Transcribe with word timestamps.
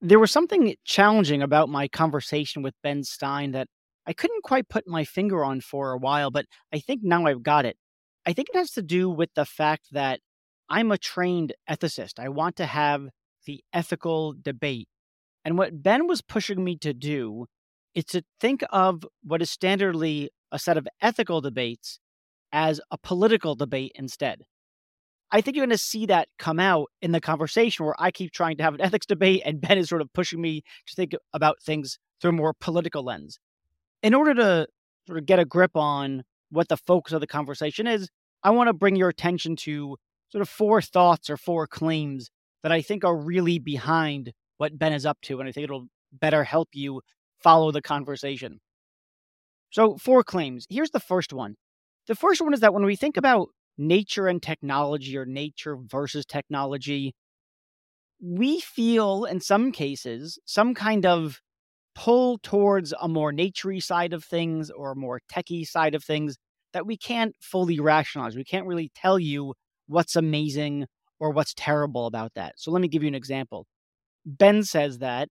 There 0.00 0.20
was 0.20 0.30
something 0.30 0.74
challenging 0.84 1.42
about 1.42 1.68
my 1.68 1.88
conversation 1.88 2.62
with 2.62 2.74
Ben 2.82 3.02
Steyn 3.02 3.50
that 3.52 3.66
I 4.06 4.12
couldn't 4.12 4.44
quite 4.44 4.68
put 4.68 4.86
my 4.86 5.04
finger 5.04 5.44
on 5.44 5.60
for 5.60 5.92
a 5.92 5.98
while, 5.98 6.30
but 6.30 6.46
I 6.72 6.78
think 6.78 7.02
now 7.02 7.26
I've 7.26 7.42
got 7.42 7.66
it. 7.66 7.76
I 8.24 8.32
think 8.32 8.48
it 8.48 8.56
has 8.56 8.70
to 8.72 8.82
do 8.82 9.10
with 9.10 9.30
the 9.34 9.44
fact 9.44 9.88
that 9.92 10.20
I'm 10.68 10.92
a 10.92 10.98
trained 10.98 11.52
ethicist. 11.68 12.18
I 12.18 12.28
want 12.28 12.56
to 12.56 12.66
have 12.66 13.08
the 13.44 13.62
ethical 13.72 14.34
debate. 14.40 14.88
And 15.44 15.58
what 15.58 15.82
Ben 15.82 16.06
was 16.06 16.22
pushing 16.22 16.62
me 16.62 16.76
to 16.78 16.94
do 16.94 17.46
is 17.94 18.04
to 18.06 18.22
think 18.40 18.62
of 18.70 19.04
what 19.24 19.42
is 19.42 19.50
standardly 19.50 20.28
a 20.52 20.58
set 20.58 20.76
of 20.76 20.86
ethical 21.00 21.40
debates 21.40 21.98
as 22.52 22.80
a 22.90 22.98
political 22.98 23.54
debate 23.56 23.92
instead. 23.94 24.42
I 25.30 25.40
think 25.40 25.56
you're 25.56 25.66
going 25.66 25.76
to 25.76 25.82
see 25.82 26.06
that 26.06 26.28
come 26.38 26.58
out 26.58 26.90
in 27.02 27.12
the 27.12 27.20
conversation 27.20 27.84
where 27.84 27.94
I 27.98 28.10
keep 28.10 28.32
trying 28.32 28.56
to 28.58 28.62
have 28.62 28.74
an 28.74 28.80
ethics 28.82 29.06
debate 29.06 29.42
and 29.44 29.60
Ben 29.60 29.78
is 29.78 29.88
sort 29.88 30.02
of 30.02 30.12
pushing 30.12 30.40
me 30.40 30.62
to 30.86 30.94
think 30.94 31.12
about 31.32 31.62
things 31.62 31.98
through 32.20 32.30
a 32.30 32.32
more 32.32 32.54
political 32.54 33.04
lens. 33.04 33.38
In 34.02 34.14
order 34.14 34.34
to 34.34 34.66
sort 35.06 35.18
of 35.18 35.26
get 35.26 35.38
a 35.38 35.44
grip 35.44 35.76
on 35.76 36.24
what 36.50 36.68
the 36.68 36.76
focus 36.76 37.12
of 37.12 37.20
the 37.20 37.26
conversation 37.26 37.86
is, 37.86 38.08
I 38.42 38.50
want 38.50 38.68
to 38.68 38.72
bring 38.72 38.96
your 38.96 39.08
attention 39.08 39.56
to 39.56 39.96
sort 40.30 40.42
of 40.42 40.48
four 40.48 40.80
thoughts 40.80 41.28
or 41.28 41.36
four 41.36 41.66
claims 41.66 42.30
that 42.62 42.72
I 42.72 42.82
think 42.82 43.04
are 43.04 43.16
really 43.16 43.58
behind 43.58 44.32
what 44.56 44.78
Ben 44.78 44.92
is 44.92 45.06
up 45.06 45.18
to. 45.22 45.40
And 45.40 45.48
I 45.48 45.52
think 45.52 45.64
it'll 45.64 45.88
better 46.12 46.44
help 46.44 46.68
you 46.72 47.02
follow 47.38 47.70
the 47.70 47.82
conversation. 47.82 48.60
So, 49.70 49.96
four 49.96 50.24
claims. 50.24 50.66
Here's 50.70 50.90
the 50.90 51.00
first 51.00 51.32
one. 51.32 51.56
The 52.06 52.14
first 52.14 52.40
one 52.40 52.54
is 52.54 52.60
that 52.60 52.72
when 52.72 52.84
we 52.84 52.96
think 52.96 53.16
about 53.16 53.48
nature 53.78 54.26
and 54.26 54.42
technology 54.42 55.16
or 55.16 55.24
nature 55.24 55.76
versus 55.76 56.26
technology, 56.26 57.14
we 58.20 58.60
feel 58.60 59.24
in 59.24 59.40
some 59.40 59.70
cases 59.72 60.38
some 60.44 60.74
kind 60.74 61.06
of 61.06 61.40
pull 61.94 62.38
towards 62.38 62.92
a 63.00 63.08
more 63.08 63.32
naturey 63.32 63.82
side 63.82 64.12
of 64.12 64.24
things 64.24 64.70
or 64.70 64.92
a 64.92 64.96
more 64.96 65.20
techie 65.32 65.66
side 65.66 65.94
of 65.94 66.04
things 66.04 66.36
that 66.72 66.86
we 66.86 66.96
can't 66.96 67.34
fully 67.40 67.80
rationalize. 67.80 68.36
We 68.36 68.44
can't 68.44 68.66
really 68.66 68.90
tell 68.94 69.18
you 69.18 69.54
what's 69.86 70.16
amazing 70.16 70.86
or 71.18 71.30
what's 71.30 71.54
terrible 71.54 72.06
about 72.06 72.34
that. 72.34 72.54
So 72.56 72.70
let 72.70 72.80
me 72.82 72.88
give 72.88 73.02
you 73.02 73.08
an 73.08 73.14
example. 73.14 73.66
Ben 74.24 74.62
says 74.62 74.98
that 74.98 75.28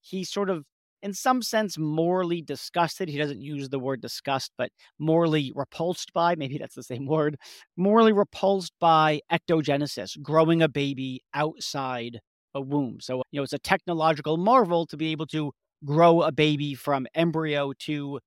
he 0.00 0.24
sort 0.24 0.50
of 0.50 0.64
in 1.02 1.14
some 1.14 1.42
sense 1.42 1.78
morally 1.78 2.42
disgusted. 2.42 3.08
He 3.08 3.18
doesn't 3.18 3.40
use 3.40 3.68
the 3.68 3.78
word 3.78 4.00
disgust, 4.00 4.52
but 4.58 4.70
morally 4.98 5.52
repulsed 5.54 6.12
by, 6.12 6.34
maybe 6.34 6.58
that's 6.58 6.74
the 6.74 6.82
same 6.82 7.06
word, 7.08 7.36
morally 7.76 8.12
repulsed 8.12 8.72
by 8.80 9.20
ectogenesis, 9.30 10.20
growing 10.22 10.62
a 10.62 10.68
baby 10.68 11.20
outside 11.34 12.20
a 12.54 12.60
womb. 12.60 12.98
So, 13.00 13.22
you 13.30 13.40
know, 13.40 13.44
it's 13.44 13.52
a 13.52 13.58
technological 13.58 14.36
marvel 14.36 14.86
to 14.86 14.96
be 14.96 15.12
able 15.12 15.26
to 15.28 15.52
grow 15.84 16.22
a 16.22 16.32
baby 16.32 16.74
from 16.74 17.06
embryo 17.14 17.72
to 17.80 18.18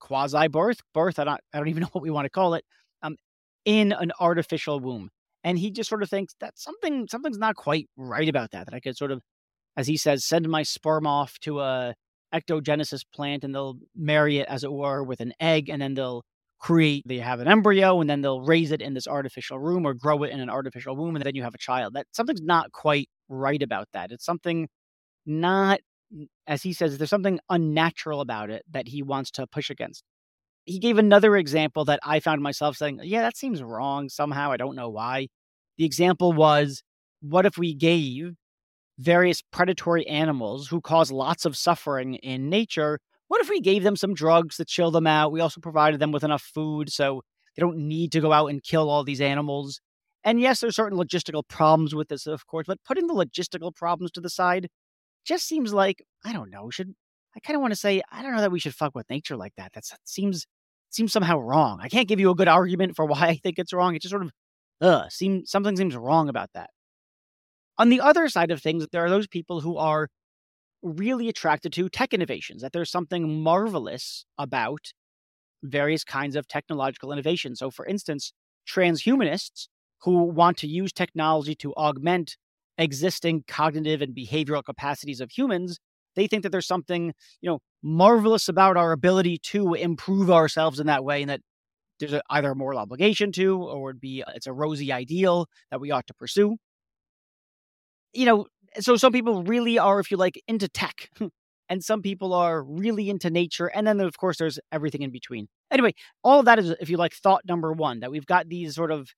quasi 0.00 0.48
birth, 0.48 0.80
birth, 0.94 1.18
I 1.18 1.24
don't, 1.24 1.40
I 1.52 1.58
don't 1.58 1.68
even 1.68 1.82
know 1.82 1.88
what 1.92 2.02
we 2.02 2.10
want 2.10 2.26
to 2.26 2.30
call 2.30 2.54
it, 2.54 2.64
um, 3.02 3.16
in 3.64 3.92
an 3.92 4.12
artificial 4.20 4.80
womb. 4.80 5.10
And 5.44 5.58
he 5.58 5.70
just 5.70 5.88
sort 5.88 6.02
of 6.02 6.10
thinks 6.10 6.34
that 6.40 6.58
something 6.58 7.06
something's 7.08 7.38
not 7.38 7.54
quite 7.54 7.86
right 7.96 8.28
about 8.28 8.50
that. 8.50 8.66
That 8.66 8.74
I 8.74 8.80
could 8.80 8.96
sort 8.96 9.12
of, 9.12 9.22
as 9.76 9.86
he 9.86 9.96
says, 9.96 10.24
send 10.24 10.48
my 10.48 10.64
sperm 10.64 11.06
off 11.06 11.38
to 11.40 11.60
a 11.60 11.94
ectogenesis 12.34 13.04
plant 13.12 13.44
and 13.44 13.54
they'll 13.54 13.78
marry 13.96 14.38
it 14.38 14.48
as 14.48 14.64
it 14.64 14.72
were 14.72 15.02
with 15.02 15.20
an 15.20 15.32
egg 15.40 15.68
and 15.68 15.80
then 15.80 15.94
they'll 15.94 16.24
create 16.58 17.04
they 17.06 17.18
have 17.18 17.40
an 17.40 17.48
embryo 17.48 18.00
and 18.00 18.10
then 18.10 18.20
they'll 18.20 18.40
raise 18.40 18.72
it 18.72 18.82
in 18.82 18.92
this 18.94 19.06
artificial 19.06 19.58
room 19.58 19.86
or 19.86 19.94
grow 19.94 20.22
it 20.24 20.30
in 20.30 20.40
an 20.40 20.50
artificial 20.50 20.96
womb 20.96 21.14
and 21.14 21.24
then 21.24 21.34
you 21.34 21.42
have 21.42 21.54
a 21.54 21.58
child. 21.58 21.94
That 21.94 22.06
something's 22.12 22.42
not 22.42 22.72
quite 22.72 23.08
right 23.28 23.62
about 23.62 23.88
that. 23.92 24.10
It's 24.12 24.24
something 24.24 24.68
not 25.26 25.80
as 26.46 26.62
he 26.62 26.72
says 26.72 26.98
there's 26.98 27.10
something 27.10 27.38
unnatural 27.50 28.20
about 28.20 28.50
it 28.50 28.64
that 28.70 28.88
he 28.88 29.02
wants 29.02 29.30
to 29.32 29.46
push 29.46 29.70
against. 29.70 30.02
He 30.64 30.78
gave 30.78 30.98
another 30.98 31.36
example 31.36 31.84
that 31.86 32.00
i 32.02 32.20
found 32.20 32.42
myself 32.42 32.76
saying 32.76 33.00
yeah 33.04 33.22
that 33.22 33.36
seems 33.36 33.62
wrong 33.62 34.08
somehow 34.08 34.50
i 34.52 34.56
don't 34.56 34.76
know 34.76 34.88
why. 34.90 35.28
The 35.78 35.84
example 35.84 36.32
was 36.32 36.82
what 37.20 37.46
if 37.46 37.56
we 37.56 37.74
gave 37.74 38.34
various 38.98 39.42
predatory 39.42 40.06
animals 40.06 40.68
who 40.68 40.80
cause 40.80 41.10
lots 41.12 41.44
of 41.44 41.56
suffering 41.56 42.14
in 42.16 42.50
nature. 42.50 42.98
What 43.28 43.40
if 43.40 43.48
we 43.48 43.60
gave 43.60 43.82
them 43.82 43.96
some 43.96 44.14
drugs 44.14 44.56
to 44.56 44.64
chill 44.64 44.90
them 44.90 45.06
out? 45.06 45.32
We 45.32 45.40
also 45.40 45.60
provided 45.60 46.00
them 46.00 46.12
with 46.12 46.24
enough 46.24 46.42
food 46.42 46.90
so 46.90 47.22
they 47.56 47.60
don't 47.60 47.78
need 47.78 48.12
to 48.12 48.20
go 48.20 48.32
out 48.32 48.48
and 48.48 48.62
kill 48.62 48.90
all 48.90 49.04
these 49.04 49.20
animals. 49.20 49.80
And 50.24 50.40
yes, 50.40 50.60
there's 50.60 50.76
certain 50.76 50.98
logistical 50.98 51.42
problems 51.48 51.94
with 51.94 52.08
this, 52.08 52.26
of 52.26 52.46
course, 52.46 52.66
but 52.66 52.82
putting 52.84 53.06
the 53.06 53.14
logistical 53.14 53.74
problems 53.74 54.10
to 54.12 54.20
the 54.20 54.30
side 54.30 54.68
just 55.24 55.46
seems 55.46 55.72
like, 55.72 56.02
I 56.24 56.32
don't 56.32 56.50
know, 56.50 56.70
should 56.70 56.94
I 57.36 57.40
kind 57.40 57.54
of 57.54 57.60
want 57.60 57.72
to 57.72 57.76
say, 57.76 58.02
I 58.10 58.22
don't 58.22 58.34
know 58.34 58.40
that 58.40 58.50
we 58.50 58.58
should 58.58 58.74
fuck 58.74 58.94
with 58.94 59.08
nature 59.08 59.36
like 59.36 59.52
that. 59.56 59.72
That's, 59.72 59.90
that 59.90 60.00
seems 60.04 60.46
seems 60.90 61.12
somehow 61.12 61.38
wrong. 61.38 61.78
I 61.82 61.88
can't 61.88 62.08
give 62.08 62.18
you 62.18 62.30
a 62.30 62.34
good 62.34 62.48
argument 62.48 62.96
for 62.96 63.04
why 63.06 63.28
I 63.28 63.36
think 63.36 63.58
it's 63.58 63.72
wrong. 63.72 63.94
It 63.94 64.02
just 64.02 64.10
sort 64.10 64.22
of 64.22 64.32
ugh, 64.80 65.10
seem 65.10 65.46
something 65.46 65.76
seems 65.76 65.94
wrong 65.96 66.28
about 66.28 66.50
that. 66.54 66.70
On 67.78 67.88
the 67.88 68.00
other 68.00 68.28
side 68.28 68.50
of 68.50 68.60
things, 68.60 68.86
there 68.90 69.04
are 69.04 69.10
those 69.10 69.28
people 69.28 69.60
who 69.60 69.76
are 69.76 70.08
really 70.82 71.28
attracted 71.28 71.72
to 71.74 71.88
tech 71.88 72.12
innovations, 72.12 72.62
that 72.62 72.72
there's 72.72 72.90
something 72.90 73.42
marvelous 73.42 74.24
about 74.36 74.92
various 75.62 76.04
kinds 76.04 76.36
of 76.36 76.46
technological 76.46 77.12
innovation. 77.12 77.56
So, 77.56 77.70
for 77.70 77.86
instance, 77.86 78.32
transhumanists 78.68 79.68
who 80.02 80.24
want 80.24 80.56
to 80.58 80.68
use 80.68 80.92
technology 80.92 81.54
to 81.56 81.74
augment 81.74 82.36
existing 82.76 83.44
cognitive 83.48 84.00
and 84.00 84.14
behavioral 84.14 84.64
capacities 84.64 85.20
of 85.20 85.30
humans, 85.30 85.78
they 86.14 86.28
think 86.28 86.44
that 86.44 86.50
there's 86.50 86.66
something, 86.66 87.12
you 87.40 87.50
know, 87.50 87.58
marvelous 87.82 88.48
about 88.48 88.76
our 88.76 88.92
ability 88.92 89.38
to 89.38 89.74
improve 89.74 90.30
ourselves 90.30 90.78
in 90.78 90.86
that 90.86 91.04
way 91.04 91.22
and 91.22 91.30
that 91.30 91.40
there's 91.98 92.12
a, 92.12 92.22
either 92.30 92.52
a 92.52 92.56
moral 92.56 92.78
obligation 92.78 93.32
to 93.32 93.60
or 93.60 93.82
would 93.82 94.00
be 94.00 94.22
uh, 94.22 94.30
it's 94.34 94.46
a 94.46 94.52
rosy 94.52 94.92
ideal 94.92 95.46
that 95.70 95.80
we 95.80 95.90
ought 95.90 96.06
to 96.06 96.14
pursue 96.14 96.56
you 98.12 98.26
know, 98.26 98.46
so 98.80 98.96
some 98.96 99.12
people 99.12 99.42
really 99.42 99.78
are, 99.78 100.00
if 100.00 100.10
you 100.10 100.16
like, 100.16 100.42
into 100.46 100.68
tech, 100.68 101.10
and 101.68 101.84
some 101.84 102.02
people 102.02 102.32
are 102.32 102.62
really 102.62 103.10
into 103.10 103.30
nature. 103.30 103.66
And 103.66 103.86
then, 103.86 104.00
of 104.00 104.16
course, 104.18 104.38
there's 104.38 104.58
everything 104.72 105.02
in 105.02 105.10
between. 105.10 105.48
Anyway, 105.70 105.94
all 106.22 106.38
of 106.40 106.46
that 106.46 106.58
is, 106.58 106.70
if 106.80 106.88
you 106.88 106.96
like, 106.96 107.14
thought 107.14 107.42
number 107.46 107.72
one 107.72 108.00
that 108.00 108.10
we've 108.10 108.26
got 108.26 108.48
these 108.48 108.74
sort 108.74 108.90
of 108.90 109.10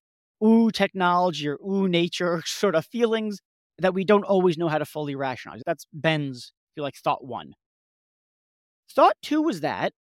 ooh 0.45 0.71
technology 0.71 1.49
or 1.49 1.59
ooh 1.67 1.89
nature 1.89 2.43
sort 2.47 2.75
of 2.75 2.87
feelings 2.87 3.41
that 3.79 3.95
we 3.95 4.05
don't 4.05 4.25
always 4.25 4.59
know 4.59 4.69
how 4.69 4.79
to 4.79 4.84
fully 4.84 5.15
rationalize. 5.15 5.62
That's 5.65 5.87
Ben's, 5.93 6.53
if 6.73 6.77
you 6.77 6.83
like, 6.83 6.97
thought 6.97 7.25
one. 7.25 7.55
Thought 8.91 9.15
two 9.23 9.41
was 9.43 9.61
that 9.61 9.93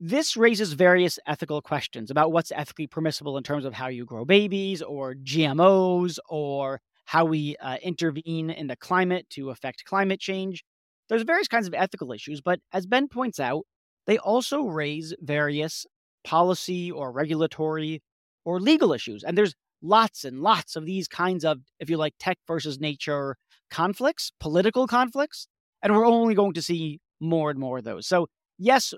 this 0.00 0.36
raises 0.36 0.72
various 0.74 1.18
ethical 1.26 1.60
questions 1.60 2.10
about 2.10 2.30
what's 2.30 2.52
ethically 2.52 2.86
permissible 2.86 3.36
in 3.36 3.42
terms 3.42 3.64
of 3.64 3.74
how 3.74 3.88
you 3.88 4.04
grow 4.04 4.24
babies 4.24 4.80
or 4.80 5.14
GMOs 5.14 6.18
or 6.28 6.80
how 7.08 7.24
we 7.24 7.56
uh, 7.62 7.78
intervene 7.82 8.50
in 8.50 8.66
the 8.66 8.76
climate 8.76 9.26
to 9.30 9.48
affect 9.48 9.82
climate 9.86 10.20
change. 10.20 10.62
There's 11.08 11.22
various 11.22 11.48
kinds 11.48 11.66
of 11.66 11.72
ethical 11.72 12.12
issues, 12.12 12.42
but 12.42 12.60
as 12.70 12.84
Ben 12.86 13.08
points 13.08 13.40
out, 13.40 13.62
they 14.06 14.18
also 14.18 14.64
raise 14.64 15.14
various 15.22 15.86
policy 16.22 16.90
or 16.90 17.10
regulatory 17.10 18.02
or 18.44 18.60
legal 18.60 18.92
issues. 18.92 19.24
And 19.24 19.38
there's 19.38 19.54
lots 19.80 20.22
and 20.22 20.40
lots 20.40 20.76
of 20.76 20.84
these 20.84 21.08
kinds 21.08 21.46
of, 21.46 21.60
if 21.80 21.88
you 21.88 21.96
like, 21.96 22.12
tech 22.20 22.36
versus 22.46 22.78
nature 22.78 23.36
conflicts, 23.70 24.30
political 24.38 24.86
conflicts. 24.86 25.48
And 25.80 25.94
we're 25.94 26.04
only 26.04 26.34
going 26.34 26.52
to 26.52 26.62
see 26.62 27.00
more 27.20 27.48
and 27.48 27.58
more 27.58 27.78
of 27.78 27.84
those. 27.84 28.06
So, 28.06 28.26
yes, 28.58 28.92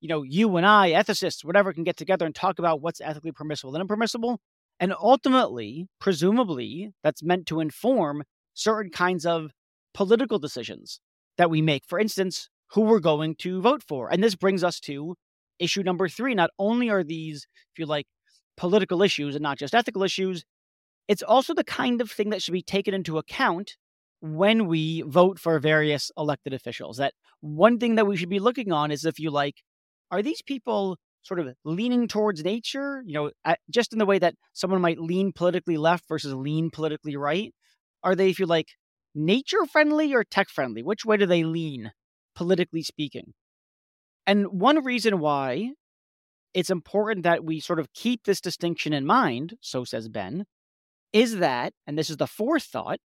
you 0.00 0.08
know, 0.08 0.24
you 0.24 0.56
and 0.56 0.66
I, 0.66 0.90
ethicists, 0.90 1.44
whatever, 1.44 1.72
can 1.72 1.84
get 1.84 1.96
together 1.96 2.26
and 2.26 2.34
talk 2.34 2.58
about 2.58 2.80
what's 2.80 3.00
ethically 3.00 3.30
permissible 3.30 3.76
and 3.76 3.82
impermissible. 3.82 4.40
And 4.82 4.92
ultimately, 5.00 5.86
presumably, 6.00 6.90
that's 7.04 7.22
meant 7.22 7.46
to 7.46 7.60
inform 7.60 8.24
certain 8.52 8.90
kinds 8.90 9.24
of 9.24 9.52
political 9.94 10.40
decisions 10.40 11.00
that 11.38 11.48
we 11.50 11.62
make. 11.62 11.84
For 11.86 12.00
instance, 12.00 12.48
who 12.72 12.80
we're 12.80 12.98
going 12.98 13.36
to 13.36 13.60
vote 13.60 13.84
for. 13.86 14.12
And 14.12 14.24
this 14.24 14.34
brings 14.34 14.64
us 14.64 14.80
to 14.80 15.14
issue 15.60 15.84
number 15.84 16.08
three. 16.08 16.34
Not 16.34 16.50
only 16.58 16.90
are 16.90 17.04
these, 17.04 17.46
if 17.72 17.78
you 17.78 17.86
like, 17.86 18.06
political 18.56 19.02
issues 19.02 19.36
and 19.36 19.42
not 19.44 19.56
just 19.56 19.72
ethical 19.72 20.02
issues, 20.02 20.42
it's 21.06 21.22
also 21.22 21.54
the 21.54 21.62
kind 21.62 22.00
of 22.00 22.10
thing 22.10 22.30
that 22.30 22.42
should 22.42 22.52
be 22.52 22.60
taken 22.60 22.92
into 22.92 23.18
account 23.18 23.76
when 24.20 24.66
we 24.66 25.02
vote 25.02 25.38
for 25.38 25.60
various 25.60 26.10
elected 26.18 26.52
officials. 26.52 26.96
That 26.96 27.14
one 27.40 27.78
thing 27.78 27.94
that 27.94 28.08
we 28.08 28.16
should 28.16 28.28
be 28.28 28.40
looking 28.40 28.72
on 28.72 28.90
is 28.90 29.04
if 29.04 29.20
you 29.20 29.30
like, 29.30 29.62
are 30.10 30.22
these 30.22 30.42
people 30.42 30.98
sort 31.22 31.40
of 31.40 31.54
leaning 31.64 32.08
towards 32.08 32.44
nature, 32.44 33.02
you 33.06 33.14
know, 33.14 33.30
at, 33.44 33.60
just 33.70 33.92
in 33.92 33.98
the 33.98 34.06
way 34.06 34.18
that 34.18 34.34
someone 34.52 34.80
might 34.80 34.98
lean 34.98 35.32
politically 35.32 35.76
left 35.76 36.06
versus 36.08 36.34
lean 36.34 36.70
politically 36.70 37.16
right? 37.16 37.54
Are 38.02 38.14
they, 38.14 38.28
if 38.30 38.38
you 38.38 38.46
like, 38.46 38.68
nature 39.14 39.64
friendly 39.70 40.14
or 40.14 40.24
tech 40.24 40.48
friendly? 40.48 40.82
Which 40.82 41.04
way 41.04 41.16
do 41.16 41.26
they 41.26 41.44
lean, 41.44 41.92
politically 42.34 42.82
speaking? 42.82 43.34
And 44.26 44.46
one 44.46 44.84
reason 44.84 45.18
why 45.20 45.72
it's 46.54 46.70
important 46.70 47.22
that 47.24 47.44
we 47.44 47.60
sort 47.60 47.78
of 47.78 47.92
keep 47.92 48.24
this 48.24 48.40
distinction 48.40 48.92
in 48.92 49.06
mind, 49.06 49.54
so 49.60 49.84
says 49.84 50.08
Ben, 50.08 50.44
is 51.12 51.36
that, 51.36 51.72
and 51.86 51.98
this 51.98 52.10
is 52.10 52.16
the 52.16 52.26
fourth 52.26 52.64
thought, 52.64 52.98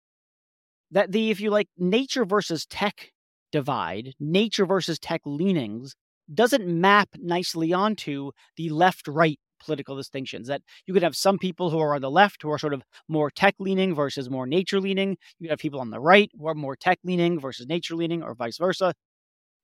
that 0.91 1.13
the 1.13 1.31
if 1.31 1.41
you 1.41 1.51
like 1.51 1.69
nature 1.77 2.25
versus 2.25 2.67
tech 2.67 3.11
divide, 3.51 4.13
nature 4.19 4.67
versus 4.67 4.99
tech 4.99 5.21
leanings 5.25 5.95
doesn't 6.33 6.67
map 6.67 7.09
nicely 7.19 7.73
onto 7.73 8.31
the 8.57 8.71
left 8.71 9.09
right 9.09 9.39
political 9.61 9.97
distinctions. 9.97 10.49
That 10.49 10.63
you 10.87 10.95
could 10.95 11.03
have 11.03 11.17
some 11.17 11.39
people 11.39 11.71
who 11.71 11.79
are 11.79 11.95
on 11.95 12.03
the 12.03 12.11
left 12.11 12.43
who 12.43 12.51
are 12.51 12.59
sort 12.59 12.75
of 12.75 12.83
more 13.09 13.31
tech 13.31 13.55
leaning 13.59 13.95
versus 13.95 14.31
more 14.31 14.47
nature 14.47 14.81
leaning. 14.81 15.17
You 15.39 15.49
have 15.51 15.59
people 15.59 15.81
on 15.81 15.91
the 15.91 16.01
right 16.01 16.31
who 16.39 16.47
are 16.47 16.55
more 16.55 16.77
tech 16.77 16.99
leaning 17.05 17.41
versus 17.41 17.67
nature 17.67 17.95
leaning, 17.95 18.23
or 18.23 18.35
vice 18.35 18.59
versa. 18.59 18.95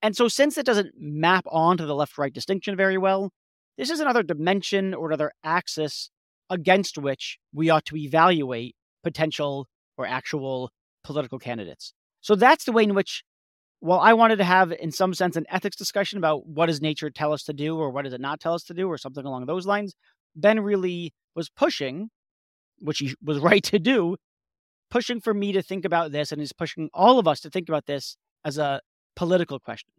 And 0.02 0.16
so, 0.16 0.28
since 0.28 0.56
it 0.56 0.66
doesn't 0.66 0.94
map 0.98 1.44
onto 1.50 1.86
the 1.86 1.94
left 1.94 2.16
right 2.18 2.32
distinction 2.32 2.76
very 2.76 2.96
well, 2.96 3.30
this 3.76 3.90
is 3.90 4.00
another 4.00 4.22
dimension 4.22 4.94
or 4.94 5.08
another 5.08 5.32
axis 5.44 6.10
against 6.48 6.98
which 6.98 7.38
we 7.52 7.70
ought 7.70 7.84
to 7.86 7.96
evaluate 7.96 8.74
potential 9.02 9.66
or 9.96 10.06
actual 10.06 10.70
political 11.04 11.38
candidates. 11.38 11.94
So 12.20 12.34
that's 12.34 12.64
the 12.64 12.72
way 12.72 12.82
in 12.82 12.94
which, 12.94 13.22
while 13.80 13.98
I 13.98 14.12
wanted 14.12 14.36
to 14.36 14.44
have, 14.44 14.72
in 14.72 14.92
some 14.92 15.14
sense, 15.14 15.36
an 15.36 15.46
ethics 15.48 15.76
discussion 15.76 16.18
about 16.18 16.46
what 16.46 16.66
does 16.66 16.80
nature 16.80 17.10
tell 17.10 17.32
us 17.32 17.42
to 17.44 17.52
do 17.52 17.78
or 17.78 17.90
what 17.90 18.04
does 18.04 18.12
it 18.12 18.20
not 18.20 18.38
tell 18.38 18.54
us 18.54 18.62
to 18.64 18.74
do 18.74 18.86
or 18.86 18.98
something 18.98 19.24
along 19.24 19.46
those 19.46 19.66
lines, 19.66 19.94
Ben 20.36 20.60
really 20.60 21.12
was 21.34 21.48
pushing, 21.48 22.10
which 22.80 22.98
he 22.98 23.14
was 23.22 23.38
right 23.50 23.62
to 23.64 23.78
do, 23.78 24.16
pushing 24.90 25.20
for 25.20 25.32
me 25.32 25.52
to 25.52 25.62
think 25.62 25.84
about 25.84 26.12
this 26.12 26.30
and 26.30 26.42
is 26.42 26.52
pushing 26.52 26.90
all 26.92 27.18
of 27.18 27.26
us 27.26 27.40
to 27.40 27.50
think 27.50 27.68
about 27.68 27.86
this 27.86 28.16
as 28.44 28.58
a 28.58 28.80
political 29.16 29.58
question. 29.58 29.92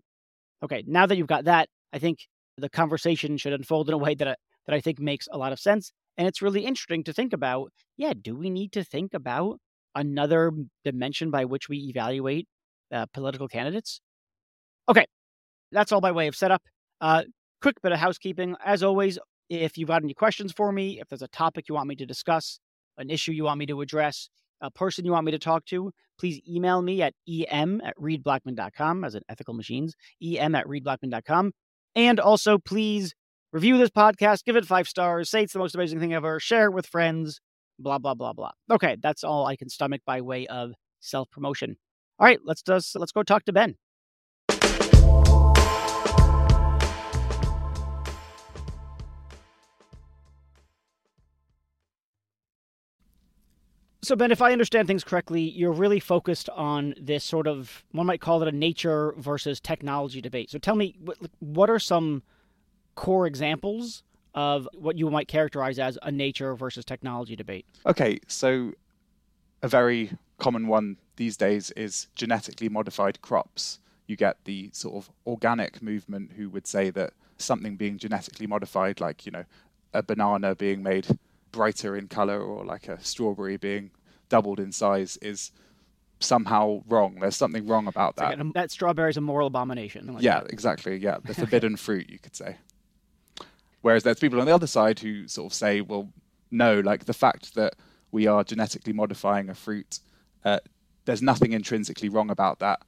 Okay, 0.64 0.84
now 0.86 1.08
that 1.08 1.18
you've 1.18 1.28
got 1.28 1.46
that, 1.46 1.68
I 1.92 1.98
think 1.98 2.20
the 2.58 2.70
conversation 2.70 3.38
should 3.38 3.54
unfold 3.54 3.90
in 3.90 3.94
a 3.94 3.98
way 3.98 4.14
that 4.14 4.28
I, 4.28 4.36
that 4.68 4.76
I 4.76 4.80
think 4.80 5.00
makes 5.00 5.28
a 5.32 5.38
lot 5.38 5.52
of 5.52 5.60
sense. 5.60 5.92
And 6.18 6.28
it's 6.28 6.42
really 6.42 6.66
interesting 6.66 7.04
to 7.06 7.14
think 7.14 7.34
about. 7.34 7.72
Yeah, 7.98 8.14
do 8.20 8.36
we 8.36 8.52
need 8.52 8.72
to 8.74 8.84
think 8.84 9.16
about 9.16 9.60
another 9.96 10.52
dimension 10.84 11.32
by 11.32 11.46
which 11.46 11.68
we 11.68 11.78
evaluate 11.90 12.48
uh, 12.92 13.06
political 13.14 13.48
candidates? 13.48 14.02
Okay, 14.90 15.06
that's 15.72 15.92
all 15.92 16.02
by 16.02 16.12
way 16.12 16.28
of 16.28 16.36
setup. 16.36 16.62
Uh, 17.00 17.24
quick 17.62 17.82
bit 17.82 17.92
of 17.92 18.00
housekeeping. 18.00 18.56
As 18.64 18.84
always, 18.84 19.18
if 19.50 19.78
you've 19.78 19.88
got 19.88 20.04
any 20.04 20.14
questions 20.14 20.52
for 20.52 20.72
me, 20.72 21.00
if 21.00 21.10
there's 21.10 21.22
a 21.22 21.28
topic 21.28 21.66
you 21.68 21.76
want 21.76 21.88
me 21.88 21.96
to 21.96 22.06
discuss, 22.06 22.60
an 22.98 23.10
issue 23.10 23.32
you 23.32 23.44
want 23.46 23.60
me 23.60 23.66
to 23.66 23.82
address, 23.82 24.30
a 24.62 24.72
person 24.72 25.06
you 25.06 25.12
want 25.12 25.26
me 25.26 25.32
to 25.32 25.40
talk 25.40 25.66
to, 25.66 25.92
please 26.20 26.40
email 26.48 26.82
me 26.82 27.02
at 27.02 27.14
em 27.28 27.82
at 27.84 27.98
reidblackman.com 27.98 29.04
as 29.04 29.16
in 29.16 29.22
ethical 29.28 29.54
machines, 29.54 29.96
em 30.24 30.56
at 30.56 30.68
reidblackman.com. 30.68 31.52
And 31.96 32.20
also, 32.20 32.58
please 32.58 33.14
review 33.52 33.78
this 33.78 33.90
podcast, 33.90 34.46
give 34.46 34.56
it 34.56 34.66
five 34.66 34.88
stars, 34.88 35.30
say 35.30 35.44
it's 35.44 35.54
the 35.54 35.60
most 35.60 35.76
amazing 35.76 36.00
thing 36.00 36.14
ever, 36.14 36.40
share 36.40 36.68
it 36.68 36.74
with 36.74 36.86
friends, 36.86 37.42
blah, 37.80 37.98
blah, 37.98 38.14
blah, 38.14 38.34
blah. 38.34 38.52
Okay, 38.72 38.98
that's 39.02 39.24
all 39.24 39.46
I 39.46 39.56
can 39.56 39.70
stomach 39.70 40.02
by 40.06 40.22
way 40.22 40.48
of 40.48 40.72
self 41.00 41.30
promotion. 41.32 41.76
All 42.22 42.28
right, 42.28 42.40
let's 42.46 42.62
let's 42.68 43.12
go 43.12 43.24
talk 43.24 43.46
to 43.46 43.52
Ben. 43.52 43.76
So, 54.04 54.16
Ben, 54.16 54.32
if 54.32 54.40
I 54.40 54.52
understand 54.52 54.88
things 54.88 55.04
correctly, 55.04 55.42
you're 55.42 55.72
really 55.72 56.00
focused 56.00 56.48
on 56.50 56.94
this 57.00 57.24
sort 57.24 57.48
of, 57.48 57.84
one 57.92 58.06
might 58.06 58.22
call 58.22 58.42
it 58.44 58.48
a 58.48 58.52
nature 58.52 59.16
versus 59.18 59.60
technology 59.60 60.22
debate. 60.22 60.52
So, 60.52 60.60
tell 60.60 60.76
me, 60.76 60.96
what 61.40 61.72
are 61.72 61.80
some 61.80 62.22
core 62.94 63.26
examples 63.26 64.04
of 64.36 64.68
what 64.76 64.96
you 64.96 65.10
might 65.10 65.28
characterize 65.28 65.80
as 65.80 65.98
a 66.04 66.12
nature 66.12 66.54
versus 66.56 66.86
technology 66.86 67.36
debate? 67.36 67.66
Okay, 67.88 68.20
so 68.28 68.74
a 69.64 69.68
very 69.68 70.12
common 70.38 70.68
one 70.68 70.98
these 71.22 71.38
days 71.38 71.70
is 71.72 72.08
genetically 72.16 72.68
modified 72.68 73.22
crops. 73.22 73.78
You 74.08 74.16
get 74.16 74.44
the 74.46 74.72
sort 74.74 74.96
of 74.96 75.12
organic 75.28 75.80
movement 75.80 76.32
who 76.36 76.50
would 76.50 76.66
say 76.66 76.90
that 76.90 77.14
something 77.38 77.76
being 77.76 78.00
genetically 78.00 78.48
modified, 78.48 79.00
like, 79.00 79.24
you 79.28 79.32
know, 79.32 79.46
a 79.94 80.02
banana 80.02 80.56
being 80.56 80.82
made 80.82 81.06
brighter 81.52 81.96
in 81.96 82.08
color 82.08 82.42
or 82.42 82.66
like 82.66 82.88
a 82.88 82.98
strawberry 83.04 83.56
being 83.56 83.92
doubled 84.30 84.60
in 84.60 84.72
size 84.72 85.18
is 85.18 85.52
somehow 86.20 86.82
wrong. 86.88 87.20
There's 87.20 87.36
something 87.36 87.68
wrong 87.68 87.86
about 87.86 88.16
that. 88.16 88.40
Like 88.40 88.54
that 88.54 88.72
strawberry 88.72 89.12
is 89.12 89.18
a 89.18 89.22
moral 89.22 89.46
abomination. 89.46 90.12
Like 90.16 90.24
yeah, 90.24 90.40
that. 90.40 90.52
exactly. 90.52 90.98
Yeah, 90.98 91.18
the 91.24 91.36
forbidden 91.44 91.76
fruit, 91.76 92.10
you 92.10 92.18
could 92.18 92.36
say. 92.36 92.58
Whereas 93.82 94.02
there's 94.02 94.20
people 94.20 94.40
on 94.40 94.48
the 94.48 94.56
other 94.56 94.66
side 94.66 94.98
who 94.98 95.28
sort 95.28 95.52
of 95.52 95.56
say, 95.56 95.82
well, 95.82 96.10
no, 96.50 96.80
like 96.80 97.06
the 97.06 97.14
fact 97.14 97.54
that 97.54 97.76
we 98.12 98.26
are 98.26 98.44
genetically 98.44 98.94
modifying 98.94 99.52
a 99.52 99.56
fruit, 99.56 100.00
uh, 100.44 100.60
there's 101.06 101.22
nothing 101.22 101.54
intrinsically 101.54 102.10
wrong 102.10 102.30
about 102.30 102.60
that. 102.60 102.82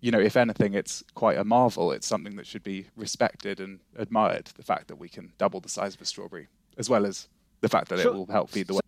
You 0.00 0.10
know, 0.10 0.20
if 0.20 0.36
anything, 0.36 0.74
it's 0.74 1.04
quite 1.14 1.38
a 1.38 1.44
marvel. 1.44 1.92
It's 1.92 2.06
something 2.06 2.36
that 2.36 2.46
should 2.46 2.64
be 2.64 2.86
respected 2.96 3.60
and 3.60 3.80
admired. 3.96 4.46
The 4.56 4.64
fact 4.64 4.88
that 4.88 4.96
we 4.96 5.08
can 5.08 5.32
double 5.38 5.60
the 5.60 5.68
size 5.68 5.94
of 5.94 6.00
a 6.00 6.04
strawberry, 6.04 6.48
as 6.76 6.90
well 6.90 7.06
as 7.06 7.28
the 7.60 7.68
fact 7.68 7.88
that 7.90 8.00
so, 8.00 8.10
it 8.10 8.14
will 8.14 8.26
help 8.26 8.50
feed 8.50 8.66
the 8.66 8.74
world. 8.74 8.82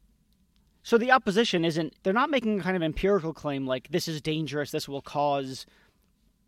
So 0.82 0.98
the 0.98 1.12
opposition 1.12 1.64
isn't, 1.64 1.94
they're 2.02 2.12
not 2.12 2.30
making 2.30 2.60
a 2.60 2.62
kind 2.62 2.76
of 2.76 2.82
empirical 2.82 3.32
claim 3.32 3.66
like 3.66 3.88
this 3.90 4.08
is 4.08 4.20
dangerous, 4.20 4.70
this 4.70 4.88
will 4.88 5.00
cause, 5.00 5.64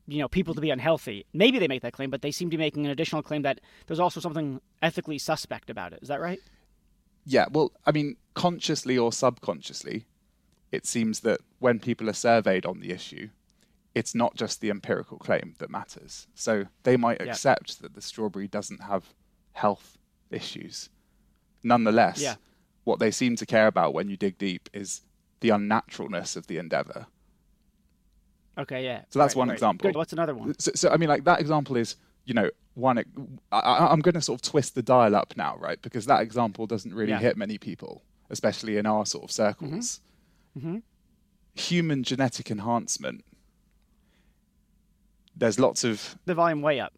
you 0.09 0.19
know, 0.19 0.29
people 0.29 0.53
to 0.55 0.61
be 0.61 0.71
unhealthy. 0.71 1.25
Maybe 1.33 1.59
they 1.59 1.69
make 1.69 1.83
that 1.83 1.93
claim, 1.93 2.11
but 2.11 2.23
they 2.23 2.33
seem 2.33 2.51
to 2.51 2.57
be 2.57 2.63
making 2.63 2.85
an 2.85 2.91
additional 2.91 3.23
claim 3.23 3.43
that 3.43 3.61
there's 3.87 4.01
also 4.01 4.21
something 4.21 4.61
ethically 4.83 5.19
suspect 5.19 5.71
about 5.71 5.93
it. 5.93 6.01
Is 6.03 6.09
that 6.09 6.21
right? 6.21 6.41
Yeah, 7.25 7.47
well, 7.51 7.73
I 7.87 7.93
mean, 7.93 8.17
consciously 8.35 8.99
or 8.99 9.13
subconsciously, 9.13 10.07
it 10.73 10.87
seems 10.87 11.21
that 11.21 11.41
when 11.59 11.79
people 11.79 12.09
are 12.09 12.15
surveyed 12.15 12.67
on 12.67 12.81
the 12.81 12.91
issue, 12.91 13.29
it's 13.95 14.15
not 14.15 14.35
just 14.35 14.61
the 14.61 14.71
empirical 14.71 15.19
claim 15.19 15.55
that 15.59 15.71
matters. 15.71 16.27
So 16.35 16.67
they 16.83 16.97
might 16.97 17.21
yeah. 17.21 17.31
accept 17.31 17.81
that 17.83 17.95
the 17.95 18.03
strawberry 18.03 18.49
doesn't 18.49 18.83
have 18.83 19.15
health 19.53 19.97
issues 20.31 20.91
nonetheless, 21.67 22.23
yeah. 22.23 22.37
what 22.85 22.99
they 22.99 23.11
seem 23.11 23.37
to 23.37 23.45
care 23.45 23.67
about 23.67 23.93
when 23.93 24.09
you 24.09 24.17
dig 24.17 24.39
deep 24.39 24.71
is 24.73 25.03
the 25.41 25.51
unnaturalness 25.51 26.37
of 26.37 26.47
the 26.47 26.57
endeavor. 26.57 27.07
Okay, 28.57 28.85
yeah. 28.85 29.03
So 29.11 29.19
that's 29.19 29.35
right, 29.35 29.41
one 29.41 29.49
right. 29.49 29.55
example. 29.55 29.89
Good. 29.89 29.97
What's 29.97 30.15
another 30.15 30.35
one? 30.35 30.59
So, 30.59 30.71
so, 30.75 30.89
I 30.89 30.97
mean, 30.97 31.11
like 31.11 31.25
that 31.25 31.41
example 31.41 31.77
is, 31.77 31.97
you 32.25 32.33
know, 32.33 32.49
one. 32.75 33.05
I, 33.53 33.93
am 33.93 34.01
going 34.01 34.15
to 34.15 34.23
sort 34.23 34.41
of 34.41 34.51
twist 34.51 34.75
the 34.75 34.83
dial 34.83 35.15
up 35.15 35.35
now, 35.37 35.57
right? 35.59 35.81
Because 35.83 36.07
that 36.07 36.23
example 36.23 36.67
doesn't 36.67 36.95
really 36.95 37.11
yeah. 37.11 37.19
hit 37.19 37.37
many 37.37 37.59
people, 37.59 38.03
especially 38.31 38.79
in 38.79 38.87
our 38.87 39.05
sort 39.05 39.25
of 39.25 39.31
circles. 39.31 39.71
Mm-hmm. 39.71 40.03
Mm-hmm. 40.57 40.79
Human 41.55 42.03
genetic 42.03 42.51
enhancement. 42.51 43.25
There's 45.37 45.59
lots 45.59 45.85
of 45.85 46.17
the 46.25 46.35
volume 46.35 46.63
way 46.63 46.81
up. 46.81 46.93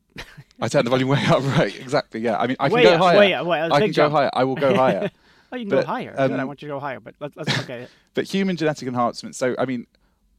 I 0.61 0.69
turn 0.69 0.85
the 0.85 0.91
volume 0.91 1.09
way 1.09 1.25
up. 1.27 1.43
Right, 1.59 1.79
exactly. 1.79 2.21
Yeah. 2.21 2.39
I 2.39 2.47
mean, 2.47 2.57
I 2.61 2.69
way 2.69 2.83
can 2.83 2.91
go 2.91 2.95
up, 2.95 3.01
higher. 3.01 3.19
Way 3.19 3.35
up, 3.35 3.47
way 3.47 3.61
up. 3.61 3.73
I 3.73 3.81
can 3.81 3.93
go 3.93 4.11
higher. 4.11 4.31
I 4.33 4.45
will 4.45 4.57
go 4.57 4.75
higher. 4.75 5.11
oh, 5.53 5.57
you 5.57 5.65
can 5.65 5.71
but, 5.71 5.81
go 5.83 5.87
higher. 5.87 6.15
Um. 6.17 6.33
I 6.35 6.45
want 6.45 6.63
you 6.63 6.69
to 6.69 6.75
go 6.75 6.81
higher, 6.81 7.01
but 7.01 7.15
let's, 7.21 7.37
let's 7.37 7.59
okay. 7.61 7.87
but 8.15 8.25
human 8.25 8.57
genetic 8.57 8.87
enhancement. 8.87 9.37
So, 9.37 9.55
I 9.59 9.65
mean, 9.65 9.87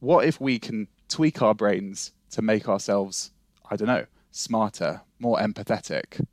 what 0.00 0.24
if 0.24 0.40
we 0.40 0.58
can 0.58 0.88
tweak 1.08 1.42
our 1.42 1.54
brains 1.54 2.12
to 2.30 2.42
make 2.42 2.68
ourselves, 2.68 3.32
I 3.70 3.76
don't 3.76 3.88
know, 3.88 4.06
smarter, 4.30 5.02
more 5.18 5.38
empathetic? 5.38 6.24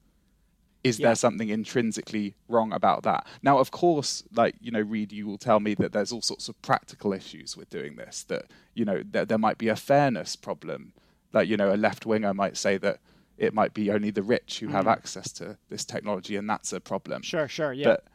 Is 0.88 1.00
yeah. 1.00 1.08
there 1.08 1.16
something 1.16 1.50
intrinsically 1.50 2.36
wrong 2.48 2.72
about 2.72 3.04
that? 3.04 3.28
Now, 3.42 3.60
of 3.60 3.72
course, 3.72 4.24
like, 4.34 4.56
you 4.62 4.72
know, 4.72 4.82
Reid, 4.82 5.12
you 5.12 5.28
will 5.28 5.38
tell 5.38 5.60
me 5.60 5.74
that 5.76 5.92
there's 5.92 6.12
all 6.12 6.22
sorts 6.22 6.48
of 6.50 6.62
practical 6.62 7.14
issues 7.14 7.58
with 7.58 7.70
doing 7.70 7.96
this, 7.96 8.24
that, 8.26 8.46
you 8.74 8.86
know, 8.86 9.04
that 9.12 9.28
there 9.30 9.38
might 9.38 9.58
be 9.58 9.68
a 9.68 9.76
fairness 9.76 10.36
problem. 10.36 10.94
Like, 11.34 11.48
you 11.48 11.58
know, 11.58 11.74
a 11.74 11.78
left 11.78 12.06
winger 12.06 12.34
might 12.34 12.58
say 12.58 12.78
that 12.78 13.00
it 13.38 13.54
might 13.54 13.74
be 13.74 13.92
only 13.92 14.12
the 14.12 14.24
rich 14.24 14.60
who 14.60 14.68
mm. 14.68 14.72
have 14.72 14.88
access 14.88 15.32
to 15.34 15.58
this 15.70 15.86
technology, 15.86 16.36
and 16.36 16.50
that's 16.50 16.74
a 16.74 16.80
problem. 16.80 17.22
Sure, 17.22 17.48
sure, 17.48 17.74
yeah. 17.74 17.86
But 17.86 18.06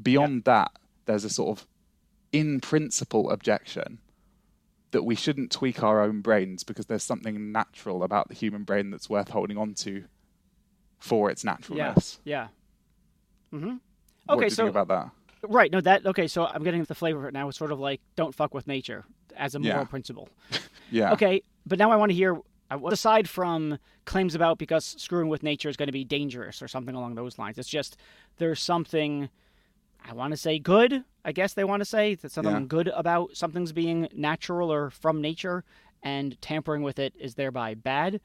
beyond 0.00 0.42
yeah. 0.46 0.52
that, 0.52 0.72
there's 1.06 1.24
a 1.24 1.30
sort 1.30 1.58
of 1.58 1.66
in 2.32 2.60
principle 2.60 3.30
objection 3.30 3.98
that 4.90 5.02
we 5.02 5.16
shouldn't 5.16 5.50
tweak 5.50 5.82
our 5.82 6.00
own 6.00 6.20
brains 6.20 6.62
because 6.62 6.86
there's 6.86 7.02
something 7.02 7.50
natural 7.50 8.04
about 8.04 8.28
the 8.28 8.34
human 8.34 8.62
brain 8.62 8.90
that's 8.90 9.10
worth 9.10 9.30
holding 9.30 9.58
on 9.58 9.74
to 9.74 10.04
for 11.04 11.30
its 11.30 11.44
naturalness. 11.44 12.18
Yeah. 12.24 12.48
yeah. 13.52 13.58
Mm-hmm. 13.58 13.76
Okay, 14.30 14.48
so 14.48 14.66
about 14.66 14.88
that. 14.88 15.10
Right. 15.42 15.70
No, 15.70 15.82
that 15.82 16.06
okay. 16.06 16.26
So 16.26 16.46
I'm 16.46 16.64
getting 16.64 16.82
the 16.84 16.94
flavor 16.94 17.20
of 17.20 17.26
it 17.26 17.34
now. 17.34 17.46
It's 17.48 17.58
sort 17.58 17.72
of 17.72 17.78
like 17.78 18.00
don't 18.16 18.34
fuck 18.34 18.54
with 18.54 18.66
nature 18.66 19.04
as 19.36 19.54
a 19.54 19.58
moral 19.58 19.80
yeah. 19.80 19.84
principle. 19.84 20.30
yeah. 20.90 21.12
Okay, 21.12 21.42
but 21.66 21.78
now 21.78 21.90
I 21.92 21.96
want 21.96 22.10
to 22.10 22.16
hear 22.16 22.38
aside 22.70 23.28
from 23.28 23.78
claims 24.06 24.34
about 24.34 24.56
because 24.56 24.84
screwing 24.98 25.28
with 25.28 25.42
nature 25.42 25.68
is 25.68 25.76
going 25.76 25.88
to 25.88 25.92
be 25.92 26.04
dangerous 26.04 26.62
or 26.62 26.68
something 26.68 26.94
along 26.94 27.16
those 27.16 27.38
lines. 27.38 27.58
It's 27.58 27.68
just 27.68 27.98
there's 28.38 28.62
something 28.62 29.28
I 30.08 30.14
want 30.14 30.32
to 30.32 30.38
say 30.38 30.58
good. 30.58 31.04
I 31.22 31.32
guess 31.32 31.52
they 31.52 31.64
want 31.64 31.82
to 31.82 31.86
say 31.86 32.14
that 32.14 32.32
something 32.32 32.54
yeah. 32.54 32.66
good 32.66 32.88
about 32.88 33.36
something's 33.36 33.72
being 33.72 34.08
natural 34.14 34.72
or 34.72 34.88
from 34.88 35.20
nature, 35.20 35.64
and 36.02 36.40
tampering 36.40 36.82
with 36.82 36.98
it 36.98 37.12
is 37.18 37.34
thereby 37.34 37.74
bad. 37.74 38.22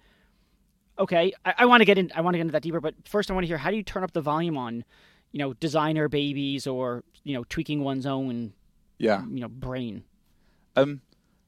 Okay, 0.99 1.33
I, 1.45 1.53
I 1.59 1.65
want 1.65 1.81
to 1.81 1.85
get 1.85 1.97
in. 1.97 2.11
I 2.13 2.21
want 2.21 2.33
to 2.33 2.37
get 2.37 2.41
into 2.41 2.51
that 2.51 2.61
deeper, 2.61 2.81
but 2.81 2.93
first 3.05 3.31
I 3.31 3.33
want 3.33 3.43
to 3.43 3.47
hear 3.47 3.57
how 3.57 3.71
do 3.71 3.77
you 3.77 3.83
turn 3.83 4.03
up 4.03 4.11
the 4.11 4.21
volume 4.21 4.57
on, 4.57 4.83
you 5.31 5.39
know, 5.39 5.53
designer 5.53 6.09
babies 6.09 6.67
or 6.67 7.03
you 7.23 7.33
know 7.33 7.45
tweaking 7.45 7.83
one's 7.83 8.05
own, 8.05 8.53
yeah, 8.97 9.23
you 9.31 9.39
know, 9.39 9.47
brain. 9.47 10.03
Um, 10.75 11.01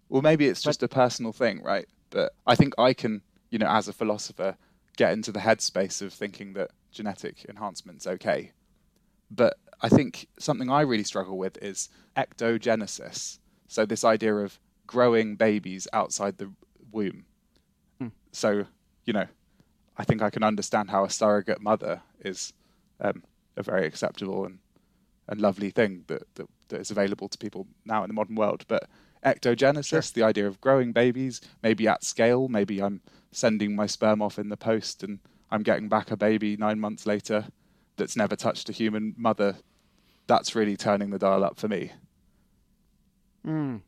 Well, 0.09 0.21
maybe 0.21 0.47
it's 0.47 0.61
just 0.61 0.81
but, 0.81 0.91
a 0.91 0.95
personal 0.95 1.31
thing, 1.31 1.61
right? 1.63 1.87
But 2.09 2.33
I 2.45 2.55
think 2.55 2.73
I 2.77 2.93
can, 2.93 3.21
you 3.49 3.59
know, 3.59 3.67
as 3.69 3.87
a 3.87 3.93
philosopher, 3.93 4.57
get 4.97 5.13
into 5.13 5.31
the 5.31 5.39
headspace 5.39 6.01
of 6.01 6.13
thinking 6.13 6.53
that 6.53 6.71
genetic 6.91 7.45
enhancement's 7.47 8.05
okay. 8.05 8.51
But 9.29 9.57
I 9.81 9.89
think 9.89 10.27
something 10.37 10.69
I 10.69 10.81
really 10.81 11.05
struggle 11.05 11.37
with 11.37 11.57
is 11.61 11.89
ectogenesis. 12.17 13.39
So 13.67 13.85
this 13.85 14.03
idea 14.03 14.35
of 14.35 14.59
growing 14.85 15.37
babies 15.37 15.87
outside 15.93 16.37
the 16.37 16.51
womb. 16.91 17.25
Hmm. 17.99 18.09
So, 18.33 18.65
you 19.05 19.13
know, 19.13 19.27
I 20.01 20.03
think 20.03 20.23
I 20.23 20.31
can 20.31 20.41
understand 20.41 20.89
how 20.89 21.05
a 21.05 21.11
surrogate 21.11 21.61
mother 21.61 22.01
is 22.25 22.53
um, 23.01 23.21
a 23.55 23.61
very 23.61 23.85
acceptable 23.85 24.45
and, 24.45 24.57
and 25.27 25.39
lovely 25.39 25.69
thing 25.69 26.05
that, 26.07 26.23
that, 26.33 26.47
that 26.69 26.81
is 26.81 26.89
available 26.89 27.29
to 27.29 27.37
people 27.37 27.67
now 27.85 28.03
in 28.03 28.07
the 28.07 28.15
modern 28.15 28.35
world. 28.35 28.65
But 28.67 28.89
ectogenesis, 29.23 29.85
sure. 29.85 30.01
the 30.15 30.23
idea 30.23 30.47
of 30.47 30.59
growing 30.59 30.91
babies, 30.91 31.39
maybe 31.61 31.87
at 31.87 32.03
scale, 32.03 32.47
maybe 32.47 32.81
I'm 32.81 33.01
sending 33.31 33.75
my 33.75 33.85
sperm 33.85 34.23
off 34.23 34.39
in 34.39 34.49
the 34.49 34.57
post 34.57 35.03
and 35.03 35.19
I'm 35.51 35.61
getting 35.61 35.87
back 35.87 36.09
a 36.09 36.17
baby 36.17 36.57
nine 36.57 36.79
months 36.79 37.05
later 37.05 37.45
that's 37.97 38.15
never 38.15 38.35
touched 38.35 38.69
a 38.69 38.71
human 38.71 39.13
mother. 39.15 39.57
That's 40.25 40.55
really 40.55 40.77
turning 40.77 41.11
the 41.11 41.19
dial 41.19 41.43
up 41.43 41.59
for 41.59 41.67
me. 41.67 41.91
Mm. 43.45 43.81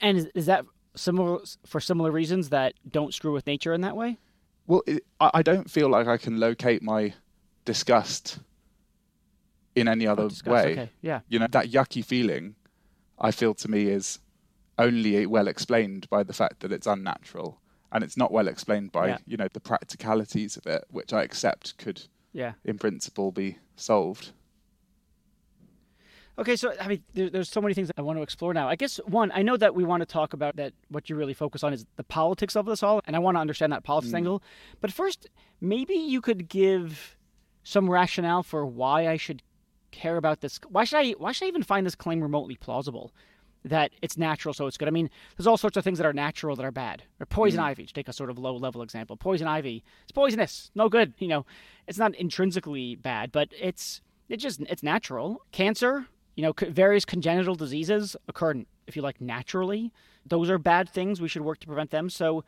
And 0.00 0.30
is 0.34 0.46
that 0.46 0.64
similar 0.96 1.40
for 1.66 1.80
similar 1.80 2.10
reasons 2.10 2.48
that 2.48 2.72
don't 2.90 3.12
screw 3.12 3.34
with 3.34 3.46
nature 3.46 3.74
in 3.74 3.82
that 3.82 3.94
way? 3.94 4.16
Well, 4.66 4.82
it, 4.86 5.04
I 5.20 5.42
don't 5.42 5.70
feel 5.70 5.88
like 5.88 6.06
I 6.06 6.16
can 6.16 6.40
locate 6.40 6.82
my 6.82 7.14
disgust 7.64 8.38
in 9.74 9.88
any 9.88 10.06
other 10.06 10.24
oh, 10.24 10.50
way. 10.50 10.72
Okay. 10.72 10.90
Yeah. 11.02 11.20
You 11.28 11.38
know, 11.38 11.48
that 11.50 11.70
yucky 11.70 12.04
feeling, 12.04 12.54
I 13.18 13.30
feel 13.30 13.54
to 13.54 13.70
me 13.70 13.88
is 13.88 14.18
only 14.78 15.26
well 15.26 15.48
explained 15.48 16.08
by 16.10 16.22
the 16.22 16.32
fact 16.32 16.60
that 16.60 16.72
it's 16.72 16.86
unnatural 16.86 17.60
and 17.92 18.02
it's 18.02 18.16
not 18.16 18.32
well 18.32 18.48
explained 18.48 18.90
by 18.92 19.08
yeah. 19.08 19.18
you 19.26 19.36
know 19.36 19.48
the 19.52 19.60
practicalities 19.60 20.56
of 20.56 20.66
it 20.66 20.84
which 20.90 21.12
i 21.12 21.22
accept 21.22 21.78
could 21.78 22.02
yeah 22.32 22.52
in 22.64 22.76
principle 22.76 23.30
be 23.30 23.56
solved 23.76 24.32
okay 26.38 26.56
so 26.56 26.72
i 26.80 26.88
mean 26.88 27.02
there, 27.14 27.30
there's 27.30 27.50
so 27.50 27.60
many 27.60 27.74
things 27.74 27.90
i 27.96 28.02
want 28.02 28.18
to 28.18 28.22
explore 28.22 28.52
now 28.54 28.68
i 28.68 28.76
guess 28.76 28.98
one 29.06 29.30
i 29.34 29.42
know 29.42 29.56
that 29.56 29.74
we 29.74 29.84
want 29.84 30.00
to 30.00 30.06
talk 30.06 30.32
about 30.32 30.56
that 30.56 30.72
what 30.88 31.08
you 31.08 31.16
really 31.16 31.34
focus 31.34 31.62
on 31.62 31.72
is 31.72 31.86
the 31.96 32.04
politics 32.04 32.56
of 32.56 32.66
this 32.66 32.82
all 32.82 33.00
and 33.06 33.16
i 33.16 33.18
want 33.18 33.36
to 33.36 33.40
understand 33.40 33.72
that 33.72 33.84
politics 33.84 34.12
mm. 34.12 34.18
angle 34.18 34.42
but 34.80 34.92
first 34.92 35.28
maybe 35.60 35.94
you 35.94 36.20
could 36.20 36.48
give 36.48 37.16
some 37.62 37.88
rationale 37.88 38.42
for 38.42 38.66
why 38.66 39.08
i 39.08 39.16
should 39.16 39.42
care 39.90 40.16
about 40.16 40.40
this 40.40 40.58
why 40.68 40.84
should 40.84 40.98
i 40.98 41.10
why 41.12 41.32
should 41.32 41.44
i 41.44 41.48
even 41.48 41.62
find 41.62 41.86
this 41.86 41.94
claim 41.94 42.20
remotely 42.20 42.56
plausible 42.56 43.12
that 43.64 43.92
it's 44.02 44.18
natural, 44.18 44.52
so 44.52 44.66
it's 44.66 44.76
good. 44.76 44.88
I 44.88 44.90
mean, 44.90 45.10
there's 45.36 45.46
all 45.46 45.56
sorts 45.56 45.76
of 45.76 45.84
things 45.84 45.98
that 45.98 46.06
are 46.06 46.12
natural 46.12 46.54
that 46.56 46.64
are 46.64 46.70
bad. 46.70 47.02
Or 47.18 47.26
poison 47.26 47.60
mm. 47.60 47.64
ivy, 47.64 47.86
to 47.86 47.92
take 47.92 48.08
a 48.08 48.12
sort 48.12 48.30
of 48.30 48.38
low 48.38 48.56
level 48.56 48.82
example. 48.82 49.16
Poison 49.16 49.48
ivy, 49.48 49.82
it's 50.02 50.12
poisonous, 50.12 50.70
no 50.74 50.88
good. 50.88 51.14
You 51.18 51.28
know, 51.28 51.46
it's 51.86 51.98
not 51.98 52.14
intrinsically 52.14 52.94
bad, 52.94 53.32
but 53.32 53.48
it's 53.58 54.02
it's 54.28 54.42
just 54.42 54.60
it's 54.62 54.82
natural. 54.82 55.42
Cancer, 55.52 56.06
you 56.34 56.42
know, 56.42 56.52
various 56.68 57.04
congenital 57.04 57.54
diseases 57.54 58.16
occur, 58.28 58.64
if 58.86 58.96
you 58.96 59.02
like, 59.02 59.20
naturally. 59.20 59.92
Those 60.26 60.50
are 60.50 60.58
bad 60.58 60.88
things. 60.88 61.20
We 61.20 61.28
should 61.28 61.42
work 61.42 61.60
to 61.60 61.66
prevent 61.66 61.90
them. 61.90 62.10
So. 62.10 62.44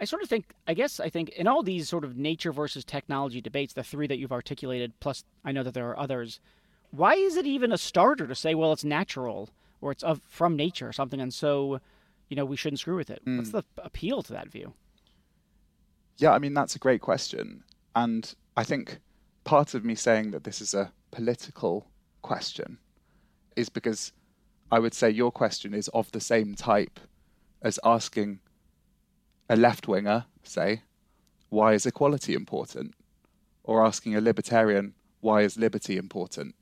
I 0.00 0.04
sort 0.04 0.22
of 0.22 0.28
think, 0.28 0.54
I 0.68 0.74
guess, 0.74 1.00
I 1.00 1.08
think 1.08 1.30
in 1.30 1.48
all 1.48 1.64
these 1.64 1.88
sort 1.88 2.04
of 2.04 2.16
nature 2.16 2.52
versus 2.52 2.84
technology 2.84 3.40
debates, 3.40 3.72
the 3.72 3.82
three 3.82 4.06
that 4.06 4.16
you've 4.16 4.30
articulated, 4.30 4.92
plus 5.00 5.24
I 5.44 5.50
know 5.50 5.64
that 5.64 5.74
there 5.74 5.90
are 5.90 5.98
others, 5.98 6.38
why 6.92 7.14
is 7.14 7.36
it 7.36 7.46
even 7.46 7.72
a 7.72 7.76
starter 7.76 8.28
to 8.28 8.34
say, 8.36 8.54
well, 8.54 8.72
it's 8.72 8.84
natural? 8.84 9.50
or 9.80 9.92
it's 9.92 10.02
of 10.02 10.20
from 10.28 10.56
nature 10.56 10.88
or 10.88 10.92
something, 10.92 11.20
and 11.20 11.32
so 11.32 11.80
you 12.28 12.36
know 12.36 12.44
we 12.44 12.56
shouldn't 12.56 12.80
screw 12.80 12.96
with 12.96 13.10
it. 13.10 13.24
Mm. 13.24 13.38
What's 13.38 13.50
the 13.50 13.64
appeal 13.78 14.22
to 14.22 14.32
that 14.32 14.50
view? 14.50 14.74
Yeah, 16.16 16.32
I 16.32 16.38
mean 16.38 16.54
that's 16.54 16.76
a 16.76 16.78
great 16.78 17.00
question, 17.00 17.62
and 17.94 18.34
I 18.56 18.64
think 18.64 18.98
part 19.44 19.74
of 19.74 19.84
me 19.84 19.94
saying 19.94 20.32
that 20.32 20.44
this 20.44 20.60
is 20.60 20.74
a 20.74 20.92
political 21.10 21.86
question 22.22 22.78
is 23.56 23.68
because 23.68 24.12
I 24.70 24.78
would 24.78 24.94
say 24.94 25.10
your 25.10 25.32
question 25.32 25.74
is 25.74 25.88
of 25.88 26.10
the 26.12 26.20
same 26.20 26.54
type 26.54 27.00
as 27.62 27.78
asking 27.84 28.40
a 29.48 29.56
left 29.56 29.88
winger, 29.88 30.26
say, 30.42 30.82
why 31.48 31.72
is 31.72 31.86
equality 31.86 32.34
important? 32.34 32.94
Or 33.64 33.84
asking 33.84 34.14
a 34.14 34.20
libertarian, 34.20 34.94
why 35.20 35.42
is 35.42 35.56
liberty 35.56 35.96
important? 35.96 36.54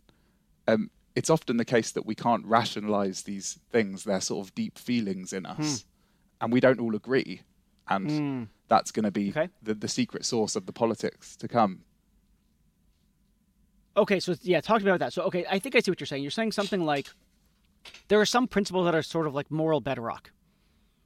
Um, 0.68 0.90
it's 1.14 1.30
often 1.30 1.56
the 1.56 1.64
case 1.64 1.92
that 1.92 2.06
we 2.06 2.14
can't 2.14 2.44
rationalize 2.44 3.22
these 3.22 3.58
things. 3.70 4.04
They're 4.04 4.20
sort 4.20 4.46
of 4.46 4.54
deep 4.54 4.78
feelings 4.78 5.32
in 5.32 5.46
us, 5.46 5.82
hmm. 5.82 6.44
and 6.44 6.52
we 6.52 6.60
don't 6.60 6.80
all 6.80 6.94
agree. 6.94 7.42
And 7.88 8.10
mm. 8.10 8.48
that's 8.66 8.90
going 8.90 9.04
to 9.04 9.12
be 9.12 9.30
okay. 9.30 9.48
the, 9.62 9.72
the 9.72 9.86
secret 9.86 10.24
source 10.24 10.56
of 10.56 10.66
the 10.66 10.72
politics 10.72 11.36
to 11.36 11.46
come. 11.46 11.82
Okay, 13.96 14.20
so 14.20 14.34
yeah, 14.42 14.60
talk 14.60 14.82
about 14.82 14.98
that. 15.00 15.12
So, 15.12 15.22
okay, 15.22 15.46
I 15.50 15.58
think 15.58 15.74
I 15.74 15.80
see 15.80 15.90
what 15.90 16.00
you're 16.00 16.06
saying. 16.06 16.22
You're 16.22 16.30
saying 16.30 16.52
something 16.52 16.84
like 16.84 17.08
there 18.08 18.20
are 18.20 18.26
some 18.26 18.46
principles 18.46 18.84
that 18.84 18.94
are 18.94 19.02
sort 19.02 19.26
of 19.26 19.34
like 19.34 19.50
moral 19.50 19.80
bedrock. 19.80 20.32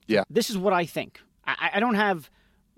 Yeah. 0.06 0.24
This 0.28 0.50
is 0.50 0.58
what 0.58 0.72
I 0.72 0.86
think. 0.86 1.20
I, 1.46 1.70
I 1.74 1.80
don't 1.80 1.94
have 1.94 2.30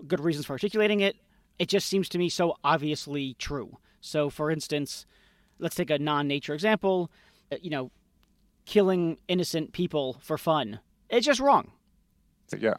good 0.06 0.20
reasons 0.20 0.46
for 0.46 0.52
articulating 0.52 1.00
it. 1.00 1.16
It 1.58 1.68
just 1.68 1.86
seems 1.86 2.08
to 2.10 2.18
me 2.18 2.28
so 2.28 2.56
obviously 2.62 3.34
true. 3.38 3.78
So, 4.00 4.28
for 4.28 4.50
instance, 4.50 5.06
let's 5.58 5.76
take 5.76 5.90
a 5.90 5.98
non-nature 5.98 6.54
example. 6.54 7.10
Uh, 7.50 7.56
you 7.62 7.70
know, 7.70 7.90
killing 8.66 9.18
innocent 9.28 9.72
people 9.72 10.18
for 10.20 10.36
fun. 10.36 10.80
It's 11.08 11.26
just 11.26 11.40
wrong. 11.40 11.72
Yeah. 12.58 12.74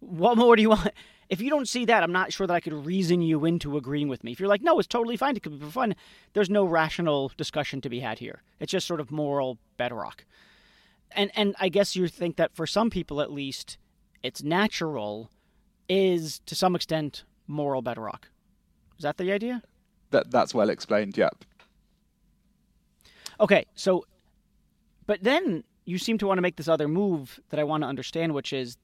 What 0.00 0.38
more 0.38 0.56
do 0.56 0.62
you 0.62 0.70
want? 0.70 0.92
If 1.28 1.40
you 1.40 1.50
don't 1.50 1.68
see 1.68 1.84
that, 1.86 2.02
I'm 2.02 2.12
not 2.12 2.32
sure 2.32 2.46
that 2.46 2.54
I 2.54 2.60
could 2.60 2.72
reason 2.72 3.20
you 3.20 3.44
into 3.44 3.76
agreeing 3.76 4.08
with 4.08 4.22
me. 4.22 4.32
If 4.32 4.40
you're 4.40 4.48
like, 4.48 4.62
no, 4.62 4.78
it's 4.78 4.86
totally 4.86 5.16
fine, 5.16 5.36
it 5.36 5.42
could 5.42 5.58
be 5.58 5.64
for 5.64 5.72
fun, 5.72 5.94
there's 6.34 6.50
no 6.50 6.64
rational 6.64 7.32
discussion 7.36 7.80
to 7.80 7.88
be 7.88 8.00
had 8.00 8.18
here. 8.20 8.42
It's 8.60 8.72
just 8.72 8.86
sort 8.86 9.00
of 9.00 9.10
moral 9.10 9.58
bedrock. 9.76 10.24
And 11.12 11.30
and 11.34 11.54
I 11.60 11.68
guess 11.68 11.96
you 11.96 12.08
think 12.08 12.36
that 12.36 12.54
for 12.54 12.66
some 12.66 12.90
people 12.90 13.20
at 13.20 13.32
least, 13.32 13.78
it's 14.22 14.42
natural 14.42 15.30
is 15.88 16.40
to 16.46 16.54
some 16.54 16.74
extent 16.74 17.24
moral 17.46 17.82
bedrock. 17.82 18.28
Is 18.98 19.02
that 19.02 19.16
the 19.16 19.32
idea? 19.32 19.62
That 20.10 20.30
that's 20.30 20.54
well 20.54 20.70
explained. 20.70 21.16
Yep. 21.16 21.44
Okay, 23.38 23.66
so, 23.74 24.06
but 25.06 25.22
then 25.22 25.62
you 25.84 25.98
seem 25.98 26.18
to 26.18 26.26
want 26.26 26.38
to 26.38 26.42
make 26.42 26.56
this 26.56 26.68
other 26.68 26.88
move 26.88 27.38
that 27.50 27.60
I 27.60 27.64
want 27.64 27.82
to 27.82 27.86
understand, 27.86 28.34
which 28.34 28.52
is 28.52 28.76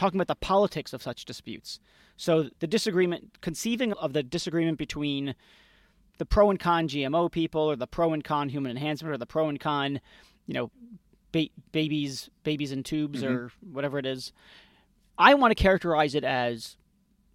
talking 0.00 0.18
about 0.18 0.28
the 0.28 0.46
politics 0.46 0.94
of 0.94 1.02
such 1.02 1.26
disputes. 1.26 1.78
So 2.16 2.48
the 2.58 2.66
disagreement, 2.66 3.38
conceiving 3.42 3.92
of 3.92 4.14
the 4.14 4.22
disagreement 4.22 4.78
between 4.78 5.34
the 6.16 6.24
pro 6.24 6.48
and 6.48 6.58
con 6.58 6.88
GMO 6.88 7.30
people, 7.30 7.60
or 7.60 7.76
the 7.76 7.86
pro 7.86 8.14
and 8.14 8.24
con 8.24 8.48
human 8.48 8.70
enhancement, 8.70 9.12
or 9.14 9.18
the 9.18 9.26
pro 9.26 9.50
and 9.50 9.60
con, 9.60 10.00
you 10.46 10.54
know, 10.54 10.70
ba- 11.32 11.50
babies, 11.72 12.30
babies 12.44 12.72
in 12.72 12.82
tubes, 12.82 13.22
mm-hmm. 13.22 13.32
or 13.32 13.52
whatever 13.60 13.98
it 13.98 14.06
is. 14.06 14.32
I 15.18 15.34
want 15.34 15.50
to 15.50 15.62
characterize 15.62 16.14
it 16.14 16.24
as 16.24 16.78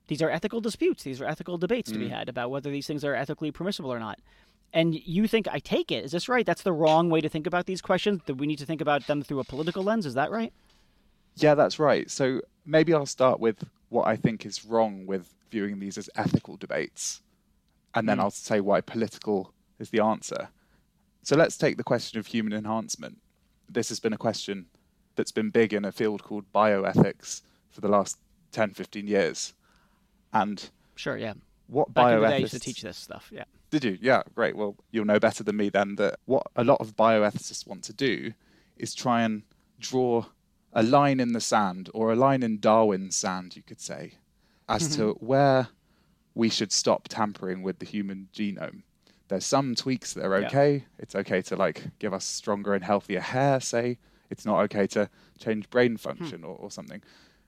these 0.08 0.24
are 0.24 0.32
ethical 0.32 0.60
disputes. 0.60 1.04
These 1.04 1.22
are 1.22 1.26
ethical 1.26 1.60
debates 1.60 1.92
mm-hmm. 1.92 2.02
to 2.02 2.06
be 2.08 2.12
mm. 2.12 2.18
had 2.18 2.30
about 2.30 2.50
whether 2.50 2.72
these 2.72 2.88
things 2.88 3.06
are 3.06 3.14
ethically 3.14 3.52
permissible 3.52 3.94
or 3.94 4.00
not 4.00 4.20
and 4.74 4.94
you 4.94 5.26
think 5.26 5.48
I 5.48 5.60
take 5.60 5.90
it. 5.90 6.04
Is 6.04 6.12
this 6.12 6.28
right? 6.28 6.46
That's 6.46 6.64
the 6.64 6.74
wrong 6.74 7.10
way 7.10 7.22
to 7.22 7.30
think 7.30 7.48
about 7.48 7.66
these 7.66 7.82
questions. 7.82 8.22
That 8.26 8.36
we 8.36 8.46
need 8.46 8.58
to 8.58 8.66
think 8.66 8.82
about 8.82 9.08
them 9.08 9.24
through 9.24 9.40
a 9.40 9.46
political 9.46 9.84
lens. 9.84 10.06
Is 10.06 10.16
that 10.16 10.32
right? 10.32 10.52
Yeah, 11.36 11.56
that's 11.56 11.80
right. 11.80 12.10
So 12.12 12.42
maybe 12.66 12.94
I'll 12.94 13.06
start 13.06 13.40
with 13.40 13.64
what 13.90 14.08
I 14.08 14.16
think 14.16 14.46
is 14.46 14.66
wrong 14.66 15.06
with 15.06 15.34
viewing 15.52 15.80
these 15.80 15.98
as 15.98 16.10
ethical 16.16 16.58
debates, 16.58 17.22
and 17.94 18.08
then 18.10 18.18
mm. 18.18 18.22
I'll 18.22 18.32
say 18.32 18.60
why 18.60 18.82
political 18.82 19.54
is 19.80 19.90
the 19.90 20.02
answer. 20.02 20.50
So 21.24 21.36
let's 21.36 21.58
take 21.58 21.78
the 21.78 21.84
question 21.84 22.20
of 22.20 22.28
human 22.28 22.54
enhancement. 22.54 23.18
This 23.70 23.90
has 23.90 24.00
been 24.00 24.14
a 24.14 24.18
question 24.18 24.68
that's 25.16 25.32
been 25.32 25.50
big 25.50 25.74
in 25.74 25.86
a 25.86 25.92
field 25.92 26.24
called 26.24 26.46
bioethics 26.54 27.42
for 27.70 27.82
the 27.82 27.88
last 27.88 28.18
10, 28.52 28.72
15 28.72 29.08
years. 29.08 29.54
And 30.34 30.70
sure, 30.96 31.18
yeah. 31.18 31.34
What 31.68 31.94
Back 31.94 32.06
bioethics? 32.06 32.32
I 32.32 32.38
used 32.38 32.54
to 32.54 32.60
teach 32.60 32.82
this 32.82 32.98
stuff. 32.98 33.30
Yeah. 33.32 33.46
Did 33.72 33.84
you? 33.84 33.98
Yeah, 34.02 34.22
great. 34.36 34.56
Well, 34.56 34.76
you'll 34.92 35.06
know 35.06 35.20
better 35.20 35.44
than 35.44 35.58
me 35.58 35.70
then 35.70 35.96
that 35.96 36.20
what 36.26 36.46
a 36.56 36.64
lot 36.64 36.80
of 36.80 36.96
bioethicists 36.96 37.66
want 37.66 37.84
to 37.86 37.94
do 37.94 38.34
is 38.78 38.94
try 38.94 39.24
and 39.24 39.44
draw 39.80 40.26
a 40.76 40.84
line 40.84 41.22
in 41.22 41.32
the 41.32 41.42
sand 41.42 41.90
or 41.94 42.12
a 42.12 42.16
line 42.16 42.44
in 42.44 42.60
Darwin's 42.60 43.16
sand, 43.16 43.56
you 43.56 43.64
could 43.64 43.80
say, 43.80 44.16
as 44.68 44.96
to 44.98 45.14
mm-hmm. 45.14 45.26
where 45.26 45.70
we 46.36 46.50
should 46.50 46.72
stop 46.72 47.08
tampering 47.08 47.64
with 47.64 47.80
the 47.80 47.86
human 47.86 48.28
genome. 48.34 48.84
There's 49.30 49.46
some 49.46 49.74
tweaks 49.74 50.14
that 50.14 50.26
are 50.26 50.36
okay. 50.46 50.74
Yeah. 50.74 50.82
It's 51.00 51.16
okay 51.16 51.42
to 51.44 51.56
like 51.56 51.88
give 51.98 52.14
us 52.14 52.26
stronger 52.26 52.74
and 52.74 52.84
healthier 52.84 53.22
hair, 53.22 53.60
say. 53.62 53.98
It's 54.30 54.46
not 54.46 54.60
okay 54.66 54.86
to 54.88 55.10
change 55.40 55.70
brain 55.70 55.98
function 55.98 56.40
hmm. 56.40 56.46
or, 56.46 56.56
or 56.58 56.70
something. 56.70 57.02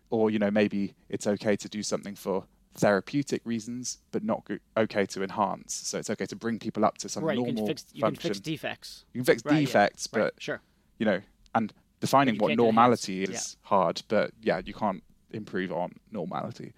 Or, 0.10 0.32
you 0.32 0.40
know, 0.40 0.50
maybe 0.50 0.96
it's 1.10 1.28
okay 1.28 1.58
to 1.58 1.68
do 1.68 1.84
something 1.84 2.16
for 2.16 2.46
therapeutic 2.76 3.42
reasons, 3.44 3.98
but 4.12 4.24
not 4.24 4.48
okay 4.78 5.06
to 5.08 5.22
enhance. 5.22 5.74
So 5.74 6.00
it's 6.00 6.10
okay 6.10 6.26
to 6.28 6.36
bring 6.36 6.60
people 6.60 6.86
up 6.86 6.98
to 7.00 7.10
some 7.10 7.26
right, 7.26 7.36
normal 7.36 7.52
you 7.52 7.58
can 7.58 7.68
fix, 7.68 7.86
you 7.92 8.02
function. 8.02 8.22
can 8.22 8.30
fix 8.30 8.40
defects. 8.40 9.06
You 9.14 9.20
can 9.20 9.26
fix 9.26 9.44
right, 9.44 9.60
defects, 9.60 10.08
yeah. 10.14 10.20
but 10.20 10.34
sure. 10.40 10.62
you 10.98 11.06
know, 11.06 11.22
and 11.54 11.74
defining 12.00 12.38
what 12.38 12.56
normality 12.56 13.16
Yeah. 13.16 13.30
is 13.30 13.58
hard, 13.62 14.02
but 14.08 14.32
yeah, 14.42 14.62
you 14.66 14.74
can't 14.74 15.04
improve 15.32 15.72
on 15.72 15.94
normality. 16.12 16.74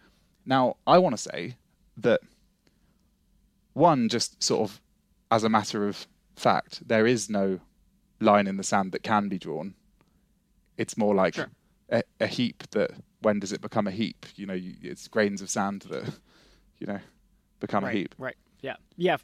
Now, 0.46 0.78
I 0.88 0.98
want 0.98 1.14
to 1.16 1.22
say 1.22 1.56
that 1.98 2.22
one, 3.74 4.10
just 4.10 4.42
sort 4.42 4.70
of 4.70 4.82
as 5.32 5.44
a 5.44 5.50
matter 5.50 5.88
of 5.88 6.08
fact, 6.36 6.88
there 6.88 7.06
is 7.06 7.30
no 7.30 7.60
line 8.20 8.48
in 8.48 8.58
the 8.58 8.64
sand 8.64 8.92
that 8.94 9.04
can 9.04 9.30
be 9.30 9.38
drawn. 9.38 9.76
It's 10.78 10.98
more 10.98 11.14
like 11.14 11.36
Sure. 11.36 11.50
a, 11.90 12.04
a 12.20 12.28
heap 12.28 12.64
that 12.72 12.92
when 13.22 13.40
does 13.40 13.52
it 13.52 13.62
become 13.62 13.86
a 13.88 13.92
heap? 13.92 14.26
You 14.36 14.46
know, 14.46 14.54
you, 14.54 14.76
it's 14.82 15.08
grains 15.08 15.42
of 15.42 15.50
sand 15.50 15.84
that, 15.90 16.06
you 16.80 16.88
know, 16.88 17.00
become 17.60 17.84
right, 17.84 17.94
a 17.94 17.98
heap. 17.98 18.16
Right. 18.18 18.36
Yeah. 18.62 18.78
Yeah. 18.98 19.18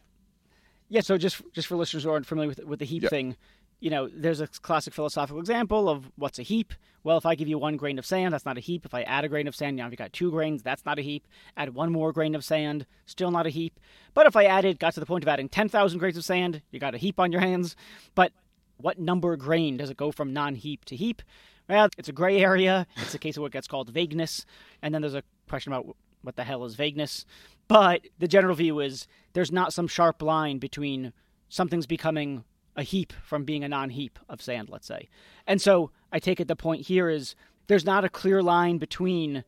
Yeah. 0.90 1.02
So 1.02 1.18
just 1.18 1.42
just 1.54 1.68
for 1.68 1.76
listeners 1.76 2.04
who 2.04 2.12
aren't 2.12 2.26
familiar 2.28 2.50
with 2.50 2.60
with 2.66 2.80
the 2.80 2.86
heap 2.86 3.04
Yeah. 3.04 3.10
thing, 3.10 3.36
you 3.80 3.90
know, 3.90 4.10
there's 4.12 4.40
a 4.40 4.48
classic 4.48 4.94
philosophical 4.94 5.40
example 5.40 5.90
of 5.90 6.12
what's 6.16 6.40
a 6.40 6.44
heap. 6.44 6.74
Well, 7.04 7.18
if 7.18 7.26
I 7.26 7.36
give 7.36 7.48
you 7.48 7.60
one 7.60 7.78
grain 7.78 8.00
of 8.00 8.06
sand, 8.06 8.34
that's 8.34 8.46
not 8.46 8.58
a 8.58 8.62
heap. 8.62 8.86
If 8.86 8.94
I 8.94 9.04
add 9.04 9.26
a 9.26 9.30
grain 9.30 9.48
of 9.48 9.56
sand, 9.56 9.76
now 9.76 9.86
if 9.86 9.92
you 9.92 9.98
got 9.98 10.14
two 10.14 10.32
grains, 10.32 10.64
that's 10.64 10.86
not 10.86 10.98
a 10.98 11.04
heap. 11.04 11.28
Add 11.56 11.76
one 11.76 11.92
more 11.92 12.12
grain 12.12 12.34
of 12.34 12.44
sand, 12.44 12.86
still 13.06 13.32
not 13.32 13.46
a 13.46 13.52
heap. 13.52 13.80
But 14.14 14.26
if 14.26 14.36
I 14.36 14.46
added, 14.46 14.80
got 14.80 14.94
to 14.96 15.00
the 15.00 15.06
point 15.06 15.24
of 15.24 15.28
adding 15.28 15.50
ten 15.50 15.70
thousand 15.70 16.00
grains 16.00 16.18
of 16.18 16.26
sand, 16.26 16.62
you 16.72 16.80
got 16.80 16.96
a 16.96 17.00
heap 17.00 17.20
on 17.20 17.32
your 17.32 17.42
hands. 17.42 17.76
But 18.16 18.32
what 18.78 18.98
number 18.98 19.36
grain 19.36 19.78
does 19.78 19.90
it 19.90 19.98
go 19.98 20.12
from 20.12 20.34
non-heap 20.34 20.86
to 20.86 20.96
heap? 20.96 21.22
Well, 21.70 21.90
it's 21.98 22.10
a 22.10 22.14
gray 22.14 22.42
area. 22.42 22.88
It's 22.98 23.14
a 23.14 23.20
case 23.20 23.38
of 23.38 23.44
what 23.44 23.52
gets 23.52 23.68
called 23.68 23.90
vagueness, 23.90 24.46
and 24.82 24.94
then 24.94 25.02
there's 25.02 25.16
a 25.16 25.24
question 25.48 25.74
about 25.74 25.96
what 26.22 26.36
the 26.36 26.44
hell 26.44 26.66
is 26.66 26.76
vagueness. 26.76 27.26
But 27.68 28.02
the 28.20 28.28
general 28.28 28.56
view 28.56 28.80
is 28.80 29.08
there's 29.34 29.52
not 29.52 29.74
some 29.74 29.88
sharp 29.88 30.22
line 30.22 30.60
between 30.60 31.14
something's 31.50 31.88
becoming 31.88 32.44
a 32.76 32.84
heap 32.84 33.14
from 33.24 33.44
being 33.44 33.64
a 33.64 33.70
non-heap 33.70 34.20
of 34.28 34.42
sand, 34.42 34.70
let's 34.70 34.88
say. 34.88 35.10
And 35.48 35.62
so 35.62 35.92
I 36.12 36.20
take 36.20 36.40
it 36.40 36.48
the 36.48 36.56
point 36.56 36.88
here 36.88 37.10
is 37.10 37.36
there's 37.68 37.86
not 37.86 38.04
a 38.04 38.10
clear 38.10 38.42
line 38.44 38.78
between 38.78 39.44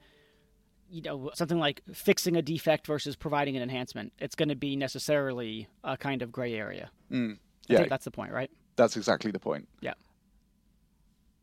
you 0.90 1.02
know 1.02 1.30
something 1.34 1.60
like 1.60 1.82
fixing 1.94 2.38
a 2.38 2.42
defect 2.42 2.88
versus 2.88 3.16
providing 3.16 3.58
an 3.58 3.64
enhancement. 3.64 4.14
It's 4.20 4.36
going 4.36 4.50
to 4.50 4.56
be 4.56 4.76
necessarily 4.76 5.68
a 5.84 5.98
kind 5.98 6.22
of 6.22 6.32
gray 6.32 6.54
area. 6.54 6.90
Mm. 7.12 7.34
I 7.34 7.74
Yeah, 7.74 7.78
think 7.80 7.90
that's 7.90 8.06
the 8.06 8.12
point, 8.12 8.32
right? 8.32 8.50
That's 8.78 8.96
exactly 8.96 9.32
the 9.32 9.40
point. 9.40 9.68
Yeah. 9.82 9.96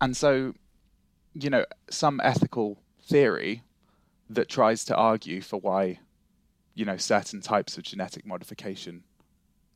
And 0.00 0.16
so, 0.16 0.54
you 1.34 1.50
know, 1.50 1.64
some 1.90 2.20
ethical 2.24 2.78
theory 3.02 3.62
that 4.30 4.48
tries 4.48 4.84
to 4.86 4.96
argue 4.96 5.42
for 5.42 5.58
why, 5.58 5.98
you 6.74 6.84
know, 6.84 6.96
certain 6.96 7.40
types 7.42 7.76
of 7.76 7.82
genetic 7.84 8.24
modification 8.26 9.04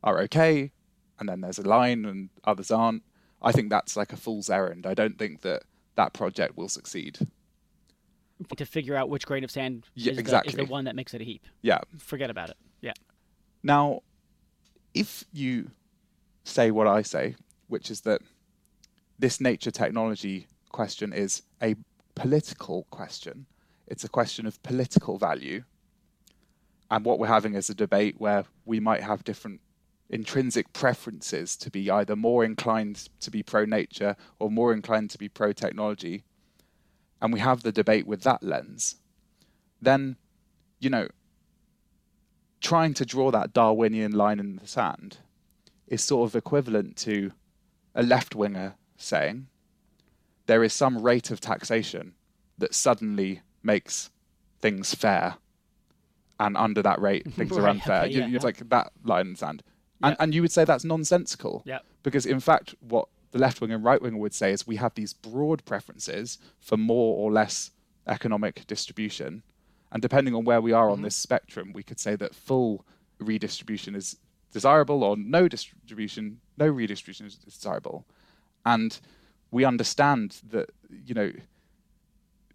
are 0.03 0.19
okay, 0.21 0.71
and 1.19 1.27
then 1.27 1.41
there's 1.41 1.59
a 1.59 1.67
line 1.67 2.05
and 2.05 2.29
others 2.43 2.71
aren't. 2.71 3.03
I 3.41 3.51
think 3.51 3.69
that's 3.69 3.95
like 3.95 4.11
a 4.13 4.17
fool's 4.17 4.49
errand. 4.49 4.85
I 4.85 4.93
don't 4.93 5.17
think 5.17 5.41
that 5.41 5.63
that 5.95 6.13
project 6.13 6.57
will 6.57 6.69
succeed. 6.69 7.19
To 8.55 8.65
figure 8.65 8.95
out 8.95 9.09
which 9.09 9.25
grain 9.25 9.43
of 9.43 9.51
sand 9.51 9.85
Yeah, 9.95 10.13
is, 10.13 10.23
the, 10.23 10.41
is 10.45 10.53
the 10.55 10.65
one 10.65 10.85
that 10.85 10.95
makes 10.95 11.13
it 11.13 11.21
a 11.21 11.23
heap. 11.23 11.45
Yeah. 11.61 11.79
Forget 11.97 12.29
about 12.29 12.49
it. 12.49 12.57
Yeah. 12.81 12.93
Now, 13.63 14.01
if 14.93 15.25
you 15.33 15.71
say 16.45 16.71
what 16.71 16.87
I 16.87 17.01
say, 17.01 17.35
which 17.67 17.91
is 17.91 18.01
that 18.01 18.21
this 19.17 19.41
nature 19.41 19.71
technology 19.71 20.47
question 20.71 21.11
is 21.11 21.43
a 21.61 21.75
political 22.15 22.87
question, 22.89 23.45
it's 23.87 24.03
a 24.03 24.09
question 24.09 24.45
of 24.45 24.61
political 24.63 25.17
value. 25.17 25.63
And 26.91 27.05
what 27.05 27.19
we're 27.19 27.27
having 27.27 27.53
is 27.55 27.69
a 27.69 27.75
debate 27.75 28.15
where 28.17 28.45
we 28.65 28.79
might 28.79 29.03
have 29.03 29.23
different 29.23 29.61
intrinsic 30.09 30.73
preferences 30.73 31.55
to 31.57 31.69
be 31.69 31.89
either 31.91 32.15
more 32.15 32.43
inclined 32.43 33.09
to 33.19 33.29
be 33.29 33.43
pro 33.43 33.65
nature 33.65 34.15
or 34.39 34.49
more 34.49 34.73
inclined 34.73 35.09
to 35.11 35.17
be 35.17 35.29
pro 35.29 35.53
technology. 35.53 36.23
And 37.21 37.31
we 37.33 37.39
have 37.39 37.61
the 37.63 37.71
debate 37.71 38.07
with 38.07 38.23
that 38.23 38.41
lens. 38.41 38.95
Then, 39.81 40.15
you 40.79 40.89
know, 40.89 41.07
trying 42.61 42.93
to 42.95 43.05
draw 43.05 43.31
that 43.31 43.53
Darwinian 43.53 44.11
line 44.11 44.39
in 44.39 44.55
the 44.57 44.67
sand 44.67 45.17
is 45.87 46.03
sort 46.03 46.29
of 46.29 46.35
equivalent 46.35 46.95
to 46.97 47.31
a 47.95 48.03
left 48.03 48.35
winger 48.35 48.75
saying 48.97 49.47
there 50.45 50.63
is 50.63 50.73
some 50.73 51.01
rate 51.01 51.31
of 51.31 51.39
taxation 51.39 52.13
that 52.57 52.73
suddenly 52.73 53.41
makes 53.63 54.09
things 54.61 54.93
fair, 54.93 55.35
and 56.39 56.57
under 56.57 56.81
that 56.81 56.99
rate 56.99 57.31
things 57.33 57.57
are 57.57 57.67
unfair. 57.67 58.01
okay, 58.03 58.11
You- 58.13 58.21
yeah, 58.25 58.35
It's 58.35 58.43
like 58.43 58.69
that 58.69 58.91
line 59.03 59.27
in 59.27 59.31
the 59.33 59.37
sand, 59.37 59.63
and, 60.01 60.15
and 60.19 60.33
you 60.33 60.41
would 60.41 60.51
say 60.51 60.63
that's 60.65 60.83
nonsensical. 60.83 61.61
Yeah. 61.65 61.79
Because 62.03 62.25
in 62.25 62.39
fact, 62.39 62.75
what 62.79 63.07
the 63.31 63.39
left 63.39 63.61
wing 63.61 63.71
and 63.71 63.83
right 63.83 64.01
wing 64.01 64.17
would 64.17 64.33
say 64.33 64.51
is 64.51 64.65
we 64.65 64.77
have 64.77 64.93
these 64.95 65.13
broad 65.13 65.63
preferences 65.65 66.37
for 66.59 66.77
more 66.77 67.17
or 67.17 67.31
less 67.31 67.71
economic 68.07 68.65
distribution, 68.67 69.43
and 69.91 70.01
depending 70.01 70.33
on 70.35 70.45
where 70.45 70.61
we 70.61 70.71
are 70.71 70.85
Mm-hmm. 70.85 70.93
on 70.93 71.01
this 71.01 71.15
spectrum, 71.15 71.73
we 71.73 71.83
could 71.83 71.99
say 71.99 72.15
that 72.15 72.33
full 72.33 72.85
redistribution 73.19 73.95
is 73.95 74.17
desirable, 74.51 75.03
or 75.03 75.15
no 75.17 75.47
distribution, 75.47 76.39
no 76.57 76.67
redistribution 76.67 77.27
is 77.27 77.35
desirable, 77.35 78.05
and 78.65 78.99
we 79.51 79.65
understand 79.65 80.41
that 80.49 80.69
you 80.89 81.13
know 81.13 81.31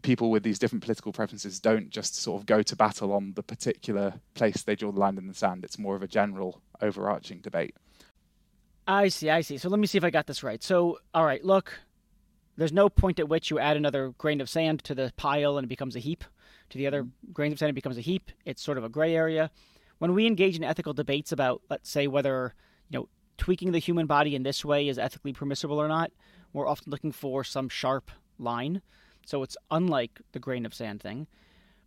people 0.04 0.30
with 0.30 0.44
these 0.44 0.60
different 0.60 0.82
political 0.82 1.12
preferences 1.12 1.58
don't 1.58 1.90
just 1.90 2.14
sort 2.14 2.40
of 2.40 2.46
go 2.46 2.62
to 2.62 2.76
battle 2.76 3.12
on 3.12 3.32
the 3.34 3.42
particular 3.42 4.14
place 4.34 4.62
they 4.62 4.76
draw 4.76 4.92
the 4.92 5.00
line 5.00 5.18
in 5.18 5.26
the 5.26 5.34
sand. 5.34 5.64
It's 5.64 5.78
more 5.78 5.96
of 5.96 6.02
a 6.02 6.06
general, 6.06 6.60
overarching 6.80 7.40
debate. 7.40 7.74
I 8.86 9.08
see, 9.08 9.30
I 9.30 9.40
see. 9.40 9.56
So 9.56 9.68
let 9.70 9.80
me 9.80 9.86
see 9.86 9.98
if 9.98 10.04
I 10.04 10.10
got 10.10 10.26
this 10.26 10.42
right. 10.42 10.62
So, 10.62 10.98
all 11.14 11.24
right, 11.24 11.42
look, 11.42 11.80
there's 12.56 12.72
no 12.72 12.88
point 12.88 13.18
at 13.18 13.28
which 13.28 13.50
you 13.50 13.58
add 13.58 13.78
another 13.78 14.10
grain 14.18 14.42
of 14.42 14.48
sand 14.48 14.84
to 14.84 14.94
the 14.94 15.10
pile 15.16 15.56
and 15.56 15.64
it 15.64 15.68
becomes 15.68 15.96
a 15.96 16.00
heap. 16.00 16.22
To 16.70 16.78
the 16.78 16.86
other 16.86 17.06
grains 17.32 17.54
of 17.54 17.58
sand, 17.58 17.70
it 17.70 17.74
becomes 17.74 17.98
a 17.98 18.02
heap. 18.02 18.30
It's 18.44 18.62
sort 18.62 18.78
of 18.78 18.84
a 18.84 18.88
gray 18.88 19.16
area. 19.16 19.50
When 19.98 20.12
we 20.12 20.26
engage 20.26 20.56
in 20.56 20.64
ethical 20.64 20.92
debates 20.92 21.32
about, 21.32 21.62
let's 21.70 21.90
say, 21.90 22.06
whether 22.06 22.54
you 22.90 22.98
know 22.98 23.08
tweaking 23.38 23.72
the 23.72 23.78
human 23.78 24.06
body 24.06 24.34
in 24.34 24.42
this 24.42 24.64
way 24.64 24.88
is 24.88 24.98
ethically 24.98 25.32
permissible 25.32 25.80
or 25.80 25.88
not, 25.88 26.10
we're 26.52 26.68
often 26.68 26.90
looking 26.90 27.12
for 27.12 27.42
some 27.42 27.68
sharp 27.68 28.10
line. 28.38 28.82
So 29.24 29.42
it's 29.42 29.56
unlike 29.70 30.20
the 30.32 30.38
grain 30.38 30.66
of 30.66 30.74
sand 30.74 31.00
thing. 31.00 31.26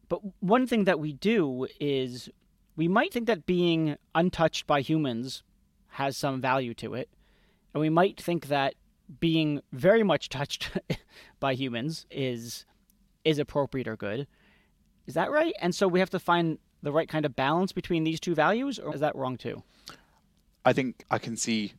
But 0.09 0.21
one 0.41 0.67
thing 0.67 0.85
that 0.85 0.99
we 0.99 1.13
do 1.13 1.67
is 1.79 2.29
we 2.75 2.87
might 2.87 3.11
think 3.11 3.27
that 3.27 3.45
being 3.45 3.97
untouched 4.15 4.67
by 4.67 4.81
humans 4.81 5.43
has 5.89 6.15
some 6.15 6.39
value 6.39 6.73
to 6.75 6.93
it. 6.93 7.09
And 7.73 7.81
we 7.81 7.89
might 7.89 8.21
think 8.21 8.47
that 8.47 8.75
being 9.19 9.61
very 9.71 10.03
much 10.03 10.29
touched 10.37 10.71
by 11.39 11.53
humans 11.53 12.05
is 12.09 12.65
is 13.23 13.39
appropriate 13.39 13.87
or 13.87 13.97
good. 13.97 14.25
Is 15.05 15.15
that 15.15 15.31
right? 15.31 15.53
And 15.59 15.75
so 15.75 15.87
we 15.87 15.99
have 15.99 16.09
to 16.11 16.19
find 16.19 16.59
the 16.81 16.93
right 16.93 17.09
kind 17.09 17.25
of 17.25 17.35
balance 17.35 17.73
between 17.73 18.05
these 18.05 18.21
two 18.21 18.33
values 18.33 18.79
or 18.79 18.93
is 18.93 19.01
that 19.01 19.15
wrong 19.15 19.35
too? 19.35 19.63
I 20.63 20.71
think 20.71 21.03
I 21.11 21.17
can 21.17 21.35
see, 21.35 21.73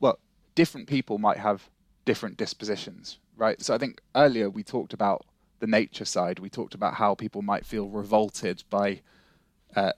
well, 0.00 0.18
different 0.56 0.88
people 0.88 1.18
might 1.18 1.36
have 1.36 1.68
different 2.04 2.36
dispositions, 2.36 3.19
right? 3.40 3.60
So 3.60 3.74
I 3.74 3.78
think 3.78 4.00
earlier 4.14 4.48
we 4.50 4.62
talked 4.62 4.92
about 4.92 5.24
the 5.58 5.66
nature 5.66 6.04
side. 6.04 6.38
We 6.38 6.50
talked 6.50 6.74
about 6.74 6.94
how 6.94 7.14
people 7.14 7.42
might 7.42 7.66
feel 7.66 7.88
revolted 7.88 8.62
by 8.70 9.00
uh, 9.74 9.92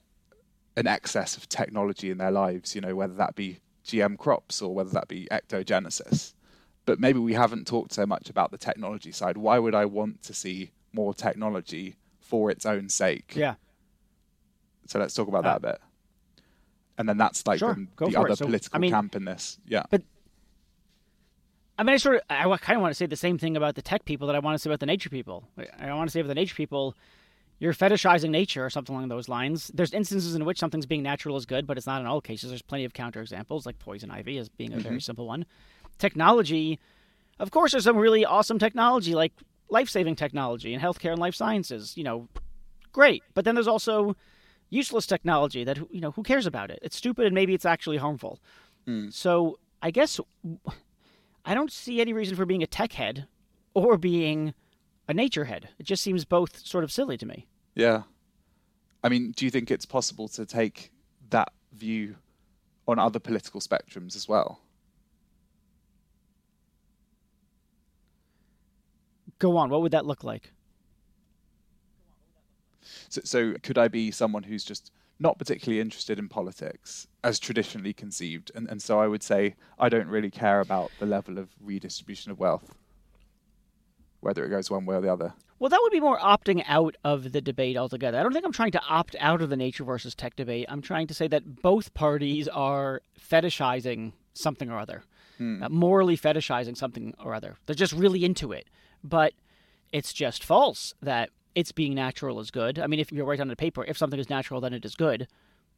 an 0.77 0.87
excess 0.87 1.37
of 1.37 1.49
technology 1.49 2.11
in 2.11 2.19
their 2.19 2.31
lives, 2.31 2.75
you 2.75 2.81
know, 2.81 2.95
whether 2.95 3.15
that 3.15 3.35
be 3.35 3.59
GM 3.85 4.17
crops 4.17 4.63
or 4.63 4.75
whether 4.75 4.91
that 4.91 5.09
be 5.09 5.29
ectogenesis. 5.31 6.35
But 6.87 6.99
maybe 7.01 7.19
we 7.19 7.35
haven't 7.35 7.67
talked 7.67 7.93
so 7.93 8.07
much 8.07 8.31
about 8.31 8.51
the 8.53 8.59
technology 8.59 9.13
side. 9.13 9.37
Why 9.37 9.59
would 9.59 9.75
I 9.75 9.85
want 9.85 10.23
to 10.25 10.35
see 10.35 10.71
more 10.93 11.13
technology 11.15 11.97
for 12.21 12.51
its 12.51 12.65
own 12.65 12.89
sake? 12.89 13.35
Yeah. 13.37 13.55
So 14.87 14.99
let's 14.99 15.15
talk 15.15 15.29
about 15.29 15.45
Uh, 15.45 15.49
that 15.49 15.57
a 15.57 15.61
bit. 15.61 15.79
And 16.99 17.09
then 17.09 17.17
that's 17.19 17.47
like 17.47 17.59
Sure, 17.59 17.75
the, 17.75 18.07
the 18.11 18.17
other 18.21 18.37
So, 18.37 18.47
political 18.47 18.77
I 18.77 18.79
mean- 18.81 18.91
camp 18.93 19.15
in 19.17 19.25
this. 19.25 19.59
Yeah. 19.67 19.83
But 19.91 20.03
I 21.83 21.85
mean, 21.85 21.95
I 21.95 21.97
sort 21.97 22.15
of, 22.15 22.23
I 22.31 22.57
kind 22.59 22.77
of 22.77 22.81
want 22.81 22.93
to 22.93 22.95
say 22.95 23.07
the 23.07 23.17
same 23.17 23.39
thing 23.39 23.57
about 23.57 23.75
the 23.75 23.83
tech 23.83 24.05
people 24.05 24.29
that 24.29 24.37
I 24.37 24.39
want 24.39 24.55
to 24.55 24.59
say 24.61 24.71
about 24.71 24.79
the 24.79 24.87
nature 24.87 25.11
people. 25.11 25.49
I 25.81 25.93
want 25.93 26.09
to 26.09 26.13
say 26.13 26.21
about 26.21 26.29
the 26.29 26.37
nature 26.37 26.55
people, 26.55 26.97
you're 27.59 27.75
fetishizing 27.75 28.31
nature 28.31 28.65
or 28.65 28.71
something 28.71 28.95
along 28.95 29.09
those 29.09 29.29
lines. 29.29 29.69
There's 29.75 29.93
instances 29.93 30.37
in 30.37 30.45
which 30.45 30.61
something's 30.61 30.87
being 30.87 31.03
natural 31.03 31.37
is 31.37 31.45
good, 31.45 31.67
but 31.67 31.77
it's 31.77 31.87
not 31.89 32.01
in 32.01 32.07
all 32.07 32.21
cases. 32.21 32.51
There's 32.51 32.63
plenty 32.63 32.85
of 32.85 32.93
counterexamples, 32.93 33.67
like 33.67 33.81
poison 33.81 34.13
ivy 34.13 34.39
as 34.39 34.49
being 34.49 34.73
a 34.73 34.77
very 34.77 34.95
mm-hmm. 34.95 35.01
simple 35.01 35.27
one. 35.27 35.45
Technology, 35.99 36.79
of 37.41 37.51
course, 37.51 37.73
there's 37.73 37.83
some 37.83 37.97
really 37.97 38.25
awesome 38.25 38.61
technology, 38.61 39.17
like 39.17 39.33
life-saving 39.69 40.15
technology 40.15 40.75
and 40.75 40.81
healthcare 40.81 41.11
and 41.11 41.19
life 41.19 41.35
sciences. 41.35 41.97
You 41.97 42.05
know, 42.05 42.29
great. 42.93 43.25
But 43.35 43.45
then 43.45 43.57
there's 43.57 43.67
also 43.67 44.15
useless 44.71 45.05
technology 45.05 45.65
that 45.65 45.79
you 45.91 46.01
know 46.01 46.13
who 46.13 46.23
cares 46.23 46.47
about 46.47 46.71
it? 46.71 46.79
It's 46.81 46.97
stupid 46.97 47.27
and 47.27 47.35
maybe 47.35 47.55
it's 47.55 47.67
actually 47.67 47.97
harmful. 47.97 48.39
Hmm. 48.87 49.11
So 49.11 49.59
I 49.83 49.91
guess 49.91 50.21
I 51.45 51.55
don't 51.55 51.73
see 51.73 52.01
any 52.01 52.13
reason 52.13 52.37
for 52.37 52.47
being 52.47 52.63
a 52.63 52.67
tech 52.67 52.93
head 52.93 53.27
or 53.75 53.99
being 53.99 54.55
a 55.09 55.15
nature 55.15 55.45
head. 55.45 55.69
It 55.79 55.85
just 55.85 56.03
seems 56.03 56.25
both 56.25 56.65
sort 56.65 56.85
of 56.85 56.93
silly 56.93 57.17
to 57.17 57.27
me. 57.27 57.47
Yeah. 57.75 58.03
I 59.03 59.09
mean, 59.09 59.33
do 59.33 59.45
you 59.45 59.51
think 59.51 59.71
it's 59.71 59.87
possible 59.87 60.29
to 60.29 60.47
take 60.47 60.93
that 61.31 61.53
view 61.73 62.17
on 62.87 62.99
other 62.99 63.19
political 63.19 63.61
spectrums 63.61 64.15
as 64.15 64.29
well? 64.29 64.61
Go 69.39 69.57
on. 69.57 69.71
What 69.71 69.83
would 69.83 69.93
that 69.93 70.07
look 70.07 70.23
like? 70.23 70.53
So, 73.09 73.21
so 73.25 73.55
could 73.63 73.79
I 73.79 73.89
be 73.89 74.11
someone 74.11 74.45
who's 74.45 74.65
just 74.65 74.93
not 75.23 75.39
particularly 75.39 75.81
interested 75.81 76.19
in 76.19 76.29
politics 76.29 77.07
as 77.23 77.39
traditionally 77.39 77.93
conceived. 77.93 78.51
And, 78.55 78.69
and 78.69 78.83
so 78.83 79.01
I 79.01 79.07
would 79.07 79.23
say 79.23 79.55
I 79.79 79.89
don't 79.89 80.09
really 80.09 80.31
care 80.31 80.61
about 80.61 80.91
the 80.99 81.07
level 81.07 81.39
of 81.39 81.49
redistribution 81.61 82.33
of 82.33 82.39
wealth, 82.39 82.75
whether 84.21 84.45
it 84.45 84.51
goes 84.51 84.71
one 84.71 84.85
way 84.85 84.97
or 84.97 85.01
the 85.01 85.13
other. 85.13 85.33
Well, 85.59 85.71
that 85.71 85.79
would 85.81 85.93
be 85.93 86.01
more 86.01 86.19
opting 86.19 86.65
out 86.67 86.97
of 87.05 87.31
the 87.31 87.41
debate 87.41 87.77
altogether. 87.77 88.19
I 88.19 88.25
don't 88.25 88.33
think 88.33 88.45
I'm 88.45 88.53
trying 88.53 88.73
to 88.73 88.83
opt 88.89 89.15
out 89.21 89.41
of 89.41 89.49
the 89.49 89.57
nature 89.57 89.85
versus 89.85 90.13
tech 90.13 90.35
debate. 90.35 90.67
I'm 90.69 90.83
trying 90.83 91.07
to 91.07 91.15
say 91.15 91.29
that 91.29 91.63
both 91.63 91.95
parties 91.95 92.49
are 92.49 93.01
fetishizing 93.17 94.13
something 94.35 94.71
or 94.71 94.81
other, 94.81 95.05
hmm. 95.39 95.63
uh, 95.63 95.69
morally 95.69 96.17
fetishizing 96.17 96.77
something 96.77 97.15
or 97.23 97.33
other. 97.33 97.59
They're 97.67 97.77
just 97.77 97.93
really 97.93 98.25
into 98.25 98.51
it. 98.51 98.67
But 99.05 99.35
it's 99.93 100.13
just 100.13 100.43
false 100.43 100.95
that 101.01 101.31
it's 101.55 101.73
being 101.73 101.95
natural 101.95 102.41
is 102.41 102.51
good. 102.51 102.79
I 102.79 102.87
mean, 102.87 103.01
if 103.01 103.13
you're 103.13 103.27
right 103.27 103.41
on 103.41 103.49
the 103.49 103.57
paper, 103.57 103.85
if 103.85 103.97
something 103.99 104.19
is 104.19 104.31
natural, 104.31 104.61
then 104.61 104.73
it 104.73 104.85
is 104.85 104.95
good. 104.95 105.29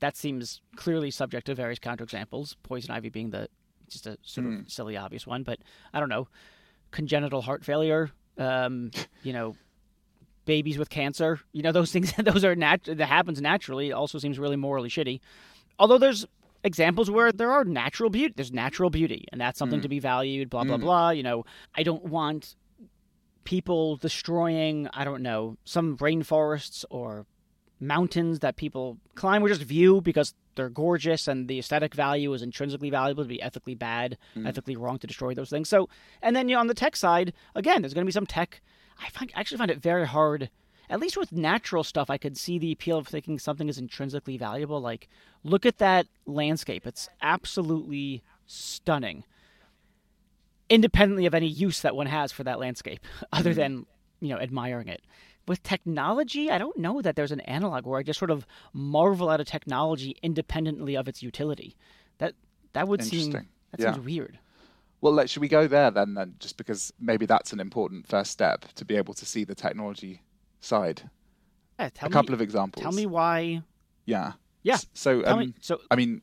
That 0.00 0.16
seems 0.16 0.60
clearly 0.76 1.10
subject 1.10 1.46
to 1.46 1.54
various 1.54 1.78
counterexamples. 1.78 2.56
Poison 2.62 2.90
ivy 2.90 3.08
being 3.08 3.30
the 3.30 3.48
just 3.88 4.06
a 4.06 4.16
sort 4.22 4.46
mm. 4.46 4.54
of 4.54 4.60
hmm. 4.60 4.68
silly, 4.68 4.96
obvious 4.96 5.26
one, 5.26 5.42
but 5.42 5.58
I 5.92 6.00
don't 6.00 6.08
know. 6.08 6.28
Congenital 6.90 7.42
heart 7.42 7.64
failure, 7.64 8.10
um, 8.38 8.90
you 9.22 9.32
know, 9.32 9.56
babies 10.44 10.78
with 10.78 10.90
cancer, 10.90 11.40
you 11.52 11.62
know, 11.62 11.72
those 11.72 11.92
things. 11.92 12.12
those 12.16 12.44
are 12.44 12.54
nat- 12.54 12.84
that 12.84 13.06
happens 13.06 13.40
naturally. 13.40 13.90
It 13.90 13.92
also 13.92 14.18
seems 14.18 14.38
really 14.38 14.56
morally 14.56 14.88
shitty. 14.88 15.20
Although 15.78 15.98
there's 15.98 16.24
examples 16.62 17.10
where 17.10 17.30
there 17.30 17.52
are 17.52 17.64
natural 17.64 18.10
beauty. 18.10 18.32
There's 18.34 18.52
natural 18.52 18.90
beauty, 18.90 19.26
and 19.30 19.40
that's 19.40 19.58
something 19.58 19.80
mm. 19.80 19.82
to 19.82 19.88
be 19.88 19.98
valued. 19.98 20.50
Blah 20.50 20.64
blah 20.64 20.78
mm. 20.78 20.80
blah. 20.80 21.10
You 21.10 21.22
know, 21.22 21.44
I 21.74 21.82
don't 21.82 22.04
want 22.04 22.56
people 23.44 23.96
destroying, 23.96 24.88
I 24.92 25.04
don't 25.04 25.22
know, 25.22 25.56
some 25.64 25.96
rainforests 25.98 26.84
or 26.90 27.26
mountains 27.80 28.40
that 28.40 28.56
people 28.56 28.98
climb 29.14 29.42
or 29.44 29.48
just 29.48 29.62
view 29.62 30.00
because 30.00 30.34
they're 30.54 30.70
gorgeous 30.70 31.28
and 31.28 31.48
the 31.48 31.58
aesthetic 31.58 31.94
value 31.94 32.32
is 32.32 32.42
intrinsically 32.42 32.90
valuable 32.90 33.24
to 33.24 33.28
be 33.28 33.42
ethically 33.42 33.74
bad, 33.74 34.16
mm. 34.36 34.46
ethically 34.46 34.76
wrong 34.76 34.98
to 34.98 35.06
destroy 35.06 35.34
those 35.34 35.50
things. 35.50 35.68
So, 35.68 35.88
and 36.22 36.34
then 36.34 36.48
you 36.48 36.54
know, 36.54 36.60
on 36.60 36.66
the 36.66 36.74
tech 36.74 36.96
side, 36.96 37.32
again, 37.54 37.82
there's 37.82 37.94
going 37.94 38.04
to 38.04 38.08
be 38.08 38.12
some 38.12 38.26
tech. 38.26 38.60
I 38.98 39.08
find, 39.10 39.30
actually 39.34 39.58
find 39.58 39.70
it 39.70 39.82
very 39.82 40.06
hard. 40.06 40.50
At 40.88 41.00
least 41.00 41.16
with 41.16 41.32
natural 41.32 41.82
stuff, 41.82 42.10
I 42.10 42.18
could 42.18 42.36
see 42.36 42.58
the 42.58 42.72
appeal 42.72 42.98
of 42.98 43.08
thinking 43.08 43.38
something 43.38 43.68
is 43.68 43.78
intrinsically 43.78 44.36
valuable. 44.36 44.80
Like, 44.80 45.08
look 45.42 45.64
at 45.64 45.78
that 45.78 46.06
landscape; 46.26 46.86
it's 46.86 47.08
absolutely 47.22 48.22
stunning 48.46 49.24
independently 50.68 51.26
of 51.26 51.34
any 51.34 51.46
use 51.46 51.80
that 51.80 51.96
one 51.96 52.06
has 52.06 52.32
for 52.32 52.44
that 52.44 52.58
landscape, 52.58 53.00
other 53.32 53.50
mm-hmm. 53.50 53.58
than 53.58 53.86
you 54.20 54.28
know 54.28 54.38
admiring 54.38 54.88
it. 54.88 55.02
With 55.46 55.62
technology, 55.62 56.50
I 56.50 56.56
don't 56.56 56.78
know 56.78 57.02
that 57.02 57.16
there's 57.16 57.32
an 57.32 57.40
analog 57.40 57.86
where 57.86 57.98
I 57.98 58.02
just 58.02 58.18
sort 58.18 58.30
of 58.30 58.46
marvel 58.72 59.30
at 59.30 59.40
a 59.40 59.44
technology 59.44 60.16
independently 60.22 60.96
of 60.96 61.06
its 61.06 61.22
utility. 61.22 61.76
That 62.18 62.34
that 62.72 62.88
would 62.88 63.04
seem 63.04 63.32
that 63.32 63.44
yeah. 63.78 63.92
seems 63.92 64.04
weird. 64.04 64.38
Well, 65.00 65.12
let, 65.12 65.28
should 65.28 65.42
we 65.42 65.48
go 65.48 65.66
there 65.66 65.90
then? 65.90 66.14
Then, 66.14 66.36
just 66.38 66.56
because 66.56 66.90
maybe 66.98 67.26
that's 67.26 67.52
an 67.52 67.60
important 67.60 68.06
first 68.06 68.30
step 68.30 68.64
to 68.76 68.86
be 68.86 68.96
able 68.96 69.12
to 69.14 69.26
see 69.26 69.44
the 69.44 69.54
technology 69.54 70.22
side. 70.60 71.02
Yeah, 71.78 71.90
a 72.00 72.08
couple 72.08 72.32
of 72.32 72.40
examples. 72.40 72.82
Tell 72.82 72.92
me 72.92 73.04
why. 73.04 73.62
Yeah. 74.06 74.32
Yeah. 74.62 74.78
So, 74.94 75.22
um, 75.26 75.54
so 75.60 75.80
I 75.90 75.96
mean, 75.96 76.22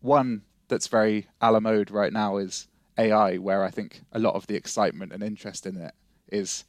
one 0.00 0.42
that's 0.66 0.88
very 0.88 1.28
a 1.40 1.52
la 1.52 1.60
mode 1.60 1.90
right 1.90 2.12
now 2.12 2.38
is 2.38 2.66
AI, 2.98 3.36
where 3.36 3.62
I 3.62 3.70
think 3.70 4.02
a 4.12 4.18
lot 4.18 4.34
of 4.34 4.46
the 4.46 4.56
excitement 4.56 5.12
and 5.12 5.22
interest 5.22 5.64
in 5.66 5.76
it 5.76 5.94
is, 6.30 6.64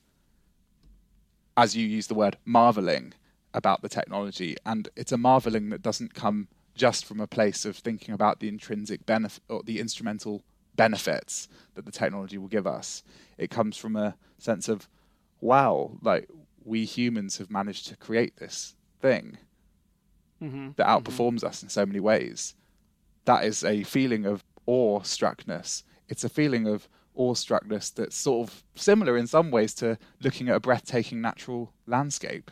as 1.57 1.75
you 1.75 1.85
use 1.85 2.07
the 2.07 2.13
word, 2.13 2.37
marveling 2.45 3.13
about 3.53 3.81
the 3.81 3.89
technology. 3.89 4.55
And 4.65 4.89
it's 4.95 5.11
a 5.11 5.17
marveling 5.17 5.69
that 5.69 5.81
doesn't 5.81 6.13
come 6.13 6.47
just 6.75 7.03
from 7.03 7.19
a 7.19 7.27
place 7.27 7.65
of 7.65 7.75
thinking 7.75 8.13
about 8.13 8.39
the 8.39 8.47
intrinsic 8.47 9.05
benefit 9.05 9.43
or 9.49 9.63
the 9.63 9.79
instrumental 9.79 10.43
benefits 10.75 11.49
that 11.75 11.85
the 11.85 11.91
technology 11.91 12.37
will 12.37 12.47
give 12.47 12.67
us. 12.67 13.03
It 13.37 13.49
comes 13.49 13.75
from 13.75 13.95
a 13.95 14.15
sense 14.37 14.69
of, 14.69 14.87
wow, 15.41 15.97
like 16.01 16.29
we 16.63 16.85
humans 16.85 17.37
have 17.37 17.49
managed 17.49 17.87
to 17.87 17.97
create 17.97 18.37
this 18.37 18.75
thing 19.01 19.37
mm-hmm. 20.41 20.69
that 20.75 20.87
mm-hmm. 20.87 20.97
outperforms 20.97 21.37
mm-hmm. 21.37 21.47
us 21.47 21.63
in 21.63 21.69
so 21.69 21.85
many 21.85 21.99
ways. 21.99 22.55
That 23.25 23.43
is 23.43 23.63
a 23.63 23.83
feeling 23.83 24.25
of 24.25 24.43
awestruckness 24.67 25.83
it's 26.09 26.23
a 26.23 26.29
feeling 26.29 26.67
of 26.67 26.89
awestruckness 27.17 27.93
that's 27.93 28.17
sort 28.17 28.49
of 28.49 28.63
similar 28.75 29.17
in 29.17 29.27
some 29.27 29.51
ways 29.51 29.73
to 29.75 29.97
looking 30.21 30.49
at 30.49 30.55
a 30.55 30.59
breathtaking 30.59 31.21
natural 31.21 31.73
landscape. 31.87 32.51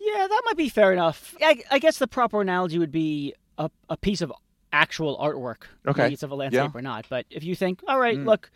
Yeah, 0.00 0.26
that 0.26 0.42
might 0.44 0.56
be 0.56 0.68
fair 0.68 0.92
enough. 0.92 1.34
I, 1.40 1.62
I 1.70 1.78
guess 1.78 1.98
the 1.98 2.06
proper 2.06 2.40
analogy 2.40 2.78
would 2.78 2.90
be 2.90 3.34
a, 3.58 3.70
a 3.88 3.96
piece 3.96 4.20
of 4.20 4.32
actual 4.72 5.18
artwork, 5.18 5.64
okay. 5.86 6.08
piece 6.08 6.22
of 6.22 6.30
a 6.30 6.34
landscape 6.34 6.70
yeah. 6.74 6.78
or 6.78 6.82
not. 6.82 7.06
But 7.08 7.26
if 7.30 7.44
you 7.44 7.54
think, 7.54 7.80
all 7.86 8.00
right, 8.00 8.18
mm. 8.18 8.24
look, 8.24 8.50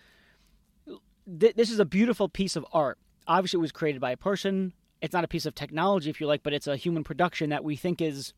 th- 1.40 1.54
this 1.54 1.70
is 1.70 1.78
a 1.78 1.84
beautiful 1.84 2.28
piece 2.28 2.56
of 2.56 2.66
art. 2.72 2.98
Obviously, 3.28 3.58
it 3.58 3.60
was 3.60 3.72
created 3.72 4.00
by 4.00 4.12
a 4.12 4.16
person. 4.16 4.72
It's 5.00 5.12
not 5.12 5.24
a 5.24 5.28
piece 5.28 5.46
of 5.46 5.54
technology, 5.54 6.10
if 6.10 6.20
you 6.20 6.26
like, 6.26 6.42
but 6.42 6.52
it's 6.52 6.66
a 6.66 6.76
human 6.76 7.04
production 7.04 7.50
that 7.50 7.62
we 7.62 7.76
think 7.76 8.00
is 8.00 8.32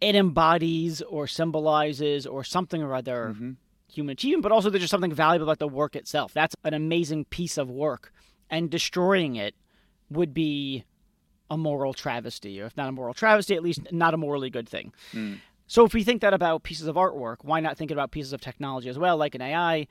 it 0.00 0.14
embodies 0.14 1.02
or 1.02 1.26
symbolizes 1.26 2.26
or 2.26 2.44
something 2.44 2.82
or 2.82 2.94
other 2.94 3.34
mm-hmm. 3.34 3.52
human 3.92 4.12
achievement, 4.12 4.42
but 4.42 4.52
also 4.52 4.70
there's 4.70 4.82
just 4.82 4.90
something 4.90 5.12
valuable 5.12 5.44
about 5.44 5.58
the 5.58 5.68
work 5.68 5.96
itself. 5.96 6.32
That's 6.32 6.54
an 6.64 6.74
amazing 6.74 7.24
piece 7.26 7.58
of 7.58 7.70
work. 7.70 8.12
And 8.50 8.70
destroying 8.70 9.36
it 9.36 9.54
would 10.10 10.32
be 10.32 10.84
a 11.50 11.56
moral 11.56 11.94
travesty, 11.94 12.60
or 12.60 12.66
if 12.66 12.76
not 12.76 12.88
a 12.88 12.92
moral 12.92 13.14
travesty, 13.14 13.54
at 13.54 13.62
least 13.62 13.80
not 13.90 14.14
a 14.14 14.16
morally 14.16 14.50
good 14.50 14.68
thing. 14.68 14.92
Mm. 15.12 15.40
So 15.66 15.84
if 15.84 15.92
we 15.92 16.02
think 16.02 16.22
that 16.22 16.32
about 16.32 16.62
pieces 16.62 16.86
of 16.86 16.96
artwork, 16.96 17.38
why 17.42 17.60
not 17.60 17.76
think 17.76 17.90
about 17.90 18.10
pieces 18.10 18.32
of 18.32 18.40
technology 18.40 18.88
as 18.88 18.98
well, 18.98 19.16
like 19.16 19.34
an 19.34 19.42
AI? 19.42 19.86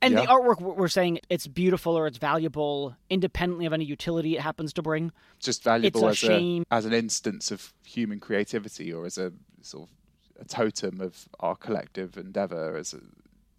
And 0.00 0.14
yeah. 0.14 0.20
the 0.22 0.26
artwork, 0.26 0.60
we're 0.60 0.88
saying 0.88 1.20
it's 1.28 1.46
beautiful 1.46 1.96
or 1.96 2.06
it's 2.06 2.18
valuable 2.18 2.94
independently 3.10 3.66
of 3.66 3.72
any 3.72 3.84
utility 3.84 4.36
it 4.36 4.40
happens 4.40 4.72
to 4.74 4.82
bring. 4.82 5.12
Just 5.40 5.64
valuable 5.64 6.06
a 6.06 6.10
as, 6.10 6.24
a, 6.24 6.64
as 6.70 6.84
an 6.84 6.92
instance 6.92 7.50
of 7.50 7.72
human 7.84 8.20
creativity 8.20 8.92
or 8.92 9.06
as 9.06 9.18
a 9.18 9.32
sort 9.62 9.88
of 9.88 9.94
a 10.40 10.44
totem 10.44 11.00
of 11.00 11.28
our 11.40 11.56
collective 11.56 12.16
endeavor 12.16 12.76
as 12.76 12.94
a 12.94 13.00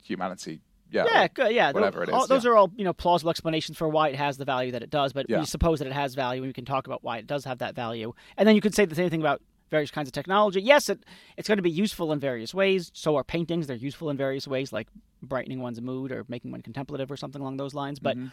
humanity. 0.03 0.61
Yeah, 0.91 1.05
yeah, 1.05 1.27
good, 1.27 1.51
yeah. 1.51 1.71
Whatever 1.71 2.03
it 2.03 2.09
is. 2.09 2.15
All, 2.15 2.25
those 2.25 2.45
yeah. 2.45 2.51
are 2.51 2.57
all 2.57 2.71
you 2.75 2.83
know 2.83 2.93
plausible 2.93 3.29
explanations 3.29 3.77
for 3.77 3.87
why 3.87 4.09
it 4.09 4.15
has 4.15 4.37
the 4.37 4.45
value 4.45 4.71
that 4.71 4.81
it 4.81 4.89
does. 4.89 5.13
But 5.13 5.27
yeah. 5.29 5.39
we 5.39 5.45
suppose 5.45 5.79
that 5.79 5.87
it 5.87 5.93
has 5.93 6.15
value, 6.15 6.41
and 6.41 6.49
we 6.49 6.53
can 6.53 6.65
talk 6.65 6.87
about 6.87 7.03
why 7.03 7.17
it 7.17 7.27
does 7.27 7.45
have 7.45 7.59
that 7.59 7.75
value. 7.75 8.13
And 8.37 8.47
then 8.47 8.55
you 8.55 8.61
could 8.61 8.73
say 8.73 8.85
the 8.85 8.95
same 8.95 9.09
thing 9.09 9.19
about 9.19 9.41
various 9.69 9.91
kinds 9.91 10.07
of 10.07 10.13
technology. 10.13 10.61
Yes, 10.61 10.89
it, 10.89 11.05
it's 11.37 11.47
going 11.47 11.57
to 11.57 11.63
be 11.63 11.69
useful 11.69 12.11
in 12.11 12.19
various 12.19 12.53
ways. 12.53 12.91
So 12.93 13.15
are 13.15 13.23
paintings. 13.23 13.67
They're 13.67 13.75
useful 13.77 14.09
in 14.09 14.17
various 14.17 14.47
ways, 14.47 14.73
like 14.73 14.87
brightening 15.21 15.61
one's 15.61 15.81
mood 15.81 16.11
or 16.11 16.25
making 16.27 16.51
one 16.51 16.61
contemplative 16.61 17.11
or 17.11 17.17
something 17.17 17.41
along 17.41 17.57
those 17.57 17.73
lines. 17.73 17.99
But 17.99 18.17
mm-hmm. 18.17 18.27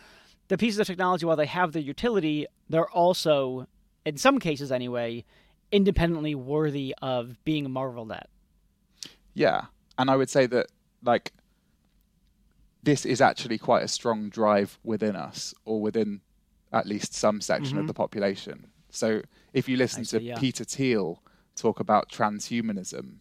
the 0.49 0.59
pieces 0.59 0.79
of 0.79 0.87
technology, 0.87 1.27
while 1.27 1.37
they 1.37 1.47
have 1.47 1.73
their 1.73 1.83
utility, 1.83 2.47
they're 2.69 2.91
also, 2.91 3.67
in 4.05 4.17
some 4.17 4.39
cases 4.39 4.73
anyway, 4.73 5.25
independently 5.73 6.35
worthy 6.35 6.95
of 7.03 7.37
being 7.45 7.71
marveled 7.71 8.13
at. 8.13 8.29
Yeah. 9.35 9.67
And 9.99 10.11
I 10.11 10.17
would 10.17 10.31
say 10.31 10.47
that, 10.47 10.67
like, 11.03 11.33
this 12.83 13.05
is 13.05 13.21
actually 13.21 13.59
quite 13.59 13.83
a 13.83 13.89
strong 13.89 14.29
drive 14.29 14.79
within 14.85 15.17
us 15.17 15.53
or 15.65 15.81
within 15.81 16.21
at 16.73 16.87
least 16.87 17.15
some 17.15 17.41
section 17.41 17.73
mm-hmm. 17.73 17.81
of 17.81 17.87
the 17.89 17.95
population. 17.95 18.67
So 18.97 19.23
if 19.53 19.69
you 19.69 19.77
listen 19.77 20.05
see, 20.05 20.19
to 20.19 20.25
yeah. 20.25 20.39
Peter 20.39 20.65
Thiel 20.65 21.23
talk 21.55 21.81
about 21.81 22.11
transhumanism, 22.11 23.17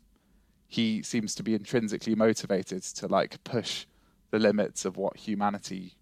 he 0.67 1.03
seems 1.03 1.35
to 1.35 1.43
be 1.43 1.53
intrinsically 1.53 2.15
motivated 2.15 2.83
to 2.83 3.07
like 3.07 3.43
push 3.43 3.85
the 4.31 4.39
limits 4.39 4.85
of 4.85 4.97
what 4.97 5.17
humanity, 5.17 5.93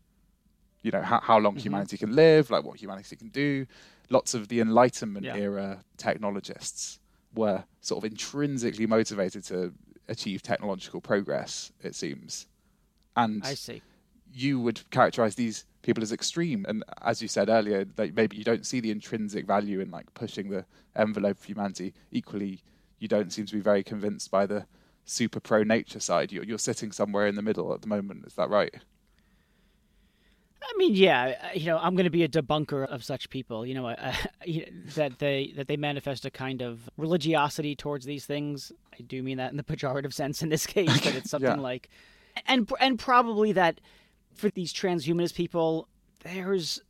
you 0.82 0.92
know, 0.92 1.02
how, 1.02 1.20
how 1.20 1.38
long 1.38 1.54
mm-hmm. 1.54 1.62
humanity 1.62 1.98
can 1.98 2.16
live, 2.16 2.50
like 2.50 2.64
what 2.64 2.80
humanity 2.80 3.16
can 3.16 3.30
do. 3.30 3.66
Lots 4.10 4.34
of 4.34 4.48
the 4.48 4.60
Enlightenment 4.60 5.26
yeah. 5.26 5.36
era 5.36 5.84
technologists 5.98 7.00
were 7.36 7.64
sort 7.82 8.04
of 8.04 8.12
intrinsically 8.12 8.86
motivated 8.86 9.44
to 9.46 9.74
achieve 10.08 10.42
technological 10.42 11.02
progress, 11.02 11.72
it 11.82 11.96
seems. 11.96 12.48
And 13.16 13.44
I 13.44 13.56
see. 13.56 13.82
You 14.32 14.60
would 14.60 14.90
characterize 14.92 15.36
these 15.36 15.66
people 15.84 16.02
as 16.02 16.12
extreme. 16.12 16.66
And 16.68 16.84
as 17.04 17.22
you 17.22 17.28
said 17.28 17.50
earlier, 17.50 17.86
that 17.86 18.16
maybe 18.16 18.36
you 18.36 18.44
don't 18.44 18.66
see 18.66 18.80
the 18.80 18.90
intrinsic 18.90 19.46
value 19.46 19.80
in 19.80 19.92
like 19.92 20.12
pushing 20.16 20.50
the 20.50 20.66
envelope 20.96 21.38
of 21.38 21.44
humanity. 21.44 21.94
Equally, 22.12 22.64
you 23.00 23.08
don't 23.08 23.32
seem 23.32 23.46
to 23.46 23.54
be 23.54 23.62
very 23.62 23.84
convinced 23.84 24.32
by 24.32 24.48
the 24.48 24.66
super 25.06 25.40
pro 25.40 25.64
nature 25.64 26.00
side. 26.00 26.32
You're, 26.32 26.44
you're 26.44 26.58
sitting 26.58 26.92
somewhere 26.92 27.28
in 27.28 27.36
the 27.36 27.42
middle 27.42 27.74
at 27.74 27.82
the 27.82 27.88
moment. 27.88 28.26
Is 28.26 28.34
that 28.36 28.50
right? 28.50 28.74
I 30.64 30.78
mean, 30.78 30.96
yeah, 30.96 31.54
you 31.54 31.66
know, 31.66 31.78
I'm 31.78 31.94
going 31.96 32.06
to 32.06 32.10
be 32.10 32.24
a 32.24 32.30
debunker 32.30 32.88
of 32.88 33.04
such 33.04 33.30
people. 33.30 33.66
You 33.66 33.74
know, 33.76 33.88
uh, 33.88 34.14
that 34.96 35.20
they 35.20 35.54
that 35.58 35.68
they 35.68 35.78
manifest 35.78 36.26
a 36.26 36.32
kind 36.32 36.62
of 36.62 36.90
religiosity 36.98 37.76
towards 37.76 38.06
these 38.06 38.26
things. 38.26 38.72
I 38.98 39.02
do 39.02 39.22
mean 39.22 39.38
that 39.38 39.52
in 39.52 39.58
the 39.58 39.64
pejorative 39.64 40.14
sense 40.14 40.42
in 40.42 40.50
this 40.50 40.66
case, 40.66 41.02
but 41.02 41.16
it's 41.16 41.30
something 41.30 41.50
yeah. 41.50 41.56
like, 41.56 41.90
and 42.48 42.72
and 42.80 42.98
probably 42.98 43.52
that 43.52 43.82
for 44.36 44.50
these 44.50 44.74
transhumanist 44.74 45.36
people, 45.36 45.88
there's 46.24 46.82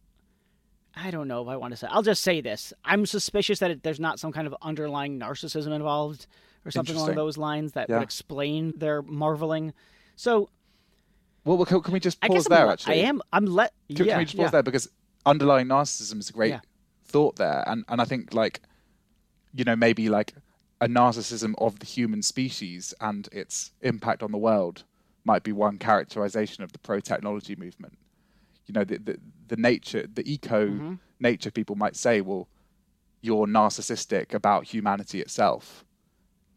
I 0.96 1.10
don't 1.10 1.28
know 1.28 1.42
if 1.42 1.48
I 1.48 1.58
want 1.58 1.72
to 1.72 1.78
say. 1.78 1.88
I'll 1.90 2.04
just 2.04 2.22
say 2.24 2.42
this. 2.42 2.72
I'm 2.86 3.06
suspicious 3.06 3.60
that 3.60 3.72
it, 3.72 3.84
there's 3.84 4.00
not 4.00 4.20
some 4.20 4.32
kind 4.32 4.46
of 4.46 4.56
underlying 4.62 5.20
narcissism 5.20 5.74
involved 5.74 6.28
or 6.66 6.72
something 6.72 6.96
along 6.96 7.16
those 7.16 7.38
lines 7.38 7.74
that 7.74 7.90
yeah. 7.90 7.96
would 7.96 8.04
explain 8.04 8.74
their 8.78 9.02
marveling. 9.02 9.74
So, 10.16 10.50
well, 11.46 11.66
can, 11.66 11.82
can 11.82 11.94
we 11.94 12.00
just 12.00 12.22
pause 12.22 12.46
there? 12.46 12.66
I'm, 12.66 12.70
actually, 12.70 13.02
I 13.02 13.08
am. 13.08 13.22
I'm 13.32 13.46
let. 13.46 13.74
Can, 13.96 14.06
yeah, 14.06 14.14
can 14.14 14.20
we 14.20 14.26
just 14.26 14.38
pause 14.38 14.46
yeah. 14.46 14.52
there 14.52 14.64
because 14.64 14.88
underlying 15.26 15.68
narcissism 15.68 16.20
is 16.20 16.30
a 16.30 16.34
great 16.34 16.56
thought 17.06 17.38
there, 17.38 17.64
and 17.66 17.84
and 17.88 18.00
I 18.00 18.06
think 18.06 18.34
like, 18.34 18.62
you 19.54 19.64
know, 19.64 19.76
maybe 19.76 20.10
like 20.10 20.34
a 20.80 20.88
narcissism 20.88 21.56
of 21.58 21.80
the 21.80 21.86
human 21.86 22.22
species 22.22 22.94
and 23.02 23.28
its 23.32 23.72
impact 23.82 24.22
on 24.22 24.32
the 24.32 24.38
world 24.38 24.84
might 25.26 25.44
be 25.44 25.52
one 25.52 25.78
characterization 25.78 26.64
of 26.64 26.72
the 26.72 26.80
pro 26.80 27.00
technology 27.00 27.56
movement 27.56 27.98
you 28.66 28.74
know 28.74 28.84
the 28.84 28.98
the, 28.98 29.18
the 29.48 29.58
nature 29.58 30.06
the 30.14 30.30
eco 30.32 30.68
mm-hmm. 30.68 30.94
nature 31.20 31.52
people 31.52 31.76
might 31.76 31.96
say 31.96 32.22
well 32.22 32.48
you're 33.22 33.48
narcissistic 33.48 34.34
about 34.34 34.66
humanity 34.66 35.22
itself 35.22 35.86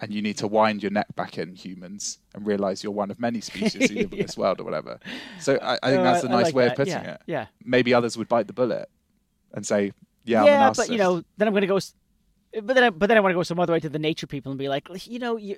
and 0.00 0.12
you 0.12 0.20
need 0.20 0.36
to 0.36 0.46
wind 0.46 0.82
your 0.82 0.92
neck 0.92 1.06
back 1.14 1.38
in 1.38 1.54
humans 1.54 2.18
and 2.34 2.46
realize 2.46 2.82
you're 2.82 2.92
one 2.92 3.10
of 3.10 3.18
many 3.18 3.40
species 3.40 3.90
who 3.90 3.96
live 3.96 4.12
in 4.12 4.18
this 4.18 4.36
world 4.42 4.60
or 4.60 4.64
whatever 4.64 4.98
so 5.40 5.58
i, 5.62 5.78
I 5.82 5.90
think 5.90 6.02
that's 6.02 6.24
a 6.24 6.28
nice 6.28 6.46
like 6.46 6.54
way 6.54 6.64
that. 6.64 6.72
of 6.72 6.76
putting 6.76 6.92
yeah. 6.92 7.14
it 7.14 7.20
yeah 7.26 7.46
maybe 7.64 7.94
others 7.94 8.16
would 8.16 8.28
bite 8.28 8.46
the 8.46 8.52
bullet 8.52 8.88
and 9.54 9.66
say 9.66 9.92
yeah 10.24 10.44
yeah 10.44 10.72
but 10.76 10.88
you 10.90 10.98
know 10.98 11.22
then 11.38 11.48
i'm 11.48 11.54
going 11.54 11.62
to 11.62 11.66
go 11.66 11.78
but 12.62 12.74
then 12.74 12.84
I, 12.84 12.90
but 12.90 13.06
then 13.06 13.16
i 13.16 13.20
want 13.20 13.32
to 13.32 13.36
go 13.36 13.42
some 13.42 13.60
other 13.60 13.72
way 13.72 13.80
to 13.80 13.88
the 13.88 13.98
nature 13.98 14.26
people 14.26 14.52
and 14.52 14.58
be 14.58 14.68
like 14.68 14.88
you 15.06 15.18
know 15.18 15.36
you, 15.36 15.56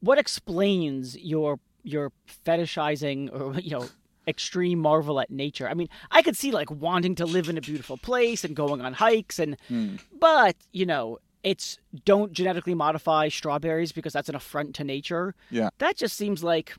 what 0.00 0.18
explains 0.18 1.16
your 1.16 1.58
your 1.88 2.12
fetishizing 2.46 3.32
or 3.32 3.58
you 3.60 3.70
know 3.70 3.88
extreme 4.28 4.78
marvel 4.78 5.18
at 5.20 5.30
nature. 5.30 5.66
I 5.66 5.74
mean, 5.74 5.88
I 6.10 6.22
could 6.22 6.36
see 6.36 6.52
like 6.52 6.70
wanting 6.70 7.14
to 7.16 7.24
live 7.24 7.48
in 7.48 7.56
a 7.56 7.62
beautiful 7.62 7.96
place 7.96 8.44
and 8.44 8.54
going 8.54 8.82
on 8.82 8.92
hikes 8.92 9.38
and 9.38 9.56
mm. 9.70 9.98
but, 10.20 10.54
you 10.70 10.84
know, 10.84 11.18
it's 11.42 11.78
don't 12.04 12.32
genetically 12.32 12.74
modify 12.74 13.28
strawberries 13.28 13.90
because 13.90 14.12
that's 14.12 14.28
an 14.28 14.34
affront 14.34 14.74
to 14.76 14.84
nature. 14.84 15.34
Yeah. 15.50 15.70
That 15.78 15.96
just 15.96 16.16
seems 16.16 16.44
like 16.44 16.74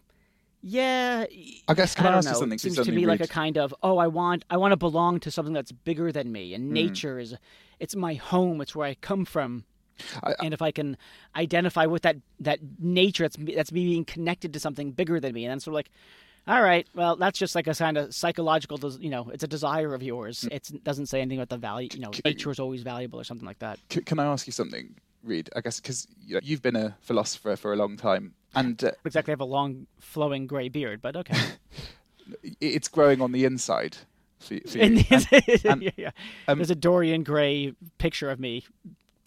yeah, 0.61 1.25
I 1.69 1.73
guess 1.73 1.95
can 1.95 2.05
I, 2.07 2.09
I 2.09 2.17
ask 2.17 2.27
know. 2.27 2.33
something? 2.33 2.55
It 2.55 2.59
seems 2.59 2.75
to 2.75 2.91
me 2.91 3.05
like 3.05 3.21
a 3.21 3.27
kind 3.27 3.57
of 3.57 3.73
oh, 3.81 3.97
I 3.97 4.07
want 4.07 4.43
I 4.49 4.57
want 4.57 4.73
to 4.73 4.77
belong 4.77 5.21
to 5.21 5.31
something 5.31 5.53
that's 5.53 5.71
bigger 5.71 6.11
than 6.11 6.33
me, 6.33 6.53
and 6.53 6.69
mm. 6.69 6.73
nature 6.73 7.17
is 7.17 7.33
it's 7.79 7.95
my 7.95 8.15
home. 8.15 8.59
It's 8.59 8.75
where 8.75 8.87
I 8.87 8.95
come 8.95 9.23
from. 9.23 9.63
I, 10.23 10.35
and 10.43 10.53
if 10.53 10.61
I 10.61 10.71
can 10.71 10.97
identify 11.35 11.85
with 11.85 12.03
that 12.03 12.17
that 12.39 12.59
nature, 12.79 13.23
that's 13.23 13.37
that's 13.55 13.71
me 13.71 13.85
being 13.85 14.05
connected 14.05 14.53
to 14.53 14.59
something 14.59 14.91
bigger 14.91 15.19
than 15.19 15.33
me, 15.33 15.45
and 15.45 15.51
then 15.51 15.59
sort 15.59 15.73
of 15.73 15.75
like, 15.75 15.91
all 16.47 16.61
right, 16.61 16.87
well, 16.95 17.15
that's 17.15 17.37
just 17.37 17.53
like 17.55 17.67
a 17.67 17.75
kind 17.75 17.97
of 17.97 18.13
psychological, 18.13 18.79
you 18.99 19.09
know, 19.09 19.29
it's 19.29 19.43
a 19.43 19.47
desire 19.47 19.93
of 19.93 20.01
yours. 20.01 20.41
Mm. 20.41 20.51
It 20.51 20.83
doesn't 20.83 21.05
say 21.05 21.21
anything 21.21 21.39
about 21.39 21.49
the 21.49 21.57
value, 21.57 21.89
you 21.93 21.99
know, 21.99 22.11
nature 22.25 22.49
is 22.49 22.59
always 22.59 22.81
valuable 22.81 23.19
or 23.19 23.23
something 23.23 23.45
like 23.45 23.59
that. 23.59 23.79
Can 23.89 24.19
I 24.19 24.25
ask 24.25 24.47
you 24.47 24.53
something, 24.53 24.95
Reid? 25.23 25.49
I 25.55 25.61
guess 25.61 25.79
because 25.79 26.07
you 26.25 26.39
have 26.39 26.61
been 26.61 26.75
a 26.75 26.97
philosopher 27.01 27.55
for 27.55 27.73
a 27.73 27.75
long 27.75 27.97
time, 27.97 28.33
and 28.55 28.83
uh, 28.83 28.91
exactly 29.05 29.31
have 29.31 29.41
a 29.41 29.45
long 29.45 29.85
flowing 29.99 30.47
grey 30.47 30.69
beard, 30.69 31.01
but 31.01 31.15
okay. 31.15 31.37
it's 32.61 32.87
growing 32.87 33.21
on 33.21 33.31
the 33.31 33.45
inside. 33.45 33.97
For, 34.39 34.57
for 34.67 34.77
and, 34.79 35.05
and, 35.11 35.65
and, 35.65 35.93
yeah, 35.97 36.11
um, 36.47 36.57
There's 36.57 36.71
a 36.71 36.75
Dorian 36.75 37.23
Gray 37.23 37.75
picture 37.97 38.31
of 38.31 38.39
me 38.39 38.63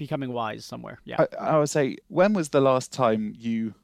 becoming 0.03 0.33
wise 0.33 0.65
somewhere. 0.65 0.99
Yeah. 1.05 1.25
I, 1.39 1.53
I 1.55 1.59
would 1.59 1.71
say, 1.71 1.97
when 2.09 2.33
was 2.33 2.51
the 2.51 2.61
last 2.61 2.93
time 2.93 3.35
you 3.37 3.75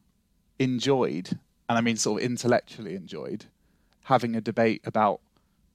enjoyed 0.58 1.38
and 1.68 1.76
I 1.76 1.80
mean 1.80 1.96
sort 1.96 2.22
of 2.22 2.26
intellectually 2.26 2.94
enjoyed, 2.94 3.46
having 4.04 4.34
a 4.34 4.40
debate 4.40 4.80
about 4.84 5.20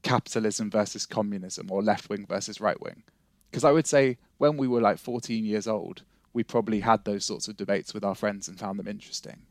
capitalism 0.02 0.70
versus 0.70 1.06
communism 1.06 1.70
or 1.72 1.84
left 1.84 2.10
wing 2.10 2.26
versus 2.28 2.60
right 2.60 2.82
wing. 2.82 3.04
Because 3.50 3.64
I 3.64 3.72
would 3.72 3.88
say 3.88 4.18
when 4.38 4.58
we 4.58 4.68
were 4.68 4.82
like 4.82 4.98
14 4.98 5.46
years 5.46 5.68
old, 5.68 6.02
we 6.34 6.44
probably 6.44 6.80
had 6.80 7.06
those 7.06 7.26
sorts 7.26 7.48
of 7.48 7.56
debates 7.56 7.94
with 7.94 8.04
our 8.04 8.16
friends 8.16 8.48
and 8.48 8.60
found 8.60 8.80
them 8.80 8.88
interesting. 8.88 9.44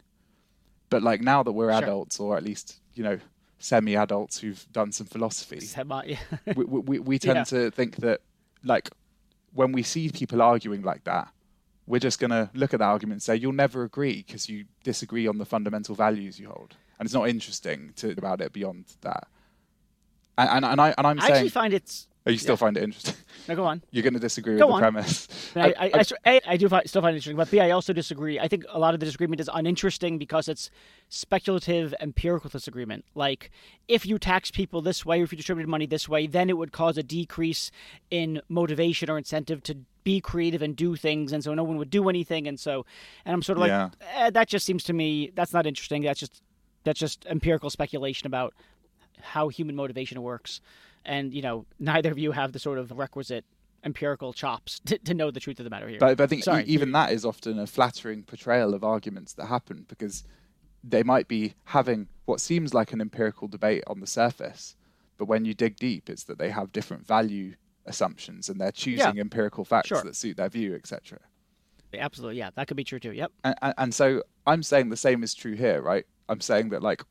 But 0.91 1.03
like 1.03 1.21
now 1.21 1.43
that 1.45 1.53
we're 1.53 1.71
sure. 1.71 1.83
adults, 1.83 2.19
or 2.19 2.37
at 2.37 2.43
least, 2.43 2.81
you 2.95 3.05
know, 3.05 3.21
semi 3.61 3.95
adults 3.95 4.41
who've 4.41 4.67
done 4.73 4.91
some 4.91 5.07
philosophy, 5.07 5.61
Semi, 5.61 6.03
yeah. 6.07 6.53
we, 6.57 6.65
we, 6.65 6.99
we 6.99 7.19
tend 7.19 7.37
yeah. 7.37 7.45
to 7.45 7.71
think 7.71 7.97
that 7.97 8.21
like 8.65 8.91
when 9.55 9.73
we 9.73 9.83
see 9.83 10.09
people 10.11 10.41
arguing 10.43 10.83
like 10.83 11.05
that, 11.05 11.29
we're 11.87 11.99
just 11.99 12.19
going 12.19 12.31
to 12.31 12.51
look 12.55 12.73
at 12.73 12.79
that 12.81 12.87
argument 12.87 13.17
and 13.17 13.23
say 13.23 13.37
you'll 13.37 13.53
never 13.53 13.83
agree 13.83 14.25
because 14.27 14.49
you 14.49 14.67
disagree 14.85 15.27
on 15.27 15.39
the 15.39 15.45
fundamental 15.45 15.95
values 15.95 16.39
you 16.39 16.49
hold, 16.49 16.77
and 16.99 17.07
it's 17.07 17.15
not 17.15 17.29
interesting 17.29 17.93
to 17.97 18.11
about 18.13 18.41
it 18.41 18.53
beyond 18.53 18.85
that. 19.03 19.27
And 20.39 20.49
and, 20.51 20.65
and 20.65 20.81
I 20.81 20.95
and 20.97 21.07
I'm 21.07 21.19
I 21.19 21.23
saying, 21.23 21.35
actually 21.35 21.49
find 21.51 21.75
it's. 21.75 22.07
You 22.25 22.39
still 22.39 22.53
yeah. 22.53 22.57
find 22.57 22.77
it 22.77 22.83
interesting? 22.83 23.15
No, 23.49 23.57
go 23.57 23.65
on. 23.65 23.83
You're 23.91 24.05
going 24.05 24.15
to 24.15 24.21
disagree 24.21 24.57
go 24.57 24.69
with 24.69 24.75
on. 24.75 24.81
the 24.81 24.85
premise. 24.85 25.29
I, 25.57 25.75
I, 25.77 25.91
I, 25.95 26.05
I, 26.25 26.41
I 26.47 26.57
do 26.57 26.69
find, 26.69 26.89
still 26.89 27.03
find 27.03 27.13
it 27.13 27.17
interesting, 27.17 27.37
but 27.37 27.51
B, 27.51 27.59
I 27.59 27.71
also 27.71 27.93
disagree. 27.93 28.39
I 28.39 28.47
think 28.47 28.65
a 28.69 28.79
lot 28.79 28.95
of 28.95 29.01
the 29.01 29.07
disagreement 29.07 29.41
is 29.41 29.51
uninteresting 29.53 30.17
because 30.17 30.47
it's 30.47 30.71
speculative, 31.09 31.93
empirical 31.99 32.51
disagreement. 32.51 33.05
Like, 33.17 33.51
if 33.89 34.07
you 34.07 34.21
tax 34.21 34.53
people 34.53 34.81
this 34.81 35.05
way, 35.05 35.21
or 35.21 35.25
if 35.25 35.33
you 35.33 35.37
distributed 35.37 35.69
money 35.69 35.87
this 35.87 36.09
way, 36.09 36.29
then 36.29 36.49
it 36.51 36.57
would 36.57 36.71
cause 36.71 36.97
a 36.97 37.03
decrease 37.03 37.73
in 38.13 38.41
motivation 38.49 39.11
or 39.11 39.19
incentive 39.19 39.61
to 39.65 39.79
be 40.05 40.21
creative 40.21 40.63
and 40.63 40.77
do 40.77 40.95
things, 40.95 41.33
and 41.33 41.43
so 41.43 41.53
no 41.55 41.65
one 41.65 41.79
would 41.79 41.91
do 41.91 42.09
anything. 42.09 42.47
And 42.47 42.61
so, 42.61 42.87
and 43.25 43.35
I'm 43.35 43.43
sort 43.43 43.59
of 43.59 43.63
like, 43.63 43.71
yeah. 43.71 43.89
eh, 44.15 44.31
that 44.31 44.47
just 44.47 44.65
seems 44.65 44.85
to 44.85 44.93
me 44.93 45.33
that's 45.35 45.53
not 45.53 45.67
interesting. 45.67 46.03
That's 46.03 46.21
just 46.21 46.43
that's 46.85 47.01
just 47.01 47.27
empirical 47.27 47.71
speculation 47.71 48.29
about 48.29 48.55
how 49.21 49.49
human 49.49 49.75
motivation 49.75 50.23
works 50.23 50.61
and 51.05 51.33
you 51.35 51.43
know 51.43 51.67
neither 51.79 52.11
of 52.11 52.19
you 52.19 52.33
have 52.33 52.53
the 52.53 52.59
sort 52.59 52.79
of 52.79 52.91
requisite 52.93 53.45
empirical 53.85 54.33
chops 54.33 54.81
to, 54.87 54.99
to 54.99 55.15
know 55.15 55.31
the 55.31 55.41
truth 55.41 55.59
of 55.59 55.65
the 55.65 55.71
matter 55.71 55.89
here. 55.89 55.99
But, 55.99 56.17
but 56.17 56.25
I 56.25 56.27
think 56.27 56.45
Sorry. 56.45 56.65
even 56.65 56.93
that 56.93 57.13
is 57.13 57.25
often 57.25 57.59
a 57.59 57.67
flattering 57.67 58.23
portrayal 58.23 58.75
of 58.75 58.85
arguments 58.85 59.35
that 59.35 59.47
happen 59.47 59.85
because 59.89 60.25
they 60.85 61.03
might 61.03 61.29
be 61.29 61.55
having 61.65 62.09
what 62.25 62.41
seems 62.41 62.75
like 62.75 62.93
an 62.93 63.01
empirical 63.01 63.49
debate 63.49 63.85
on 63.87 64.01
the 64.01 64.07
surface, 64.07 64.77
but 65.19 65.27
when 65.27 65.45
you 65.45 65.55
dig 65.55 65.77
deep, 65.77 66.09
it's 66.09 66.25
that 66.25 66.39
they 66.39 66.51
have 66.51 66.73
different 66.73 67.07
value 67.07 67.55
assumptions 67.87 68.49
and 68.49 68.61
they're 68.61 68.73
choosing 68.73 69.17
yeah. 69.17 69.21
empirical 69.21 69.65
facts 69.65 69.89
sure. 69.89 70.03
that 70.03 70.17
suit 70.17 70.37
their 70.37 70.49
view, 70.49 70.75
etc. 70.75 71.19
Absolutely, 71.95 72.39
yeah, 72.39 72.51
that 72.55 72.69
could 72.69 72.77
be 72.77 72.85
true 72.85 72.99
too. 72.99 73.13
Yep. 73.13 73.33
And, 73.45 73.55
and, 73.63 73.75
and 73.79 73.95
so 73.95 74.23
I'm 74.47 74.63
saying 74.63 74.89
the 74.89 74.97
same 74.97 75.23
is 75.23 75.35
true 75.35 75.55
here, 75.55 75.83
right? 75.83 76.05
I'm 76.29 76.41
saying 76.41 76.71
that 76.71 76.83
like 76.83 77.03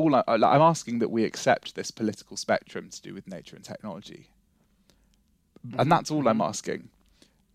all 0.00 0.14
I, 0.16 0.22
I'm 0.26 0.62
asking 0.62 0.98
that 1.00 1.10
we 1.10 1.24
accept 1.24 1.74
this 1.74 1.90
political 1.90 2.36
spectrum 2.36 2.88
to 2.90 3.02
do 3.02 3.14
with 3.14 3.28
nature 3.28 3.56
and 3.56 3.64
technology, 3.64 4.30
mm-hmm. 5.66 5.78
and 5.78 5.92
that's 5.92 6.10
all 6.10 6.26
I'm 6.26 6.38
mm-hmm. 6.38 6.48
asking. 6.48 6.88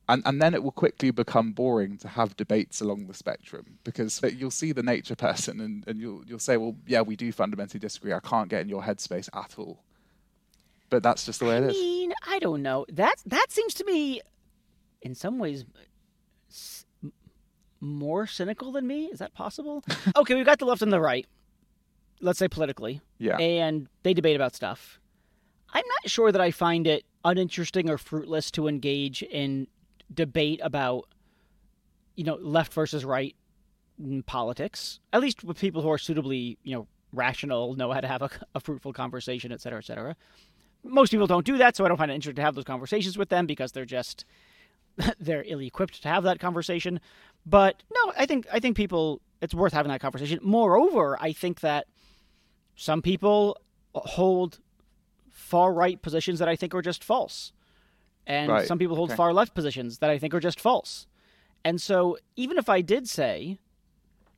And 0.08 0.21
and 0.25 0.39
then 0.39 0.53
it 0.53 0.62
will 0.63 0.71
quickly 0.71 1.10
become 1.10 1.51
boring 1.51 1.97
to 1.97 2.08
have 2.08 2.38
debates 2.38 2.79
along 2.79 3.08
the 3.08 3.13
spectrum 3.13 3.79
because 3.84 4.21
you'll 4.38 4.51
see 4.51 4.71
the 4.71 4.84
nature 4.84 5.15
person 5.15 5.60
and, 5.60 5.84
and 5.88 5.99
you'll 5.99 6.23
you'll 6.27 6.39
say, 6.39 6.58
well, 6.58 6.75
yeah, 6.86 7.01
we 7.01 7.15
do 7.15 7.31
fundamentally 7.31 7.79
disagree. 7.79 8.13
I 8.13 8.19
can't 8.19 8.47
get 8.47 8.62
in 8.62 8.69
your 8.69 8.84
headspace 8.84 9.29
at 9.34 9.58
all. 9.58 9.79
But 10.91 11.01
that's 11.01 11.25
just 11.25 11.39
the 11.39 11.45
way 11.45 11.55
I 11.55 11.58
it 11.58 11.63
is. 11.63 11.75
I 11.75 11.79
mean, 11.79 12.13
I 12.27 12.39
don't 12.39 12.62
know. 12.62 12.86
That 12.91 13.15
that 13.25 13.47
seems 13.49 13.73
to 13.75 13.86
me, 13.86 14.21
in 15.01 15.15
some 15.15 15.39
ways, 15.39 15.65
more 17.81 18.27
cynical 18.27 18.71
than 18.71 18.86
me. 18.86 19.05
Is 19.05 19.19
that 19.19 19.34
possible? 19.34 19.84
okay, 20.15 20.36
we've 20.36 20.45
got 20.45 20.60
the 20.60 20.65
left 20.65 20.84
and 20.84 20.93
the 20.93 21.01
right 21.01 21.25
let's 22.21 22.39
say 22.39 22.47
politically, 22.47 23.01
yeah, 23.17 23.38
and 23.38 23.88
they 24.04 24.13
debate 24.13 24.36
about 24.36 24.56
stuff. 24.56 24.99
I'm 25.73 25.84
not 25.88 26.10
sure 26.10 26.32
that 26.32 26.41
I 26.41 26.51
find 26.51 26.88
it 26.88 27.04
uninteresting 27.25 27.89
or 27.89 27.97
fruitless 27.97 28.49
to 28.51 28.67
engage 28.67 29.23
in 29.23 29.67
debate 30.13 30.62
about, 30.63 31.08
you 32.15 32.23
know, 32.23 32.36
left 32.36 32.71
versus 32.73 33.04
right 33.04 33.36
politics. 34.25 34.99
At 35.12 35.21
least 35.21 35.43
with 35.43 35.60
people 35.60 35.82
who 35.82 35.91
are 35.91 35.97
suitably, 35.97 36.58
you 36.63 36.75
know, 36.75 36.88
rational, 37.12 37.75
know 37.75 37.91
how 37.91 37.99
to 37.99 38.08
have 38.08 38.21
a, 38.21 38.30
a 38.54 38.60
fruitful 38.60 38.93
conversation, 38.93 39.51
et 39.51 39.62
cetera, 39.62 39.80
et 39.80 39.86
cetera. 39.86 40.15
Most 40.84 41.10
people 41.10 41.28
don't 41.28 41.45
do 41.45 41.58
that, 41.58 41.75
so 41.75 41.84
I 41.84 41.88
don't 41.88 41.97
find 41.97 42.12
it 42.12 42.15
interesting 42.15 42.36
to 42.36 42.41
have 42.43 42.56
those 42.56 42.63
conversations 42.63 43.17
with 43.17 43.30
them 43.30 43.45
because 43.45 43.71
they're 43.71 43.86
just 43.86 44.23
they're 45.19 45.43
ill-equipped 45.45 46.01
to 46.04 46.08
have 46.08 46.23
that 46.23 46.39
conversation. 46.39 46.99
But 47.45 47.84
no, 47.93 48.13
I 48.17 48.25
think 48.25 48.45
I 48.51 48.60
think 48.60 48.78
people 48.78 49.21
it's 49.41 49.54
worth 49.54 49.73
having 49.73 49.91
that 49.91 50.01
conversation. 50.01 50.39
Moreover, 50.41 51.17
I 51.19 51.32
think 51.34 51.62
that 51.62 51.88
some 52.75 53.01
people 53.01 53.57
hold 53.93 54.59
far 55.29 55.73
right 55.73 56.01
positions 56.01 56.39
that 56.39 56.47
I 56.47 56.55
think 56.55 56.73
are 56.73 56.81
just 56.81 57.03
false. 57.03 57.53
And 58.27 58.51
right. 58.51 58.67
some 58.67 58.79
people 58.79 58.95
hold 58.95 59.11
okay. 59.11 59.17
far 59.17 59.33
left 59.33 59.53
positions 59.53 59.99
that 59.99 60.09
I 60.09 60.17
think 60.17 60.33
are 60.33 60.39
just 60.39 60.59
false. 60.59 61.07
And 61.63 61.81
so, 61.81 62.17
even 62.35 62.57
if 62.57 62.69
I 62.69 62.81
did 62.81 63.07
say 63.07 63.59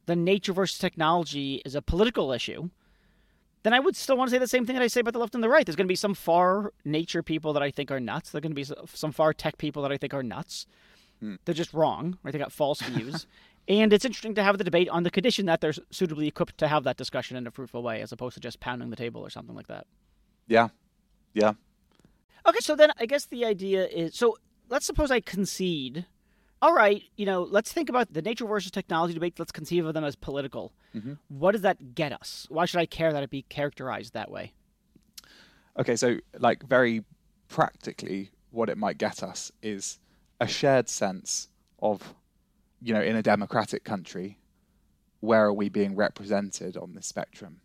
the 0.06 0.16
nature 0.16 0.54
versus 0.54 0.78
technology 0.78 1.62
is 1.66 1.76
a 1.76 1.82
political 1.82 2.32
issue, 2.32 2.70
then 3.64 3.74
I 3.74 3.80
would 3.80 3.96
still 3.96 4.18
want 4.18 4.30
to 4.30 4.36
say 4.36 4.40
the 4.40 4.48
same 4.48 4.66
thing 4.66 4.76
that 4.76 4.84
I 4.84 4.88
say 4.88 5.02
about 5.02 5.14
the 5.14 5.20
left 5.20 5.36
and 5.36 5.44
the 5.44 5.50
right. 5.50 5.66
There's 5.66 5.76
going 5.76 5.88
to 5.88 5.92
be 5.92 5.96
some 5.96 6.14
far 6.14 6.74
nature 6.86 7.24
people 7.24 7.54
that 7.54 7.64
I 7.64 7.72
think 7.72 7.92
are 7.92 8.00
nuts. 8.00 8.32
There's 8.32 8.42
going 8.42 8.56
to 8.56 8.56
be 8.56 8.64
some 8.94 9.12
far 9.12 9.34
tech 9.34 9.58
people 9.58 9.82
that 9.84 9.92
I 9.92 9.98
think 9.98 10.14
are 10.14 10.24
nuts. 10.24 10.68
Hmm. 11.20 11.36
They're 11.46 11.56
just 11.56 11.74
wrong, 11.74 12.18
right? 12.24 12.32
They 12.32 12.40
got 12.40 12.52
false 12.52 12.82
views. 12.82 13.28
And 13.68 13.92
it's 13.92 14.06
interesting 14.06 14.36
to 14.36 14.44
have 14.44 14.58
the 14.58 14.64
debate 14.64 14.88
on 14.90 15.04
the 15.04 15.12
condition 15.12 15.46
that 15.48 15.60
they're 15.60 15.74
suitably 15.92 16.28
equipped 16.28 16.58
to 16.60 16.68
have 16.68 16.84
that 16.86 16.98
discussion 16.98 17.36
in 17.36 17.46
a 17.48 17.52
fruitful 17.52 17.84
way, 17.84 18.02
as 18.02 18.12
opposed 18.12 18.36
to 18.36 18.40
just 18.40 18.60
pounding 18.60 18.90
the 18.90 18.96
table 18.96 19.22
or 19.22 19.30
something 19.30 19.56
like 19.56 19.68
that. 19.68 19.86
Yeah. 20.48 20.70
Yeah. 21.34 21.54
Okay, 22.48 22.60
so 22.60 22.76
then 22.76 22.92
I 22.98 23.06
guess 23.06 23.26
the 23.26 23.44
idea 23.44 23.86
is 23.88 24.16
so 24.16 24.38
let's 24.70 24.86
suppose 24.86 25.12
I 25.12 25.20
concede. 25.20 26.06
All 26.62 26.74
right, 26.74 27.04
you 27.18 27.26
know, 27.26 27.44
let's 27.44 27.72
think 27.72 27.88
about 27.88 28.14
the 28.14 28.22
nature 28.22 28.46
versus 28.46 28.72
technology 28.72 29.14
debate. 29.14 29.38
Let's 29.38 29.52
conceive 29.52 29.86
of 29.86 29.94
them 29.94 30.04
as 30.04 30.16
political. 30.16 30.74
Mm-hmm. 30.96 31.14
What 31.28 31.52
does 31.52 31.62
that 31.62 31.94
get 31.94 32.12
us? 32.12 32.48
Why 32.50 32.66
should 32.66 32.80
I 32.80 32.88
care 32.88 33.14
that 33.14 33.22
it 33.22 33.30
be 33.30 33.44
characterized 33.44 34.14
that 34.14 34.32
way? 34.32 34.54
Okay, 35.78 35.96
so 35.96 36.18
like 36.40 36.68
very 36.68 37.04
practically, 37.48 38.32
what 38.50 38.70
it 38.70 38.78
might 38.78 38.98
get 38.98 39.22
us 39.22 39.52
is 39.62 40.00
a 40.40 40.48
shared 40.48 40.90
sense 40.90 41.50
of, 41.80 42.16
you 42.82 42.94
know, 42.94 43.02
in 43.02 43.16
a 43.16 43.24
democratic 43.24 43.84
country, 43.84 44.40
where 45.20 45.46
are 45.46 45.54
we 45.54 45.70
being 45.70 45.96
represented 45.96 46.78
on 46.78 46.94
this 46.94 47.08
spectrum? 47.08 47.62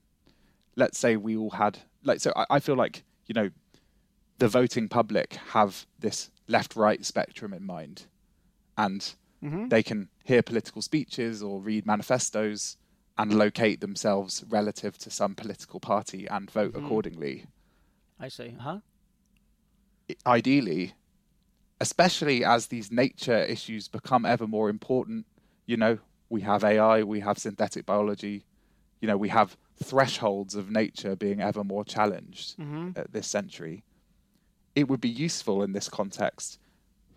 Let's 0.76 0.98
say 0.98 1.16
we 1.16 1.36
all 1.36 1.50
had, 1.50 1.78
like, 2.02 2.20
so 2.20 2.32
I, 2.34 2.46
I 2.50 2.60
feel 2.60 2.76
like, 2.76 3.04
you 3.26 3.34
know, 3.34 3.50
the 4.38 4.48
voting 4.48 4.88
public 4.88 5.34
have 5.50 5.86
this 5.98 6.30
left 6.48 6.74
right 6.74 7.04
spectrum 7.04 7.52
in 7.52 7.64
mind 7.64 8.06
and 8.76 9.14
mm-hmm. 9.44 9.68
they 9.68 9.82
can 9.82 10.08
hear 10.24 10.42
political 10.42 10.82
speeches 10.82 11.42
or 11.42 11.60
read 11.60 11.86
manifestos 11.86 12.76
and 13.18 13.34
locate 13.34 13.80
themselves 13.80 14.44
relative 14.48 14.96
to 14.98 15.10
some 15.10 15.34
political 15.34 15.78
party 15.78 16.26
and 16.26 16.50
vote 16.50 16.72
mm-hmm. 16.72 16.84
accordingly. 16.84 17.44
I 18.18 18.28
see. 18.28 18.56
Huh? 18.58 18.78
Ideally, 20.26 20.94
especially 21.82 22.44
as 22.44 22.68
these 22.68 22.92
nature 22.92 23.42
issues 23.42 23.88
become 23.88 24.24
ever 24.24 24.46
more 24.46 24.70
important, 24.70 25.26
you 25.66 25.76
know, 25.76 25.98
we 26.28 26.40
have 26.40 26.62
AI, 26.62 27.02
we 27.02 27.18
have 27.18 27.38
synthetic 27.38 27.84
biology, 27.84 28.44
you 29.00 29.08
know, 29.08 29.16
we 29.16 29.28
have 29.28 29.56
thresholds 29.82 30.54
of 30.54 30.70
nature 30.70 31.16
being 31.16 31.40
ever 31.40 31.64
more 31.64 31.84
challenged 31.84 32.56
mm-hmm. 32.56 32.90
at 32.94 33.12
this 33.12 33.26
century. 33.26 33.82
It 34.76 34.88
would 34.88 35.00
be 35.00 35.08
useful 35.08 35.64
in 35.64 35.72
this 35.72 35.88
context 35.88 36.60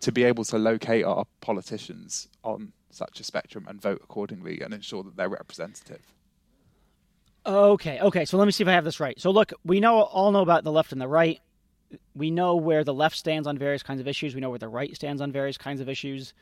to 0.00 0.10
be 0.10 0.24
able 0.24 0.44
to 0.46 0.58
locate 0.58 1.04
our 1.04 1.26
politicians 1.40 2.26
on 2.42 2.72
such 2.90 3.20
a 3.20 3.24
spectrum 3.24 3.66
and 3.68 3.80
vote 3.80 4.00
accordingly 4.02 4.62
and 4.62 4.74
ensure 4.74 5.04
that 5.04 5.16
they're 5.16 5.28
representative. 5.28 6.12
Okay, 7.46 8.00
okay. 8.00 8.24
So 8.24 8.36
let 8.36 8.46
me 8.46 8.52
see 8.52 8.64
if 8.64 8.68
I 8.68 8.72
have 8.72 8.84
this 8.84 8.98
right. 8.98 9.18
So 9.20 9.30
look, 9.30 9.52
we 9.64 9.78
know 9.78 10.00
all 10.00 10.32
know 10.32 10.42
about 10.42 10.64
the 10.64 10.72
left 10.72 10.90
and 10.90 11.00
the 11.00 11.06
right. 11.06 11.40
We 12.14 12.30
know 12.30 12.56
where 12.56 12.84
the 12.84 12.94
left 12.94 13.16
stands 13.16 13.46
on 13.46 13.58
various 13.58 13.82
kinds 13.82 14.00
of 14.00 14.08
issues. 14.08 14.34
We 14.34 14.40
know 14.40 14.50
where 14.50 14.58
the 14.58 14.68
right 14.68 14.94
stands 14.94 15.22
on 15.22 15.32
various 15.32 15.56
kinds 15.58 15.80
of 15.80 15.88
issues. 15.88 16.34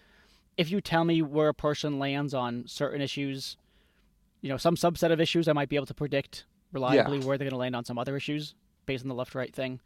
If 0.56 0.70
you 0.70 0.80
tell 0.80 1.04
me 1.04 1.20
where 1.22 1.48
a 1.48 1.54
person 1.54 1.98
lands 1.98 2.32
on 2.32 2.64
certain 2.66 3.00
issues, 3.00 3.56
you 4.40 4.48
know, 4.48 4.56
some 4.56 4.76
subset 4.76 5.12
of 5.12 5.20
issues, 5.20 5.48
I 5.48 5.52
might 5.52 5.68
be 5.68 5.76
able 5.76 5.86
to 5.86 5.94
predict 5.94 6.44
reliably 6.72 7.18
Yeah. 7.18 7.24
where 7.24 7.36
they're 7.38 7.46
going 7.46 7.50
to 7.50 7.56
land 7.58 7.76
on 7.76 7.84
some 7.84 7.98
other 7.98 8.16
issues 8.16 8.54
based 8.86 9.04
on 9.04 9.08
the 9.08 9.14
left 9.14 9.34
right 9.34 9.54
thing. 9.54 9.80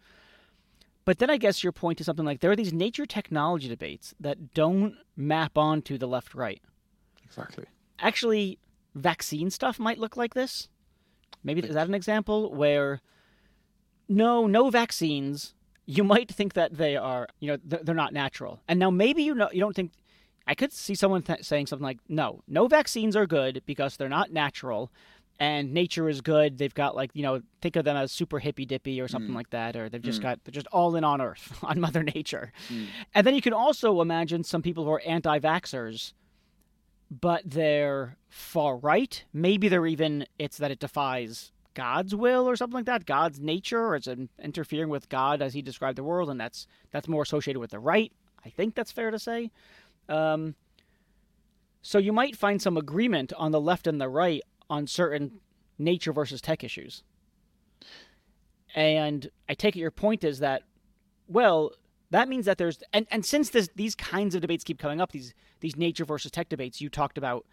But 1.04 1.18
then 1.18 1.30
I 1.30 1.38
guess 1.38 1.62
your 1.64 1.72
point 1.72 2.00
is 2.00 2.06
something 2.06 2.26
like 2.26 2.40
there 2.40 2.50
are 2.50 2.56
these 2.56 2.72
nature 2.72 3.06
technology 3.06 3.66
debates 3.68 4.14
that 4.20 4.52
don't 4.52 4.94
map 5.16 5.56
onto 5.56 5.96
the 5.96 6.06
left 6.06 6.34
right. 6.34 6.60
Exactly. 7.24 7.64
Actually, 7.98 8.58
vaccine 8.94 9.50
stuff 9.50 9.78
might 9.78 9.98
look 9.98 10.16
like 10.16 10.34
this. 10.34 10.68
Maybe 11.42 11.60
is 11.62 11.74
that 11.74 11.88
an 11.88 11.94
example 11.94 12.52
where 12.52 13.00
no, 14.08 14.46
no 14.46 14.70
vaccines. 14.70 15.54
You 15.86 16.04
might 16.04 16.30
think 16.30 16.54
that 16.54 16.76
they 16.76 16.96
are, 16.96 17.28
you 17.40 17.48
know, 17.52 17.58
they're 17.64 17.94
not 17.94 18.12
natural. 18.12 18.60
And 18.68 18.78
now 18.78 18.90
maybe 18.90 19.22
you 19.22 19.34
know 19.34 19.48
you 19.52 19.60
don't 19.60 19.74
think. 19.76 19.92
I 20.46 20.54
could 20.54 20.72
see 20.72 20.94
someone 20.94 21.22
th- 21.22 21.42
saying 21.44 21.66
something 21.66 21.84
like, 21.84 21.98
"No, 22.08 22.42
no 22.48 22.68
vaccines 22.68 23.14
are 23.16 23.26
good 23.26 23.62
because 23.66 23.96
they're 23.96 24.08
not 24.08 24.32
natural, 24.32 24.90
and 25.38 25.72
nature 25.74 26.08
is 26.08 26.22
good. 26.22 26.56
They've 26.58 26.72
got 26.74 26.96
like 26.96 27.10
you 27.14 27.22
know, 27.22 27.42
think 27.60 27.76
of 27.76 27.84
them 27.84 27.96
as 27.98 28.12
super 28.12 28.38
hippy 28.38 28.64
dippy 28.64 28.98
or 29.00 29.08
something 29.08 29.32
Mm. 29.32 29.36
like 29.36 29.50
that, 29.50 29.76
or 29.76 29.88
they've 29.90 30.00
just 30.02 30.20
Mm. 30.20 30.22
got 30.22 30.44
they're 30.44 30.52
just 30.52 30.66
all 30.68 30.96
in 30.96 31.04
on 31.04 31.20
Earth 31.20 31.58
on 31.62 31.80
Mother 31.80 32.02
Nature." 32.02 32.52
Mm. 32.70 32.86
And 33.14 33.26
then 33.26 33.34
you 33.34 33.42
can 33.42 33.52
also 33.52 34.00
imagine 34.00 34.42
some 34.44 34.62
people 34.62 34.84
who 34.84 34.90
are 34.90 35.02
anti-vaxxers, 35.06 36.12
but 37.10 37.42
they're 37.44 38.16
far 38.28 38.76
right. 38.76 39.24
Maybe 39.32 39.68
they're 39.68 39.86
even 39.86 40.26
it's 40.38 40.56
that 40.58 40.70
it 40.70 40.78
defies 40.78 41.52
God's 41.78 42.12
will 42.12 42.48
or 42.48 42.56
something 42.56 42.74
like 42.74 42.86
that, 42.86 43.06
God's 43.06 43.38
nature, 43.38 43.80
or 43.86 43.94
it's 43.94 44.08
in- 44.08 44.30
interfering 44.42 44.88
with 44.88 45.08
God 45.08 45.40
as 45.40 45.54
He 45.54 45.62
described 45.62 45.96
the 45.96 46.02
world, 46.02 46.28
and 46.28 46.40
that's 46.40 46.66
that's 46.90 47.06
more 47.06 47.22
associated 47.22 47.60
with 47.60 47.70
the 47.70 47.78
right. 47.78 48.12
I 48.44 48.48
think 48.50 48.74
that's 48.74 48.90
fair 48.90 49.12
to 49.12 49.18
say. 49.20 49.52
Um, 50.08 50.56
so 51.80 51.98
you 51.98 52.12
might 52.12 52.34
find 52.34 52.60
some 52.60 52.76
agreement 52.76 53.32
on 53.34 53.52
the 53.52 53.60
left 53.60 53.86
and 53.86 54.00
the 54.00 54.08
right 54.08 54.42
on 54.68 54.88
certain 54.88 55.40
nature 55.78 56.12
versus 56.12 56.40
tech 56.40 56.64
issues. 56.64 57.04
And 58.74 59.30
I 59.48 59.54
take 59.54 59.76
it 59.76 59.78
your 59.78 59.92
point 59.92 60.24
is 60.24 60.40
that, 60.40 60.64
well, 61.28 61.70
that 62.10 62.28
means 62.28 62.46
that 62.46 62.58
there's 62.58 62.82
and, 62.92 63.06
and 63.12 63.24
since 63.24 63.50
this 63.50 63.68
these 63.76 63.94
kinds 63.94 64.34
of 64.34 64.40
debates 64.40 64.64
keep 64.64 64.80
coming 64.80 65.00
up, 65.00 65.12
these 65.12 65.32
these 65.60 65.76
nature 65.76 66.04
versus 66.04 66.32
tech 66.32 66.48
debates, 66.48 66.80
you 66.80 66.88
talked 66.88 67.18
about, 67.18 67.46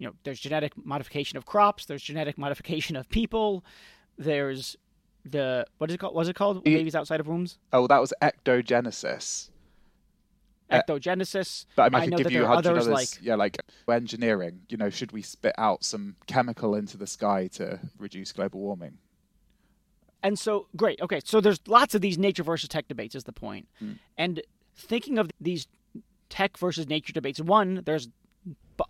you 0.00 0.06
know, 0.06 0.14
there's 0.24 0.40
genetic 0.40 0.72
modification 0.84 1.36
of 1.36 1.44
crops, 1.46 1.84
there's 1.84 2.02
genetic 2.02 2.36
modification 2.44 2.96
of 2.96 3.08
people, 3.10 3.64
there's 4.18 4.76
the 5.24 5.66
what 5.78 5.90
is 5.90 5.94
it 5.94 5.98
called? 5.98 6.14
Was 6.14 6.28
it 6.28 6.34
called 6.34 6.64
babies 6.64 6.94
outside 6.94 7.20
of 7.20 7.28
wombs? 7.28 7.58
Oh, 7.72 7.86
that 7.86 8.00
was 8.00 8.12
ectogenesis. 8.22 9.50
Uh, 10.70 10.80
Ectogenesis. 10.80 11.66
But 11.76 11.82
I, 11.82 11.86
mean, 11.88 11.94
I 11.94 11.98
I 11.98 12.08
could 12.16 12.24
give 12.28 12.32
you 12.32 12.44
a 12.44 12.46
hundred 12.46 12.70
others 12.70 12.86
others. 12.86 12.94
like- 12.94 13.18
Yeah, 13.24 13.34
like 13.34 13.58
engineering. 13.90 14.60
You 14.68 14.78
know, 14.78 14.88
should 14.88 15.12
we 15.12 15.20
spit 15.20 15.54
out 15.58 15.84
some 15.84 16.16
chemical 16.26 16.74
into 16.74 16.96
the 16.96 17.06
sky 17.06 17.48
to 17.54 17.80
reduce 17.98 18.32
global 18.32 18.60
warming? 18.60 18.98
And 20.22 20.38
so, 20.38 20.68
great. 20.76 21.00
Okay, 21.00 21.20
so 21.24 21.40
there's 21.40 21.60
lots 21.66 21.94
of 21.94 22.02
these 22.02 22.18
nature 22.18 22.42
versus 22.42 22.68
tech 22.68 22.86
debates, 22.88 23.14
is 23.14 23.24
the 23.24 23.32
point. 23.32 23.66
Mm. 23.82 23.98
And 24.16 24.42
thinking 24.76 25.18
of 25.18 25.30
these 25.40 25.66
tech 26.28 26.56
versus 26.56 26.88
nature 26.88 27.12
debates, 27.12 27.40
one, 27.40 27.82
there's 27.84 28.08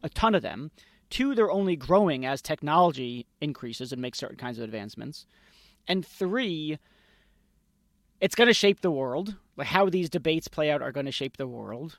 a 0.02 0.08
ton 0.10 0.34
of 0.34 0.42
them. 0.42 0.70
Two, 1.10 1.34
they're 1.34 1.50
only 1.50 1.76
growing 1.76 2.24
as 2.24 2.40
technology 2.40 3.26
increases 3.40 3.92
and 3.92 4.00
makes 4.00 4.18
certain 4.18 4.36
kinds 4.36 4.58
of 4.58 4.64
advancements. 4.64 5.26
And 5.88 6.06
three, 6.06 6.78
it's 8.20 8.36
going 8.36 8.48
to 8.48 8.54
shape 8.54 8.80
the 8.80 8.92
world. 8.92 9.34
Like 9.56 9.66
how 9.66 9.90
these 9.90 10.08
debates 10.08 10.48
play 10.48 10.70
out 10.70 10.82
are 10.82 10.92
going 10.92 11.06
to 11.06 11.12
shape 11.12 11.36
the 11.36 11.48
world. 11.48 11.98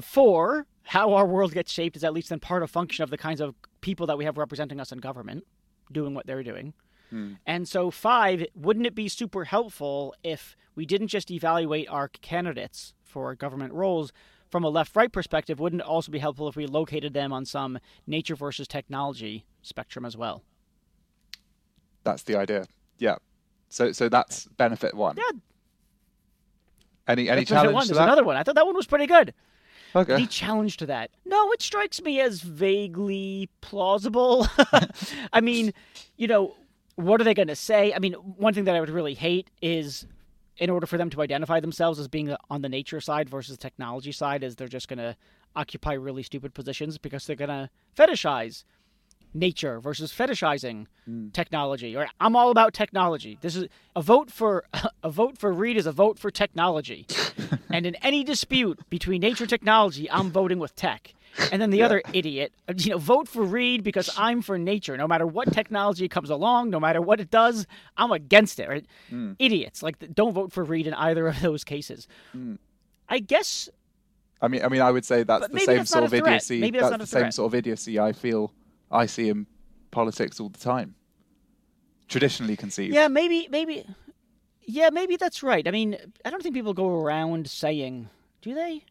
Four, 0.00 0.66
how 0.82 1.14
our 1.14 1.26
world 1.26 1.52
gets 1.52 1.72
shaped 1.72 1.96
is 1.96 2.04
at 2.04 2.12
least 2.12 2.30
in 2.30 2.40
part 2.40 2.62
a 2.62 2.66
function 2.66 3.02
of 3.02 3.10
the 3.10 3.18
kinds 3.18 3.40
of 3.40 3.54
people 3.80 4.06
that 4.06 4.18
we 4.18 4.24
have 4.24 4.38
representing 4.38 4.80
us 4.80 4.92
in 4.92 4.98
government, 4.98 5.46
doing 5.90 6.14
what 6.14 6.26
they're 6.26 6.42
doing. 6.42 6.74
Hmm. 7.08 7.34
And 7.46 7.66
so, 7.66 7.90
five, 7.90 8.44
wouldn't 8.54 8.86
it 8.86 8.94
be 8.94 9.08
super 9.08 9.44
helpful 9.44 10.14
if 10.22 10.56
we 10.74 10.86
didn't 10.86 11.08
just 11.08 11.30
evaluate 11.30 11.88
our 11.88 12.08
candidates 12.08 12.94
for 13.02 13.34
government 13.34 13.72
roles 13.72 14.12
from 14.50 14.64
a 14.64 14.68
left 14.68 14.94
right 14.96 15.10
perspective? 15.12 15.60
Wouldn't 15.60 15.82
it 15.82 15.86
also 15.88 16.10
be 16.12 16.18
helpful 16.18 16.48
if 16.48 16.56
we 16.56 16.66
located 16.66 17.14
them 17.14 17.32
on 17.32 17.44
some 17.44 17.78
nature 18.06 18.34
versus 18.34 18.66
technology 18.68 19.44
spectrum 19.62 20.04
as 20.04 20.16
well? 20.16 20.42
That's 22.04 22.22
the 22.22 22.36
idea. 22.36 22.66
Yeah. 22.98 23.16
So 23.68 23.92
so 23.92 24.08
that's 24.08 24.46
benefit 24.56 24.94
one. 24.94 25.16
Yeah, 25.16 25.38
Any 27.06 27.28
any 27.28 27.40
that's 27.42 27.50
challenge 27.50 27.74
one. 27.74 27.82
to 27.84 27.88
There's 27.88 27.98
that? 27.98 28.04
another 28.04 28.24
one. 28.24 28.36
I 28.36 28.42
thought 28.42 28.56
that 28.56 28.66
one 28.66 28.74
was 28.74 28.86
pretty 28.86 29.06
good. 29.06 29.32
Okay. 29.94 30.14
Any 30.14 30.26
challenge 30.26 30.76
to 30.78 30.86
that? 30.86 31.10
No, 31.24 31.50
it 31.52 31.60
strikes 31.62 32.00
me 32.00 32.20
as 32.20 32.40
vaguely 32.42 33.48
plausible. 33.60 34.46
I 35.32 35.40
mean, 35.40 35.72
you 36.16 36.28
know, 36.28 36.54
what 36.94 37.20
are 37.20 37.24
they 37.24 37.34
going 37.34 37.48
to 37.48 37.56
say? 37.56 37.92
I 37.92 37.98
mean, 37.98 38.12
one 38.12 38.54
thing 38.54 38.64
that 38.64 38.76
I 38.76 38.80
would 38.80 38.90
really 38.90 39.14
hate 39.14 39.50
is 39.60 40.06
in 40.60 40.68
order 40.68 40.86
for 40.86 40.98
them 40.98 41.10
to 41.10 41.22
identify 41.22 41.58
themselves 41.58 41.98
as 41.98 42.06
being 42.06 42.36
on 42.50 42.60
the 42.60 42.68
nature 42.68 43.00
side 43.00 43.28
versus 43.28 43.56
technology 43.56 44.12
side 44.12 44.44
is 44.44 44.54
they're 44.54 44.68
just 44.68 44.88
going 44.88 44.98
to 44.98 45.16
occupy 45.56 45.94
really 45.94 46.22
stupid 46.22 46.54
positions 46.54 46.98
because 46.98 47.26
they're 47.26 47.34
going 47.34 47.48
to 47.48 47.70
fetishize 47.96 48.62
nature 49.32 49.80
versus 49.80 50.12
fetishizing 50.12 50.86
mm. 51.08 51.32
technology 51.32 51.96
or 51.96 52.08
I'm 52.20 52.36
all 52.36 52.50
about 52.50 52.74
technology. 52.74 53.38
This 53.40 53.56
is 53.56 53.68
a 53.96 54.02
vote 54.02 54.30
for 54.30 54.64
a 55.02 55.10
vote 55.10 55.38
for 55.38 55.52
Reid 55.52 55.76
is 55.76 55.86
a 55.86 55.92
vote 55.92 56.18
for 56.18 56.30
technology. 56.30 57.06
and 57.70 57.86
in 57.86 57.94
any 57.96 58.22
dispute 58.22 58.78
between 58.90 59.22
nature 59.22 59.44
and 59.44 59.50
technology, 59.50 60.10
I'm 60.10 60.30
voting 60.30 60.58
with 60.58 60.74
tech. 60.76 61.14
And 61.52 61.62
then 61.62 61.70
the 61.70 61.82
other 61.82 62.02
idiot, 62.12 62.52
uh, 62.68 62.74
you 62.76 62.90
know, 62.90 62.98
vote 62.98 63.28
for 63.28 63.42
Reid 63.42 63.82
because 63.82 64.10
I'm 64.16 64.42
for 64.42 64.58
nature. 64.58 64.96
No 64.96 65.06
matter 65.06 65.26
what 65.26 65.52
technology 65.52 66.08
comes 66.08 66.28
along, 66.28 66.70
no 66.70 66.80
matter 66.80 67.00
what 67.00 67.20
it 67.20 67.30
does, 67.30 67.66
I'm 67.96 68.10
against 68.12 68.58
it. 68.58 68.68
Right? 68.68 68.86
Hmm. 69.08 69.32
Idiots 69.38 69.82
like 69.82 70.12
don't 70.12 70.32
vote 70.32 70.52
for 70.52 70.64
Reid 70.64 70.86
in 70.86 70.94
either 70.94 71.26
of 71.28 71.40
those 71.40 71.64
cases. 71.64 72.08
Hmm. 72.32 72.56
I 73.08 73.18
guess 73.18 73.68
I 74.42 74.48
mean, 74.48 74.64
I 74.64 74.68
mean, 74.68 74.80
I 74.80 74.90
would 74.90 75.04
say 75.04 75.22
that's 75.22 75.48
the 75.48 75.58
same 75.60 75.76
that's 75.78 75.90
sort 75.90 76.04
of 76.04 76.14
idiocy. 76.14 76.60
Maybe 76.60 76.78
that's 76.78 76.90
that's 76.90 77.02
the 77.02 77.06
same 77.06 77.20
threat. 77.22 77.34
sort 77.34 77.50
of 77.52 77.54
idiocy 77.54 77.98
I 77.98 78.12
feel 78.12 78.52
I 78.90 79.06
see 79.06 79.28
in 79.28 79.46
politics 79.90 80.40
all 80.40 80.48
the 80.48 80.58
time. 80.58 80.94
Traditionally 82.08 82.56
conceived. 82.56 82.94
Yeah, 82.94 83.08
maybe, 83.08 83.46
maybe, 83.50 83.86
yeah, 84.62 84.90
maybe 84.90 85.16
that's 85.16 85.42
right. 85.42 85.66
I 85.68 85.70
mean, 85.70 85.96
I 86.24 86.30
don't 86.30 86.42
think 86.42 86.54
people 86.54 86.74
go 86.74 86.88
around 86.88 87.48
saying, 87.48 88.08
do 88.42 88.54
they? 88.54 88.84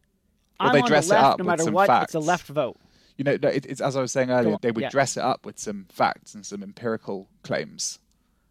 Well, 0.59 0.69
I'm 0.69 0.75
they 0.75 0.87
dress 0.87 1.05
it 1.05 1.09
the 1.09 1.15
left, 1.15 1.25
up 1.25 1.39
no 1.39 1.43
with 1.43 1.47
matter 1.47 1.63
some 1.63 1.73
what. 1.73 2.03
It's 2.03 2.15
a 2.15 2.19
left 2.19 2.47
vote. 2.47 2.77
you 3.17 3.23
know, 3.23 3.31
it, 3.31 3.65
it's 3.65 3.81
as 3.81 3.95
I 3.95 4.01
was 4.01 4.11
saying 4.11 4.29
earlier, 4.31 4.57
they 4.61 4.71
would 4.71 4.81
yeah. 4.81 4.89
dress 4.89 5.17
it 5.17 5.23
up 5.23 5.45
with 5.45 5.59
some 5.59 5.85
facts 5.89 6.33
and 6.33 6.45
some 6.45 6.63
empirical 6.63 7.27
claims, 7.43 7.99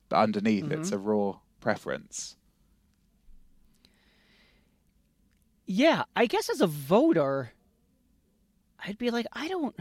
but 0.09 0.17
underneath 0.17 0.65
mm-hmm. 0.65 0.81
it's 0.81 0.93
a 0.93 0.99
raw 0.99 1.39
preference. 1.61 2.37
Yeah, 5.67 6.05
I 6.17 6.27
guess 6.27 6.49
as 6.49 6.63
a 6.63 6.67
voter, 6.67 7.53
I'd 8.85 8.99
be 8.99 9.11
like, 9.11 9.27
I 9.33 9.49
don't. 9.49 9.77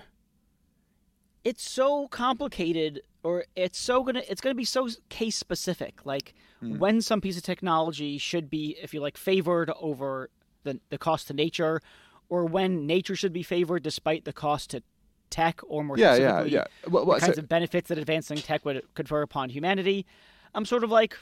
It's 1.45 1.69
so 1.69 2.09
complicated, 2.09 3.01
or 3.23 3.45
it's 3.55 3.80
so 3.80 4.03
gonna. 4.03 4.23
It's 4.28 4.41
gonna 4.41 4.55
be 4.55 4.65
so 4.65 4.89
case 5.07 5.38
specific. 5.38 6.05
Like 6.05 6.34
mm. 6.61 6.78
when 6.78 7.01
some 7.01 7.21
piece 7.21 7.38
of 7.38 7.43
technology 7.43 8.17
should 8.17 8.49
be, 8.49 8.78
if 8.82 8.93
you 8.93 8.99
like, 8.99 9.15
favored 9.15 9.71
over 9.80 10.30
the 10.63 10.82
the 10.89 10.97
cost 10.97 11.28
to 11.28 11.34
nature, 11.34 11.82
or 12.30 12.45
when 12.45 12.86
nature 12.86 13.15
should 13.15 13.34
be 13.34 13.43
favored 13.43 13.84
despite 13.84 14.25
the 14.25 14.34
cost 14.34 14.71
to 14.71 14.84
tech, 15.30 15.61
or 15.67 15.84
more 15.84 15.97
yeah, 15.97 16.15
specifically, 16.15 16.51
yeah, 16.51 16.65
yeah. 16.86 16.89
Well, 16.89 17.05
well, 17.05 17.15
the 17.19 17.25
kinds 17.25 17.36
so... 17.36 17.41
of 17.41 17.49
benefits 17.49 17.89
that 17.89 17.97
advancing 17.97 18.38
tech 18.38 18.65
would 18.65 18.82
confer 18.95 19.21
upon 19.21 19.49
humanity. 19.49 20.05
I'm 20.53 20.65
sort 20.65 20.84
of 20.84 20.91
like, 20.91 21.17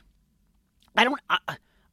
I 0.96 1.04
don't. 1.04 1.20
I, 1.30 1.40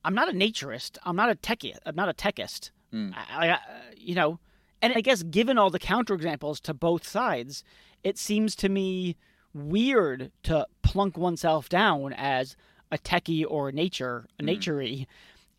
am 0.05 0.15
not 0.15 0.29
a 0.29 0.33
naturist. 0.33 0.99
I'm 1.05 1.17
not 1.17 1.31
a 1.31 1.35
techie. 1.35 1.77
I'm 1.85 1.97
not 1.97 2.09
a 2.09 2.15
techist. 2.15 2.71
Mm. 2.93 3.15
I, 3.15 3.51
I, 3.51 3.59
you 3.97 4.15
know, 4.15 4.39
and 4.81 4.93
I 4.95 5.01
guess 5.01 5.23
given 5.23 5.59
all 5.59 5.71
the 5.71 5.79
counterexamples 5.79 6.61
to 6.63 6.75
both 6.75 7.07
sides, 7.07 7.65
it 8.03 8.19
seems 8.19 8.55
to 8.57 8.69
me 8.69 9.17
weird 9.55 10.31
to 10.45 10.67
plunk 10.83 11.17
oneself 11.17 11.69
down 11.69 12.13
as 12.13 12.57
a 12.91 12.99
techie 12.99 13.45
or 13.49 13.71
a 13.71 13.73
nature, 13.73 14.27
a 14.39 14.43
mm. 14.43 14.57
naturey, 14.57 15.07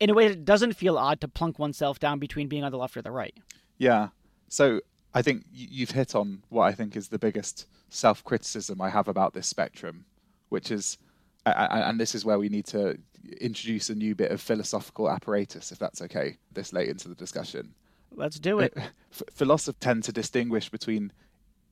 in 0.00 0.10
a 0.10 0.14
way 0.14 0.28
that 0.28 0.44
doesn't 0.44 0.74
feel 0.74 0.98
odd 0.98 1.20
to 1.20 1.28
plunk 1.28 1.58
oneself 1.58 1.98
down 1.98 2.18
between 2.18 2.48
being 2.48 2.64
on 2.64 2.72
the 2.72 2.78
left 2.78 2.96
or 2.96 3.02
the 3.02 3.10
right. 3.10 3.34
Yeah. 3.78 4.08
So 4.48 4.80
I 5.14 5.22
think 5.22 5.44
you've 5.52 5.90
hit 5.90 6.14
on 6.14 6.42
what 6.48 6.64
I 6.64 6.72
think 6.72 6.96
is 6.96 7.08
the 7.08 7.18
biggest 7.18 7.66
self 7.88 8.24
criticism 8.24 8.80
I 8.80 8.90
have 8.90 9.08
about 9.08 9.34
this 9.34 9.46
spectrum, 9.46 10.04
which 10.48 10.70
is, 10.70 10.98
and 11.46 12.00
this 12.00 12.14
is 12.14 12.24
where 12.24 12.38
we 12.38 12.48
need 12.48 12.66
to 12.66 12.98
introduce 13.40 13.90
a 13.90 13.94
new 13.94 14.14
bit 14.14 14.30
of 14.30 14.40
philosophical 14.40 15.10
apparatus, 15.10 15.72
if 15.72 15.78
that's 15.78 16.02
okay, 16.02 16.36
this 16.52 16.72
late 16.72 16.88
into 16.88 17.08
the 17.08 17.14
discussion. 17.14 17.74
Let's 18.12 18.38
do 18.38 18.60
it. 18.60 18.76
Philosophers 19.10 19.78
tend 19.80 20.04
to 20.04 20.12
distinguish 20.12 20.68
between 20.68 21.12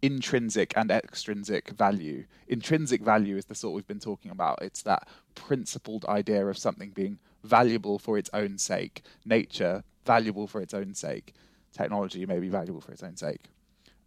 intrinsic 0.02 0.72
and 0.76 0.90
extrinsic 0.90 1.70
value. 1.70 2.24
Intrinsic 2.48 3.02
value 3.02 3.36
is 3.36 3.44
the 3.44 3.54
sort 3.54 3.74
we've 3.74 3.86
been 3.86 4.00
talking 4.00 4.30
about. 4.30 4.58
It's 4.60 4.82
that 4.82 5.08
principled 5.34 6.04
idea 6.06 6.46
of 6.46 6.58
something 6.58 6.90
being 6.90 7.18
valuable 7.44 7.98
for 7.98 8.18
its 8.18 8.30
own 8.32 8.58
sake. 8.58 9.02
Nature, 9.24 9.84
valuable 10.04 10.46
for 10.46 10.60
its 10.60 10.74
own 10.74 10.94
sake. 10.94 11.34
Technology 11.72 12.26
may 12.26 12.38
be 12.38 12.48
valuable 12.48 12.80
for 12.80 12.92
its 12.92 13.02
own 13.02 13.16
sake. 13.16 13.44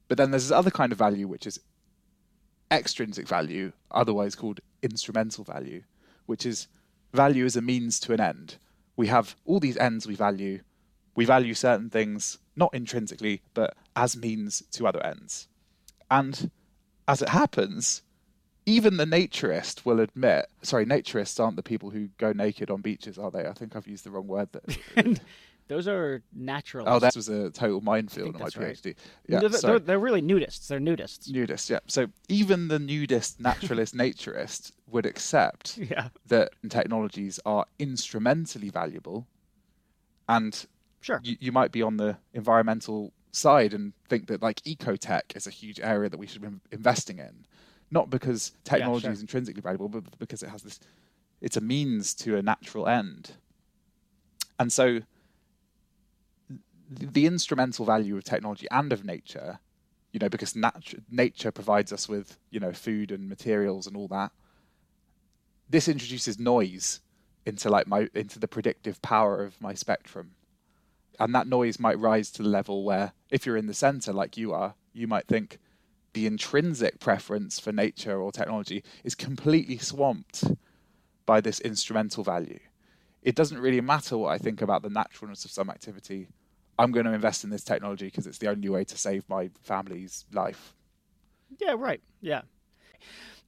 But 0.07 0.17
then 0.17 0.31
there's 0.31 0.43
this 0.43 0.51
other 0.51 0.71
kind 0.71 0.91
of 0.91 0.97
value, 0.97 1.27
which 1.27 1.47
is 1.47 1.59
extrinsic 2.71 3.27
value, 3.27 3.71
otherwise 3.91 4.35
called 4.35 4.59
instrumental 4.81 5.43
value, 5.43 5.83
which 6.25 6.45
is 6.45 6.67
value 7.13 7.45
as 7.45 7.55
a 7.55 7.61
means 7.61 7.99
to 8.01 8.13
an 8.13 8.21
end. 8.21 8.57
We 8.95 9.07
have 9.07 9.35
all 9.45 9.59
these 9.59 9.77
ends 9.77 10.07
we 10.07 10.15
value. 10.15 10.61
We 11.15 11.25
value 11.25 11.53
certain 11.53 11.89
things, 11.89 12.37
not 12.55 12.73
intrinsically, 12.73 13.41
but 13.53 13.75
as 13.95 14.17
means 14.17 14.63
to 14.71 14.87
other 14.87 15.03
ends. 15.03 15.47
And 16.11 16.51
as 17.07 17.21
it 17.21 17.29
happens, 17.29 18.01
even 18.65 18.97
the 18.97 19.05
naturist 19.05 19.85
will 19.85 19.99
admit 19.99 20.47
sorry 20.61 20.85
naturists 20.85 21.39
aren't 21.39 21.55
the 21.55 21.63
people 21.63 21.89
who 21.89 22.07
go 22.17 22.31
naked 22.31 22.69
on 22.69 22.81
beaches 22.81 23.17
are 23.17 23.31
they? 23.31 23.45
I 23.45 23.53
think 23.53 23.75
i've 23.75 23.87
used 23.87 24.05
the 24.05 24.11
wrong 24.11 24.27
word 24.27 24.49
there. 24.51 25.13
Those 25.67 25.87
are 25.87 26.21
naturalists. 26.31 26.93
Oh 26.95 26.99
that 26.99 27.15
was 27.15 27.27
a 27.27 27.49
total 27.49 27.81
minefield 27.81 28.35
in 28.35 28.41
my 28.41 28.49
phd 28.49 28.85
right. 28.85 28.97
yeah 29.27 29.39
they're, 29.39 29.49
so, 29.51 29.67
they're, 29.67 29.79
they're, 29.79 29.99
really 29.99 30.21
nudists. 30.21 30.67
They're 30.67 30.79
nudists. 30.79 31.29
Nudists 31.29 31.69
yeah. 31.69 31.79
So 31.87 32.07
even 32.29 32.67
the 32.67 32.79
nudist 32.79 33.39
naturalist 33.39 33.95
naturist 33.95 34.71
would 34.87 35.05
accept 35.05 35.77
yeah. 35.77 36.09
that 36.27 36.51
technologies 36.69 37.39
are 37.45 37.65
instrumentally 37.79 38.69
valuable 38.69 39.27
and 40.29 40.65
sure. 41.01 41.19
you, 41.23 41.35
you 41.39 41.51
might 41.51 41.71
be 41.71 41.81
on 41.81 41.97
the 41.97 42.17
environmental 42.33 43.11
side 43.31 43.73
and 43.73 43.93
think 44.07 44.27
that 44.27 44.41
like 44.41 44.61
ecotech 44.61 45.35
is 45.35 45.45
a 45.45 45.51
huge 45.51 45.79
area 45.79 46.09
that 46.09 46.17
we 46.17 46.27
should 46.27 46.41
be 46.41 46.47
investing 46.71 47.19
in 47.19 47.45
not 47.91 48.09
because 48.09 48.53
technology 48.63 49.03
yeah, 49.03 49.09
sure. 49.09 49.13
is 49.13 49.21
intrinsically 49.21 49.61
valuable, 49.61 49.87
but 49.87 50.17
because 50.19 50.43
it 50.43 50.49
has 50.49 50.63
this, 50.63 50.79
it's 51.41 51.57
a 51.57 51.61
means 51.61 52.13
to 52.15 52.37
a 52.37 52.41
natural 52.41 52.87
end. 52.87 53.33
And 54.59 54.71
so 54.71 55.01
the, 56.89 57.05
the 57.05 57.25
instrumental 57.25 57.85
value 57.85 58.17
of 58.17 58.23
technology 58.23 58.67
and 58.71 58.91
of 58.93 59.05
nature, 59.05 59.59
you 60.11 60.19
know, 60.19 60.29
because 60.29 60.55
nat- 60.55 60.93
nature 61.09 61.51
provides 61.51 61.91
us 61.91 62.07
with, 62.07 62.37
you 62.49 62.59
know, 62.59 62.71
food 62.71 63.11
and 63.11 63.27
materials 63.27 63.87
and 63.87 63.97
all 63.97 64.07
that. 64.07 64.31
This 65.69 65.87
introduces 65.87 66.39
noise 66.39 67.01
into 67.45 67.69
like 67.69 67.87
my 67.87 68.07
into 68.13 68.39
the 68.39 68.47
predictive 68.47 69.01
power 69.01 69.43
of 69.43 69.61
my 69.61 69.73
spectrum. 69.73 70.31
And 71.19 71.33
that 71.33 71.47
noise 71.47 71.79
might 71.79 71.99
rise 71.99 72.29
to 72.31 72.43
the 72.43 72.49
level 72.49 72.83
where 72.83 73.13
if 73.29 73.45
you're 73.45 73.57
in 73.57 73.67
the 73.67 73.73
center 73.73 74.11
like 74.11 74.37
you 74.37 74.53
are, 74.53 74.75
you 74.93 75.07
might 75.07 75.27
think, 75.27 75.59
the 76.15 76.25
intrinsic 76.25 76.97
preference 77.01 77.59
for 77.59 77.73
nature 77.73 78.21
or 78.21 78.31
technology 78.31 78.81
is 79.03 79.15
completely 79.15 79.77
swamped 79.77 80.45
by 81.25 81.41
this 81.41 81.59
instrumental 81.59 82.23
value. 82.23 82.59
It 83.21 83.35
doesn't 83.35 83.59
really 83.59 83.81
matter 83.81 84.17
what 84.17 84.29
I 84.29 84.37
think 84.37 84.61
about 84.61 84.81
the 84.81 84.89
naturalness 84.89 85.43
of 85.43 85.51
some 85.51 85.69
activity. 85.69 86.29
I'm 86.79 86.93
going 86.93 87.05
to 87.05 87.11
invest 87.11 87.43
in 87.43 87.49
this 87.49 87.65
technology 87.65 88.05
because 88.05 88.27
it's 88.27 88.37
the 88.37 88.47
only 88.47 88.69
way 88.69 88.85
to 88.85 88.97
save 88.97 89.27
my 89.27 89.49
family's 89.61 90.23
life. 90.31 90.73
Yeah, 91.59 91.75
right. 91.77 92.01
Yeah. 92.21 92.43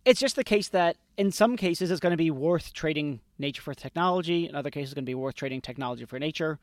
It's 0.03 0.19
just 0.19 0.35
the 0.35 0.43
case 0.43 0.67
that 0.69 0.97
in 1.15 1.31
some 1.31 1.55
cases 1.55 1.89
it's 1.89 2.01
going 2.01 2.11
to 2.11 2.17
be 2.17 2.31
worth 2.31 2.73
trading 2.73 3.21
nature 3.39 3.61
for 3.61 3.73
technology. 3.73 4.45
In 4.45 4.55
other 4.55 4.71
cases, 4.71 4.89
it's 4.89 4.95
going 4.95 5.05
to 5.05 5.09
be 5.09 5.15
worth 5.15 5.35
trading 5.35 5.61
technology 5.61 6.03
for 6.03 6.19
nature. 6.19 6.59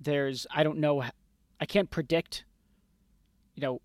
There's, 0.00 0.46
I 0.50 0.62
don't 0.62 0.78
know, 0.78 1.04
I 1.60 1.66
can't 1.66 1.90
predict, 1.90 2.44
you 3.54 3.60
know, 3.60 3.80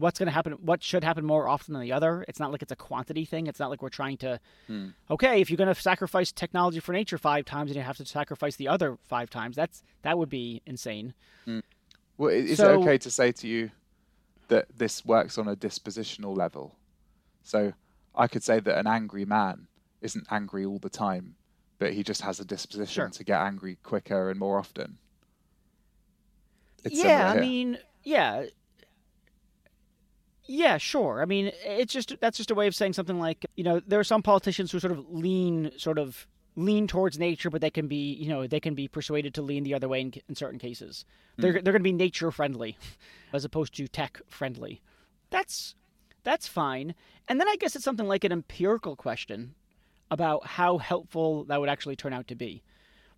what's 0.00 0.18
going 0.18 0.26
to 0.26 0.32
happen 0.32 0.52
what 0.54 0.82
should 0.82 1.04
happen 1.04 1.24
more 1.24 1.48
often 1.48 1.74
than 1.74 1.82
the 1.82 1.92
other. 1.92 2.24
It's 2.28 2.40
not 2.40 2.50
like 2.52 2.62
it's 2.62 2.72
a 2.72 2.76
quantity 2.76 3.24
thing. 3.24 3.46
It's 3.46 3.60
not 3.60 3.70
like 3.70 3.82
we're 3.82 3.88
trying 3.88 4.16
to 4.18 4.40
hmm. 4.66 4.88
okay 5.10 5.40
if 5.40 5.50
you're 5.50 5.56
going 5.56 5.72
to 5.72 5.80
sacrifice 5.80 6.32
technology 6.32 6.80
for 6.80 6.92
nature 6.92 7.18
five 7.18 7.44
times 7.44 7.70
and 7.70 7.76
you 7.76 7.82
have 7.82 7.96
to 7.98 8.06
sacrifice 8.06 8.56
the 8.56 8.68
other 8.68 8.98
five 9.08 9.30
times. 9.30 9.56
That's 9.56 9.82
that 10.02 10.18
would 10.18 10.30
be 10.30 10.62
insane. 10.66 11.14
Hmm. 11.44 11.60
well 12.18 12.30
is 12.30 12.56
so, 12.56 12.72
it 12.72 12.82
okay 12.82 12.98
to 12.98 13.10
say 13.10 13.32
to 13.32 13.46
you 13.46 13.70
that 14.48 14.66
this 14.76 15.04
works 15.04 15.38
on 15.38 15.46
a 15.48 15.56
dispositional 15.56 16.36
level? 16.36 16.76
So 17.42 17.72
i 18.14 18.26
could 18.26 18.42
say 18.42 18.58
that 18.58 18.76
an 18.76 18.88
angry 18.88 19.24
man 19.24 19.68
isn't 20.02 20.26
angry 20.30 20.64
all 20.64 20.80
the 20.80 20.90
time 20.90 21.36
but 21.80 21.94
he 21.94 22.02
just 22.02 22.20
has 22.22 22.38
a 22.38 22.44
disposition 22.44 23.04
sure. 23.04 23.08
to 23.08 23.24
get 23.24 23.40
angry 23.40 23.78
quicker 23.82 24.30
and 24.30 24.38
more 24.38 24.58
often. 24.58 24.98
It's 26.84 27.02
yeah 27.02 27.32
i 27.32 27.40
mean 27.40 27.78
yeah 28.04 28.44
yeah, 30.50 30.78
sure. 30.78 31.22
I 31.22 31.26
mean, 31.26 31.52
it's 31.64 31.92
just 31.92 32.16
that's 32.20 32.36
just 32.36 32.50
a 32.50 32.56
way 32.56 32.66
of 32.66 32.74
saying 32.74 32.94
something 32.94 33.20
like, 33.20 33.46
you 33.54 33.62
know, 33.62 33.80
there 33.86 34.00
are 34.00 34.04
some 34.04 34.20
politicians 34.20 34.72
who 34.72 34.80
sort 34.80 34.92
of 34.92 35.08
lean 35.08 35.70
sort 35.76 35.96
of 35.96 36.26
lean 36.56 36.88
towards 36.88 37.20
nature, 37.20 37.50
but 37.50 37.60
they 37.60 37.70
can 37.70 37.86
be, 37.86 38.14
you 38.14 38.28
know, 38.28 38.48
they 38.48 38.58
can 38.58 38.74
be 38.74 38.88
persuaded 38.88 39.32
to 39.34 39.42
lean 39.42 39.62
the 39.62 39.74
other 39.74 39.88
way 39.88 40.00
in, 40.00 40.12
in 40.28 40.34
certain 40.34 40.58
cases. 40.58 41.04
Mm. 41.38 41.42
They're 41.42 41.52
they're 41.52 41.72
going 41.72 41.84
to 41.84 41.84
be 41.84 41.92
nature 41.92 42.32
friendly 42.32 42.76
as 43.32 43.44
opposed 43.44 43.76
to 43.76 43.86
tech 43.86 44.20
friendly. 44.26 44.82
That's 45.30 45.76
that's 46.24 46.48
fine. 46.48 46.96
And 47.28 47.40
then 47.40 47.48
I 47.48 47.54
guess 47.54 47.76
it's 47.76 47.84
something 47.84 48.08
like 48.08 48.24
an 48.24 48.32
empirical 48.32 48.96
question 48.96 49.54
about 50.10 50.46
how 50.46 50.78
helpful 50.78 51.44
that 51.44 51.60
would 51.60 51.68
actually 51.68 51.94
turn 51.94 52.12
out 52.12 52.26
to 52.26 52.34
be. 52.34 52.64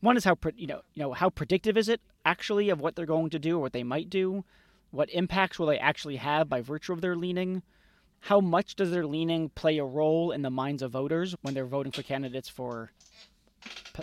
One 0.00 0.18
is 0.18 0.24
how 0.24 0.36
you 0.56 0.66
know, 0.66 0.82
you 0.92 1.02
know, 1.02 1.14
how 1.14 1.30
predictive 1.30 1.78
is 1.78 1.88
it 1.88 2.02
actually 2.26 2.68
of 2.68 2.78
what 2.78 2.94
they're 2.94 3.06
going 3.06 3.30
to 3.30 3.38
do 3.38 3.56
or 3.56 3.60
what 3.62 3.72
they 3.72 3.84
might 3.84 4.10
do? 4.10 4.44
What 4.92 5.10
impacts 5.10 5.58
will 5.58 5.66
they 5.66 5.78
actually 5.78 6.16
have 6.16 6.48
by 6.48 6.60
virtue 6.60 6.92
of 6.92 7.00
their 7.00 7.16
leaning? 7.16 7.62
How 8.20 8.40
much 8.40 8.76
does 8.76 8.90
their 8.90 9.06
leaning 9.06 9.48
play 9.48 9.78
a 9.78 9.84
role 9.84 10.30
in 10.30 10.42
the 10.42 10.50
minds 10.50 10.82
of 10.82 10.92
voters 10.92 11.34
when 11.42 11.54
they're 11.54 11.66
voting 11.66 11.92
for 11.92 12.02
candidates 12.02 12.48
for 12.48 12.92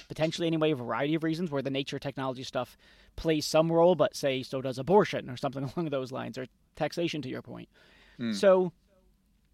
potentially 0.08 0.48
anyway 0.48 0.72
a 0.72 0.76
variety 0.76 1.16
of 1.16 1.24
reasons 1.24 1.52
where 1.52 1.62
the 1.62 1.70
nature 1.70 2.00
technology 2.00 2.44
stuff 2.44 2.78
plays 3.16 3.46
some 3.46 3.72
role 3.72 3.96
but 3.96 4.16
say 4.16 4.42
so 4.42 4.62
does 4.62 4.78
abortion 4.78 5.30
or 5.30 5.36
something 5.36 5.64
along 5.76 5.90
those 5.90 6.12
lines 6.12 6.38
or 6.38 6.48
taxation 6.76 7.22
to 7.22 7.30
your 7.30 7.42
point. 7.42 7.70
Hmm. 8.18 8.34
So 8.34 8.72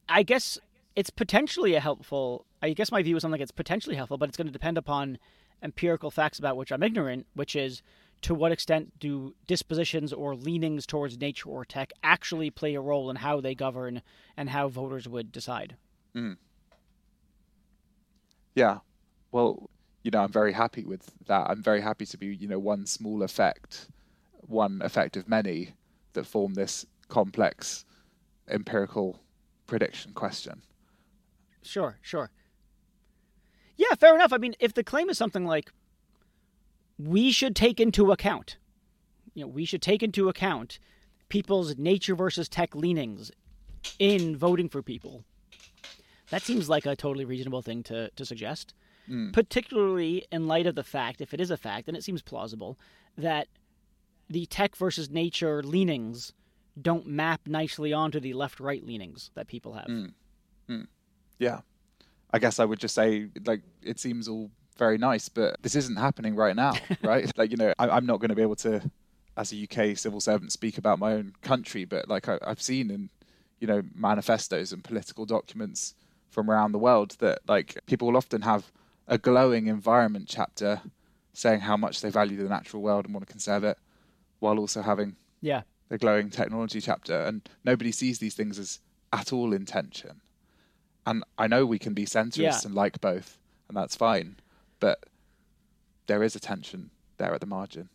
I 0.08 0.24
guess 0.24 0.58
it's 0.96 1.10
potentially 1.10 1.76
a 1.76 1.80
helpful 1.80 2.46
I 2.62 2.72
guess 2.72 2.92
my 2.92 3.04
view 3.04 3.18
is 3.18 3.22
something 3.22 3.40
that's 3.40 3.52
potentially 3.52 3.96
helpful, 3.96 4.18
but 4.18 4.30
it's 4.30 4.38
going 4.38 4.48
to 4.48 4.54
depend 4.54 4.78
upon 4.78 5.20
empirical 5.62 6.12
facts 6.12 6.40
about 6.40 6.56
which 6.56 6.72
I'm 6.72 6.82
ignorant, 6.82 7.28
which 7.34 7.56
is 7.56 7.82
to 8.26 8.34
what 8.34 8.52
extent 8.52 8.92
do 9.00 9.36
dispositions 9.46 10.12
or 10.12 10.36
leanings 10.36 10.88
towards 10.88 11.16
nature 11.20 11.48
or 11.48 11.64
tech 11.64 11.94
actually 12.04 12.50
play 12.50 12.74
a 12.74 12.82
role 12.82 13.12
in 13.12 13.18
how 13.18 13.40
they 13.40 13.54
govern 13.54 14.02
and 14.36 14.50
how 14.50 14.68
voters 14.68 15.08
would 15.08 15.32
decide? 15.32 15.76
Mm. 16.16 16.38
Yeah. 18.56 18.80
Well, 19.32 19.70
you 20.02 20.10
know, 20.10 20.22
I'm 20.22 20.32
very 20.32 20.54
happy 20.54 20.84
with 20.84 21.12
that. 21.28 21.52
I'm 21.52 21.62
very 21.62 21.82
happy 21.82 22.08
to 22.08 22.18
be, 22.18 22.36
you 22.36 22.48
know, 22.48 22.58
one 22.58 22.88
small 22.88 23.22
effect, 23.22 23.90
one 24.40 24.82
effect 24.82 25.18
of 25.18 25.30
many 25.30 25.76
that 26.14 26.26
form 26.26 26.56
this 26.56 26.84
complex 27.08 27.86
empirical 28.50 29.20
prediction 29.68 30.14
question. 30.14 30.64
Sure, 31.62 32.00
sure. 32.02 32.32
Yeah, 33.78 33.94
fair 34.00 34.16
enough. 34.16 34.34
I 34.34 34.38
mean, 34.38 34.56
if 34.60 34.74
the 34.74 34.84
claim 34.84 35.12
is 35.12 35.18
something 35.20 35.46
like 35.46 35.72
we 36.98 37.32
should 37.32 37.56
take 37.56 37.80
into 37.80 38.12
account, 38.12 38.58
you 39.34 39.44
know, 39.44 39.48
we 39.48 39.66
should 39.66 39.82
take 39.82 40.02
into 40.02 40.30
account 40.30 40.80
people's 41.30 41.78
nature 41.78 42.16
versus 42.16 42.48
tech 42.48 42.76
leanings 42.76 43.32
in 44.00 44.36
voting 44.36 44.70
for 44.70 44.82
people. 44.82 45.24
That 46.30 46.42
seems 46.42 46.70
like 46.70 46.86
a 46.86 46.96
totally 46.96 47.26
reasonable 47.26 47.62
thing 47.62 47.84
to, 47.84 48.10
to 48.12 48.26
suggest, 48.26 48.74
mm. 49.10 49.32
particularly 49.34 50.26
in 50.32 50.48
light 50.48 50.66
of 50.66 50.76
the 50.76 50.84
fact, 50.84 51.22
if 51.22 51.34
it 51.34 51.42
is 51.42 51.52
a 51.52 51.58
fact, 51.58 51.88
and 51.88 51.96
it 51.96 52.04
seems 52.04 52.22
plausible, 52.22 52.80
that 53.18 53.48
the 54.30 54.46
tech 54.48 54.76
versus 54.76 55.10
nature 55.10 55.62
leanings 55.62 56.34
don't 56.82 57.08
map 57.08 57.42
nicely 57.46 57.94
onto 57.94 58.20
the 58.20 58.34
left 58.34 58.60
right 58.60 58.84
leanings 58.86 59.32
that 59.36 59.48
people 59.48 59.74
have. 59.74 59.86
Mm. 59.86 60.14
Mm. 60.70 60.88
Yeah. 61.40 61.60
I 62.32 62.40
guess 62.40 62.60
I 62.60 62.66
would 62.66 62.80
just 62.80 62.96
say, 62.96 63.28
like, 63.46 63.62
it 63.82 64.00
seems 64.00 64.28
all 64.28 64.50
very 64.78 64.98
nice, 64.98 65.30
but 65.30 65.62
this 65.62 65.76
isn't 65.76 65.98
happening 65.98 66.36
right 66.36 66.56
now, 66.56 66.74
right? 67.04 67.32
like, 67.38 67.52
you 67.52 67.58
know, 67.58 67.74
I, 67.80 67.98
am 67.98 68.06
not 68.06 68.20
going 68.20 68.30
to 68.30 68.36
be 68.36 68.42
able 68.42 68.56
to, 68.58 68.90
as 69.38 69.54
a 69.54 69.64
UK 69.64 69.98
civil 69.98 70.22
servant, 70.22 70.52
speak 70.52 70.78
about 70.78 71.00
my 71.00 71.14
own 71.14 71.34
country, 71.42 71.86
but 71.86 72.10
like 72.10 72.28
I, 72.28 72.40
I've 72.46 72.62
seen 72.62 72.92
in, 72.92 73.10
you 73.60 73.68
know, 73.68 73.84
manifestos 73.94 74.72
and 74.72 74.84
political 74.84 75.26
documents 75.26 75.96
from 76.36 76.52
around 76.52 76.74
the 76.74 76.78
world 76.78 77.16
that 77.20 77.40
like 77.48 77.80
people 77.86 78.10
will 78.10 78.18
often 78.18 78.42
have 78.42 78.72
a 79.08 79.18
glowing 79.18 79.68
environment 79.68 80.26
chapter 80.28 80.82
saying 81.34 81.62
how 81.62 81.78
much 81.78 82.02
they 82.02 82.10
value 82.10 82.38
the 82.38 82.50
natural 82.50 82.82
world 82.82 83.06
and 83.06 83.14
want 83.14 83.26
to 83.26 83.32
conserve 83.32 83.64
it 83.64 83.78
while 84.40 84.60
also 84.60 84.82
having 84.82 85.16
yeah 85.42 85.62
the 85.90 85.98
glowing 85.98 86.30
technology 86.30 86.82
chapter 86.82 87.22
and 87.22 87.48
nobody 87.64 87.92
sees 87.92 88.20
these 88.20 88.34
things 88.34 88.60
as 88.60 88.80
at 89.14 89.32
all 89.32 89.54
intention 89.54 90.22
and 91.06 91.24
i 91.38 91.48
know 91.48 91.66
we 91.66 91.80
can 91.80 91.94
be 91.94 92.06
centrist 92.06 92.38
yeah. 92.38 92.60
and 92.66 92.76
like 92.76 93.00
both 93.00 93.38
and 93.68 93.78
that's 93.78 93.96
fine 93.96 94.36
but 94.80 95.06
there 96.08 96.24
is 96.24 96.36
a 96.36 96.40
tension 96.40 96.92
there 97.18 97.34
at 97.34 97.40
the 97.40 97.48
margin 97.48 97.90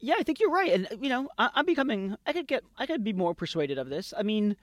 yeah 0.00 0.14
i 0.18 0.22
think 0.22 0.40
you're 0.40 0.50
right 0.50 0.72
and 0.72 0.88
you 1.00 1.08
know 1.08 1.28
I, 1.38 1.50
i'm 1.54 1.66
becoming 1.66 2.16
i 2.26 2.32
could 2.32 2.46
get 2.46 2.64
i 2.76 2.86
could 2.86 3.04
be 3.04 3.12
more 3.12 3.34
persuaded 3.34 3.78
of 3.78 3.88
this 3.88 4.14
i 4.16 4.22
mean 4.22 4.56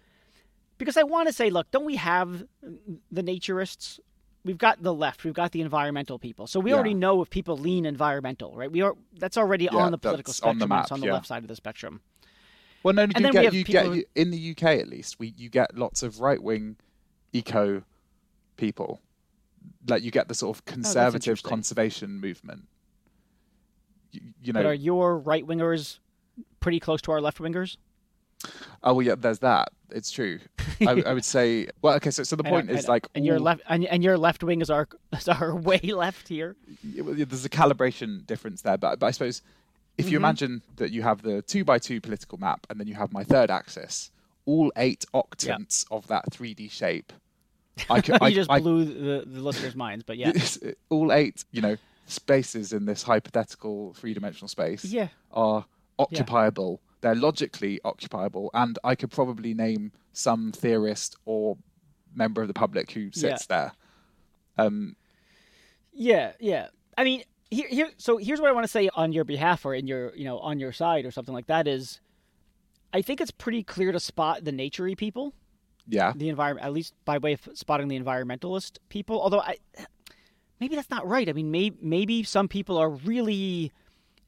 because 0.77 0.97
I 0.97 1.03
want 1.03 1.27
to 1.27 1.33
say, 1.33 1.49
look, 1.49 1.71
don't 1.71 1.85
we 1.85 1.95
have 1.95 2.43
the 3.11 3.21
naturists? 3.21 3.99
We've 4.43 4.57
got 4.57 4.83
the 4.83 4.93
left, 4.93 5.23
we've 5.23 5.33
got 5.33 5.51
the 5.51 5.61
environmental 5.61 6.19
people. 6.19 6.45
So 6.45 6.59
we 6.59 6.69
yeah. 6.69 6.75
already 6.75 6.93
know 6.93 7.21
if 7.21 7.29
people 7.29 7.57
lean 7.57 7.85
environmental, 7.85 8.55
right? 8.55 8.71
We 8.71 8.81
are 8.81 8.93
that's 9.17 9.37
already 9.37 9.65
yeah, 9.65 9.77
on 9.77 9.91
the 9.91 9.97
political 9.97 10.33
spectrum. 10.33 10.51
On 10.51 10.59
the 10.59 10.67
map, 10.67 10.83
it's 10.83 10.91
on 10.91 10.99
the 10.99 11.07
yeah. 11.07 11.13
left 11.13 11.27
side 11.27 11.43
of 11.43 11.47
the 11.47 11.55
spectrum. 11.55 12.01
Well, 12.83 12.93
no, 12.93 13.03
you 13.03 13.31
get, 13.31 13.53
you 13.53 13.63
get 13.63 13.85
who... 13.87 14.03
in 14.13 14.29
the 14.29 14.51
UK 14.51 14.63
at 14.63 14.87
least. 14.87 15.17
We 15.17 15.33
you 15.35 15.49
get 15.49 15.75
lots 15.75 16.03
of 16.03 16.19
right 16.19 16.41
wing 16.41 16.75
eco 17.33 17.83
people. 18.57 19.01
Like 19.87 20.03
you 20.03 20.11
get 20.11 20.27
the 20.27 20.35
sort 20.35 20.57
of 20.57 20.63
oh, 20.67 20.71
conservative 20.71 21.41
oh, 21.43 21.49
conservation 21.49 22.19
movement. 22.19 22.67
You, 24.11 24.21
you 24.41 24.53
know, 24.53 24.59
but 24.59 24.65
are 24.67 24.73
your 24.73 25.17
right 25.17 25.45
wingers 25.45 25.99
pretty 26.59 26.79
close 26.79 27.01
to 27.03 27.11
our 27.11 27.21
left 27.21 27.39
wingers? 27.39 27.77
Oh 28.83 28.93
well, 28.93 29.01
yeah. 29.01 29.15
There's 29.15 29.39
that. 29.39 29.69
It's 29.91 30.11
true. 30.11 30.39
I, 30.81 31.03
I 31.05 31.13
would 31.13 31.25
say. 31.25 31.67
Well, 31.81 31.95
okay. 31.95 32.11
So, 32.11 32.23
so 32.23 32.35
the 32.35 32.43
point 32.43 32.69
is 32.69 32.87
like, 32.87 33.07
and 33.15 33.25
your 33.25 33.39
left 33.39 33.61
and, 33.69 33.85
and 33.85 34.03
your 34.03 34.17
left 34.17 34.43
wing 34.43 34.61
is 34.61 34.69
our 34.69 34.87
is 35.13 35.27
our 35.29 35.55
way 35.55 35.79
left 35.83 36.27
here. 36.27 36.55
There's 36.83 37.45
a 37.45 37.49
calibration 37.49 38.25
difference 38.25 38.61
there, 38.61 38.77
but 38.77 38.99
but 38.99 39.07
I 39.07 39.11
suppose 39.11 39.41
if 39.97 40.05
you 40.05 40.17
mm-hmm. 40.17 40.25
imagine 40.25 40.61
that 40.75 40.91
you 40.91 41.01
have 41.03 41.21
the 41.21 41.41
two 41.41 41.63
by 41.63 41.79
two 41.79 42.01
political 42.01 42.37
map, 42.37 42.67
and 42.69 42.79
then 42.79 42.87
you 42.87 42.95
have 42.95 43.13
my 43.13 43.23
third 43.23 43.49
axis, 43.49 44.11
all 44.45 44.71
eight 44.75 45.05
octants 45.13 45.85
of 45.91 46.07
that 46.07 46.25
3D 46.31 46.69
shape. 46.69 47.13
I 47.89 48.01
could, 48.01 48.15
you 48.21 48.27
I, 48.27 48.33
just 48.33 48.51
I, 48.51 48.59
blew 48.59 48.85
the, 48.85 49.25
the 49.25 49.41
listeners' 49.41 49.75
minds, 49.75 50.03
but 50.05 50.17
yeah, 50.17 50.31
all 50.89 51.11
eight, 51.11 51.43
you 51.51 51.61
know, 51.61 51.75
spaces 52.05 52.73
in 52.73 52.85
this 52.85 53.03
hypothetical 53.03 53.93
three 53.95 54.13
dimensional 54.13 54.47
space, 54.47 54.85
yeah. 54.85 55.09
are 55.31 55.65
occupiable 55.97 56.79
they're 57.05 57.13
logically 57.13 57.79
occupiable, 57.85 58.49
and 58.55 58.79
I 58.83 58.95
could 58.95 59.11
probably 59.11 59.53
name 59.53 59.91
some 60.13 60.51
theorist 60.51 61.15
or 61.25 61.55
member 62.15 62.41
of 62.41 62.47
the 62.47 62.53
public 62.55 62.89
who 62.89 63.11
sits 63.11 63.45
yeah. 63.47 63.55
there. 63.55 63.71
Um, 64.57 64.95
yeah, 65.93 66.31
yeah. 66.39 66.69
I 66.97 67.03
mean, 67.03 67.21
here, 67.51 67.67
here. 67.69 67.89
So 67.97 68.17
here's 68.17 68.41
what 68.41 68.49
I 68.49 68.53
want 68.53 68.63
to 68.63 68.71
say 68.71 68.89
on 68.95 69.11
your 69.11 69.23
behalf, 69.23 69.67
or 69.67 69.75
in 69.75 69.85
your, 69.85 70.15
you 70.15 70.25
know, 70.25 70.39
on 70.39 70.59
your 70.59 70.71
side, 70.71 71.05
or 71.05 71.11
something 71.11 71.33
like 71.33 71.45
that. 71.45 71.67
Is 71.67 71.99
I 72.91 73.03
think 73.03 73.21
it's 73.21 73.29
pretty 73.29 73.61
clear 73.61 73.91
to 73.91 73.99
spot 73.99 74.43
the 74.43 74.51
naturey 74.51 74.97
people. 74.97 75.31
Yeah. 75.87 76.13
The 76.15 76.29
environment, 76.29 76.65
at 76.65 76.73
least 76.73 76.93
by 77.05 77.17
way 77.17 77.33
of 77.33 77.47
spotting 77.53 77.87
the 77.87 77.99
environmentalist 77.99 78.77
people. 78.89 79.21
Although 79.21 79.41
I, 79.41 79.57
maybe 80.59 80.75
that's 80.75 80.89
not 80.89 81.07
right. 81.07 81.29
I 81.29 81.33
mean, 81.33 81.51
maybe 81.51 81.77
maybe 81.81 82.23
some 82.23 82.47
people 82.47 82.77
are 82.77 82.89
really 82.89 83.71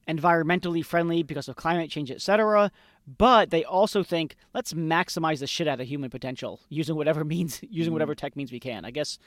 environmentally 0.08 0.84
friendly 0.86 1.24
because 1.24 1.48
of 1.48 1.56
climate 1.56 1.90
change, 1.90 2.12
etc. 2.12 2.72
But 3.18 3.50
they 3.50 3.64
also 3.64 4.04
think 4.04 4.36
let's 4.54 4.74
maximize 4.74 5.40
the 5.40 5.48
shit 5.48 5.68
out 5.68 5.82
of 5.82 5.88
human 5.88 6.10
potential 6.10 6.62
using 6.70 6.96
whatever 6.96 7.24
means, 7.26 7.62
using 7.70 7.94
whatever 7.94 8.14
mm-hmm. 8.14 8.26
tech 8.26 8.36
means 8.36 8.52
we 8.52 8.60
can. 8.60 8.86
I 8.86 8.92
guess 8.92 9.18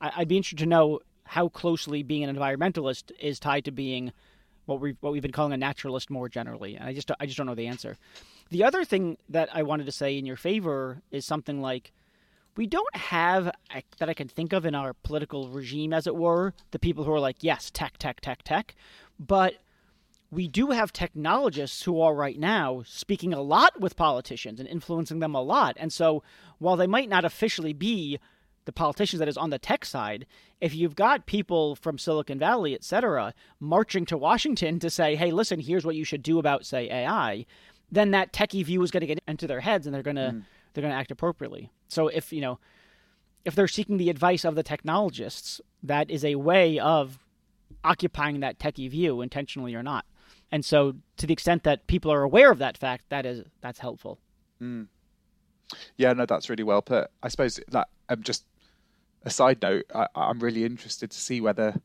I'd 0.00 0.28
be 0.28 0.36
interested 0.36 0.58
to 0.58 0.66
know 0.66 1.00
how 1.24 1.48
closely 1.48 2.02
being 2.02 2.24
an 2.24 2.34
environmentalist 2.34 3.12
is 3.20 3.38
tied 3.38 3.64
to 3.64 3.70
being 3.70 4.12
what 4.66 4.80
we 4.80 4.96
what 5.00 5.12
we've 5.12 5.22
been 5.22 5.32
calling 5.32 5.52
a 5.52 5.56
naturalist 5.56 6.10
more 6.10 6.28
generally. 6.28 6.76
And 6.76 6.84
I 6.84 6.92
just 6.92 7.10
I 7.20 7.26
just 7.26 7.36
don't 7.36 7.46
know 7.46 7.54
the 7.54 7.66
answer. 7.66 7.96
The 8.52 8.64
other 8.64 8.84
thing 8.84 9.16
that 9.30 9.48
I 9.50 9.62
wanted 9.62 9.86
to 9.86 9.92
say 9.92 10.18
in 10.18 10.26
your 10.26 10.36
favor 10.36 11.00
is 11.10 11.24
something 11.24 11.62
like 11.62 11.90
we 12.54 12.66
don't 12.66 12.94
have 12.94 13.50
that 13.98 14.10
I 14.10 14.12
can 14.12 14.28
think 14.28 14.52
of 14.52 14.66
in 14.66 14.74
our 14.74 14.92
political 14.92 15.48
regime, 15.48 15.94
as 15.94 16.06
it 16.06 16.14
were, 16.14 16.52
the 16.70 16.78
people 16.78 17.04
who 17.04 17.12
are 17.14 17.18
like, 17.18 17.36
yes, 17.40 17.70
tech, 17.70 17.96
tech, 17.96 18.20
tech, 18.20 18.42
tech, 18.42 18.74
but 19.18 19.54
we 20.30 20.48
do 20.48 20.66
have 20.66 20.92
technologists 20.92 21.82
who 21.84 21.98
are 22.02 22.14
right 22.14 22.38
now 22.38 22.82
speaking 22.86 23.32
a 23.32 23.40
lot 23.40 23.80
with 23.80 23.96
politicians 23.96 24.60
and 24.60 24.68
influencing 24.68 25.20
them 25.20 25.34
a 25.34 25.40
lot. 25.40 25.74
And 25.80 25.90
so 25.90 26.22
while 26.58 26.76
they 26.76 26.86
might 26.86 27.08
not 27.08 27.24
officially 27.24 27.72
be 27.72 28.18
the 28.66 28.72
politicians 28.72 29.18
that 29.18 29.28
is 29.28 29.38
on 29.38 29.48
the 29.48 29.58
tech 29.58 29.84
side, 29.86 30.26
if 30.60 30.74
you've 30.74 30.94
got 30.94 31.24
people 31.24 31.74
from 31.74 31.96
Silicon 31.98 32.38
Valley, 32.38 32.74
et 32.74 32.84
cetera, 32.84 33.32
marching 33.60 34.04
to 34.06 34.18
Washington 34.18 34.78
to 34.78 34.90
say, 34.90 35.16
hey, 35.16 35.30
listen, 35.30 35.58
here's 35.58 35.86
what 35.86 35.96
you 35.96 36.04
should 36.04 36.22
do 36.22 36.38
about, 36.38 36.66
say, 36.66 36.90
AI, 36.90 37.46
then 37.92 38.10
that 38.10 38.32
techie 38.32 38.64
view 38.64 38.82
is 38.82 38.90
going 38.90 39.02
to 39.02 39.06
get 39.06 39.22
into 39.28 39.46
their 39.46 39.60
heads 39.60 39.86
and 39.86 39.94
they're 39.94 40.02
going 40.02 40.16
to 40.16 40.32
mm. 40.32 40.44
they're 40.72 40.82
going 40.82 40.92
to 40.92 40.98
act 40.98 41.12
appropriately. 41.12 41.70
So 41.88 42.08
if, 42.08 42.32
you 42.32 42.40
know, 42.40 42.58
if 43.44 43.54
they're 43.54 43.68
seeking 43.68 43.98
the 43.98 44.10
advice 44.10 44.44
of 44.44 44.54
the 44.54 44.62
technologists, 44.62 45.60
that 45.82 46.10
is 46.10 46.24
a 46.24 46.36
way 46.36 46.78
of 46.78 47.18
occupying 47.84 48.40
that 48.40 48.58
techie 48.58 48.90
view 48.90 49.20
intentionally 49.20 49.74
or 49.74 49.82
not. 49.82 50.06
And 50.50 50.64
so, 50.64 50.96
to 51.16 51.26
the 51.26 51.32
extent 51.32 51.64
that 51.64 51.86
people 51.86 52.12
are 52.12 52.22
aware 52.22 52.50
of 52.50 52.58
that 52.58 52.76
fact, 52.76 53.06
that 53.08 53.24
is 53.24 53.44
that's 53.60 53.78
helpful. 53.78 54.18
Mm. 54.60 54.88
Yeah, 55.96 56.12
no, 56.12 56.26
that's 56.26 56.50
really 56.50 56.62
well 56.62 56.82
put. 56.82 57.10
I 57.22 57.28
suppose 57.28 57.58
that 57.68 57.88
um, 58.10 58.22
just 58.22 58.44
a 59.22 59.30
side 59.30 59.62
note. 59.62 59.86
I, 59.94 60.08
I'm 60.14 60.40
really 60.40 60.64
interested 60.64 61.10
to 61.10 61.18
see 61.18 61.40
whether 61.40 61.80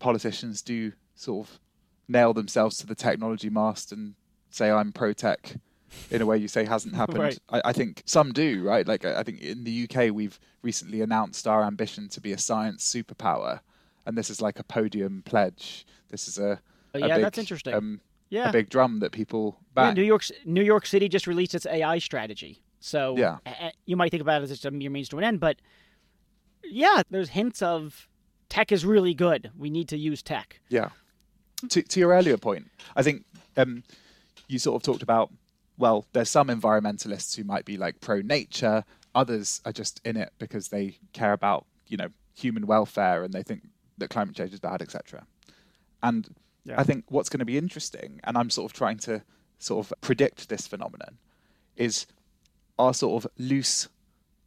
politicians 0.00 0.60
do 0.60 0.92
sort 1.14 1.48
of 1.48 1.60
nail 2.06 2.34
themselves 2.34 2.76
to 2.78 2.86
the 2.86 2.94
technology 2.94 3.48
mast 3.48 3.90
and 3.90 4.14
say 4.54 4.70
I'm 4.70 4.92
pro 4.92 5.12
tech 5.12 5.56
in 6.10 6.22
a 6.22 6.26
way 6.26 6.38
you 6.38 6.48
say 6.48 6.64
hasn't 6.64 6.94
happened. 6.96 7.18
right. 7.18 7.38
I, 7.50 7.62
I, 7.66 7.72
think 7.72 8.02
some 8.06 8.32
do, 8.32 8.62
right? 8.62 8.86
Like 8.86 9.04
I 9.04 9.22
think 9.22 9.40
in 9.42 9.64
the 9.64 9.88
UK 9.88 10.12
we've 10.12 10.38
recently 10.62 11.00
announced 11.00 11.46
our 11.46 11.64
ambition 11.64 12.08
to 12.10 12.20
be 12.20 12.32
a 12.32 12.38
science 12.38 12.90
superpower, 12.90 13.60
and 14.06 14.16
this 14.16 14.30
is 14.30 14.40
like 14.40 14.58
a 14.58 14.64
podium 14.64 15.22
pledge. 15.24 15.86
This 16.08 16.28
is 16.28 16.38
a 16.38 16.60
yeah, 16.94 17.16
big, 17.16 17.22
that's 17.22 17.38
interesting. 17.38 17.74
Um, 17.74 18.00
yeah, 18.30 18.48
a 18.48 18.52
big 18.52 18.70
drum 18.70 19.00
that 19.00 19.12
people 19.12 19.58
back. 19.74 19.96
Yeah, 19.96 20.02
New 20.02 20.06
York, 20.06 20.24
New 20.44 20.62
York 20.62 20.86
City 20.86 21.08
just 21.08 21.26
released 21.26 21.54
its 21.54 21.66
AI 21.66 21.98
strategy. 21.98 22.62
So 22.80 23.16
yeah, 23.16 23.38
you 23.86 23.96
might 23.96 24.10
think 24.10 24.20
about 24.20 24.42
it 24.42 24.44
as 24.44 24.50
just 24.50 24.64
a 24.64 24.70
mere 24.70 24.90
means 24.90 25.08
to 25.10 25.18
an 25.18 25.24
end, 25.24 25.40
but 25.40 25.56
yeah, 26.62 27.02
there's 27.10 27.30
hints 27.30 27.62
of 27.62 28.08
tech 28.48 28.72
is 28.72 28.84
really 28.84 29.14
good. 29.14 29.50
We 29.56 29.70
need 29.70 29.88
to 29.88 29.98
use 29.98 30.22
tech. 30.22 30.60
Yeah. 30.68 30.90
To, 31.70 31.82
to 31.82 32.00
your 32.00 32.10
earlier 32.10 32.36
point, 32.36 32.70
I 32.94 33.02
think 33.02 33.24
um, 33.56 33.84
you 34.54 34.58
sort 34.58 34.76
of 34.76 34.82
talked 34.82 35.02
about 35.02 35.30
well, 35.76 36.06
there's 36.12 36.30
some 36.30 36.48
environmentalists 36.48 37.34
who 37.36 37.42
might 37.42 37.64
be 37.64 37.76
like 37.76 38.00
pro 38.00 38.20
nature, 38.20 38.84
others 39.12 39.60
are 39.64 39.72
just 39.72 40.00
in 40.04 40.16
it 40.16 40.32
because 40.38 40.68
they 40.68 40.98
care 41.12 41.32
about 41.32 41.66
you 41.88 41.96
know 41.96 42.08
human 42.34 42.66
welfare 42.66 43.24
and 43.24 43.34
they 43.34 43.42
think 43.42 43.62
that 43.98 44.08
climate 44.08 44.34
change 44.34 44.52
is 44.52 44.60
bad, 44.60 44.80
etc. 44.80 45.26
And 46.02 46.34
yeah. 46.64 46.80
I 46.80 46.84
think 46.84 47.04
what's 47.08 47.28
going 47.28 47.40
to 47.40 47.44
be 47.44 47.58
interesting, 47.58 48.20
and 48.24 48.38
I'm 48.38 48.50
sort 48.50 48.70
of 48.70 48.76
trying 48.76 48.98
to 49.00 49.22
sort 49.58 49.84
of 49.84 49.92
predict 50.00 50.48
this 50.48 50.66
phenomenon, 50.66 51.18
is 51.76 52.06
our 52.78 52.94
sort 52.94 53.24
of 53.24 53.30
loose 53.38 53.88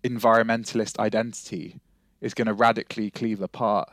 environmentalist 0.03 0.97
identity 0.99 1.79
is 2.21 2.33
going 2.33 2.47
to 2.47 2.53
radically 2.53 3.11
cleave 3.11 3.41
apart 3.41 3.89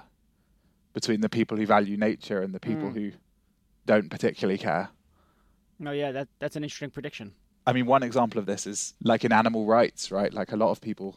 between 0.93 1.21
the 1.21 1.29
people 1.29 1.57
who 1.57 1.67
value 1.67 1.97
nature 1.97 2.41
and 2.41 2.55
the 2.55 2.61
people 2.61 2.91
mm. 2.91 2.95
who 2.95 3.13
don't 3.87 4.11
particularly 4.11 4.59
care. 4.59 4.91
No, 5.79 5.91
oh, 5.91 5.95
yeah, 5.95 6.13
that 6.13 6.29
that's 6.39 6.57
an 6.57 6.65
interesting 6.65 6.91
prediction. 6.91 7.33
I 7.67 7.73
mean, 7.73 7.87
one 7.87 8.03
example 8.03 8.39
of 8.39 8.47
this 8.47 8.67
is 8.67 8.95
like 9.03 9.25
in 9.25 9.33
animal 9.33 9.67
rights, 9.67 10.11
right? 10.11 10.33
Like 10.33 10.53
a 10.53 10.57
lot 10.57 10.71
of 10.71 10.81
people 10.81 11.17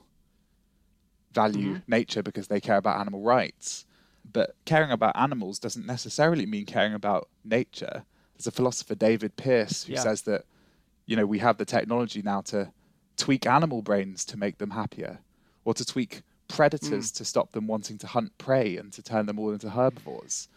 value 1.34 1.74
mm-hmm. 1.74 1.92
nature 1.92 2.24
because 2.24 2.48
they 2.48 2.60
care 2.60 2.78
about 2.78 3.00
animal 3.00 3.22
rights. 3.22 3.86
But 4.32 4.56
caring 4.66 4.92
about 4.92 5.16
animals 5.16 5.60
doesn't 5.60 5.86
necessarily 5.86 6.46
mean 6.46 6.66
caring 6.66 6.94
about 6.94 7.30
nature. 7.44 8.04
There's 8.36 8.48
a 8.48 8.52
philosopher, 8.52 8.96
David 8.96 9.36
Pearce, 9.36 9.84
who 9.84 9.94
yeah. 9.94 10.02
says 10.02 10.24
that, 10.24 10.46
you 11.06 11.16
know, 11.16 11.26
we 11.26 11.40
have 11.40 11.58
the 11.58 11.66
technology 11.66 12.22
now 12.22 12.42
to 12.42 12.72
tweak 13.16 13.46
animal 13.46 13.82
brains 13.82 14.26
to 14.26 14.38
make 14.38 14.58
them 14.58 14.72
happier, 14.72 15.20
or 15.66 15.74
to 15.74 15.86
tweak 15.86 16.22
predators 16.48 17.12
mm. 17.12 17.16
to 17.18 17.26
stop 17.26 17.52
them 17.52 17.68
wanting 17.68 17.98
to 17.98 18.08
hunt 18.08 18.38
prey 18.38 18.78
and 18.78 18.94
to 18.94 19.02
turn 19.02 19.26
them 19.26 19.40
all 19.40 19.52
into 19.52 19.70
herbivores. 19.70 20.50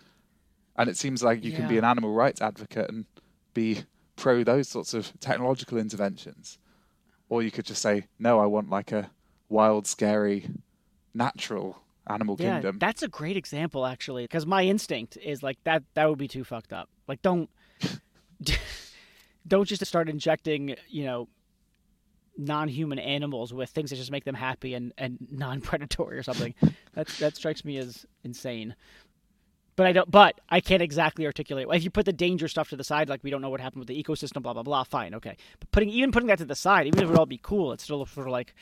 And 0.76 0.88
it 0.88 0.96
seems 0.96 1.22
like 1.22 1.44
you 1.44 1.52
yeah. 1.52 1.58
can 1.58 1.68
be 1.68 1.78
an 1.78 1.84
animal 1.84 2.12
rights 2.12 2.40
advocate 2.40 2.88
and 2.88 3.06
be 3.54 3.84
pro 4.16 4.44
those 4.44 4.68
sorts 4.68 4.94
of 4.94 5.12
technological 5.20 5.78
interventions. 5.78 6.58
Or 7.28 7.42
you 7.42 7.50
could 7.50 7.64
just 7.64 7.82
say, 7.82 8.06
no, 8.18 8.40
I 8.40 8.46
want 8.46 8.70
like 8.70 8.92
a 8.92 9.10
wild, 9.48 9.86
scary, 9.86 10.50
natural 11.14 11.80
animal 12.08 12.36
yeah, 12.38 12.54
kingdom. 12.54 12.78
That's 12.78 13.02
a 13.02 13.08
great 13.08 13.36
example, 13.36 13.86
actually, 13.86 14.24
because 14.24 14.46
my 14.46 14.64
instinct 14.64 15.16
is 15.16 15.42
like 15.42 15.58
that. 15.64 15.82
That 15.94 16.08
would 16.08 16.18
be 16.18 16.28
too 16.28 16.44
fucked 16.44 16.72
up. 16.72 16.88
Like, 17.06 17.22
don't, 17.22 17.48
don't 19.46 19.64
just 19.66 19.84
start 19.86 20.08
injecting, 20.08 20.76
you 20.88 21.04
know, 21.04 21.28
non-human 22.36 22.98
animals 22.98 23.52
with 23.52 23.70
things 23.70 23.90
that 23.90 23.96
just 23.96 24.10
make 24.10 24.24
them 24.24 24.34
happy 24.34 24.74
and, 24.74 24.92
and 24.98 25.18
non-predatory 25.30 26.16
or 26.16 26.22
something. 26.22 26.54
that 26.94 27.06
that 27.18 27.36
strikes 27.36 27.64
me 27.64 27.76
as 27.76 28.06
insane. 28.24 28.74
But 29.80 29.86
I 29.86 29.92
don't. 29.92 30.10
But 30.10 30.38
I 30.50 30.60
can't 30.60 30.82
exactly 30.82 31.24
articulate. 31.24 31.66
If 31.72 31.84
you 31.84 31.88
put 31.88 32.04
the 32.04 32.12
danger 32.12 32.48
stuff 32.48 32.68
to 32.68 32.76
the 32.76 32.84
side, 32.84 33.08
like 33.08 33.24
we 33.24 33.30
don't 33.30 33.40
know 33.40 33.48
what 33.48 33.62
happened 33.62 33.78
with 33.78 33.88
the 33.88 34.04
ecosystem, 34.04 34.42
blah 34.42 34.52
blah 34.52 34.62
blah. 34.62 34.84
Fine, 34.84 35.14
okay. 35.14 35.38
But 35.58 35.70
putting 35.70 35.88
even 35.88 36.12
putting 36.12 36.26
that 36.26 36.36
to 36.36 36.44
the 36.44 36.54
side, 36.54 36.86
even 36.86 36.98
if 36.98 37.04
it 37.04 37.08
would 37.08 37.18
all 37.18 37.24
be 37.24 37.40
cool, 37.42 37.72
it's 37.72 37.84
still 37.84 38.04
sort 38.04 38.26
of 38.26 38.30
like 38.30 38.54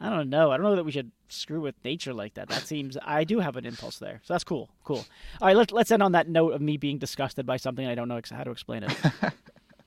I 0.00 0.10
don't 0.10 0.28
know. 0.30 0.50
I 0.50 0.56
don't 0.56 0.64
know 0.64 0.74
that 0.74 0.84
we 0.84 0.90
should 0.90 1.12
screw 1.28 1.60
with 1.60 1.76
nature 1.84 2.12
like 2.12 2.34
that. 2.34 2.48
That 2.48 2.66
seems 2.66 2.98
I 3.04 3.22
do 3.22 3.38
have 3.38 3.54
an 3.54 3.66
impulse 3.66 4.00
there, 4.00 4.20
so 4.24 4.34
that's 4.34 4.42
cool. 4.42 4.68
Cool. 4.82 5.06
All 5.40 5.46
right, 5.46 5.56
let's 5.56 5.72
let's 5.72 5.92
end 5.92 6.02
on 6.02 6.10
that 6.10 6.28
note 6.28 6.54
of 6.54 6.60
me 6.60 6.76
being 6.76 6.98
disgusted 6.98 7.46
by 7.46 7.56
something 7.56 7.86
I 7.86 7.94
don't 7.94 8.08
know 8.08 8.20
how 8.32 8.42
to 8.42 8.50
explain 8.50 8.82
it. 8.82 8.96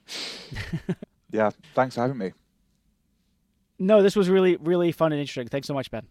yeah, 1.32 1.50
thanks 1.76 1.96
for 1.96 2.02
having 2.02 2.18
me. 2.18 2.32
No, 3.78 4.02
this 4.02 4.16
was 4.16 4.30
really 4.30 4.56
really 4.56 4.94
fun 4.94 5.12
and 5.12 5.20
interesting. 5.20 5.50
Thanks 5.50 5.68
so 5.68 5.74
much, 5.74 5.92
Ben. 5.92 6.08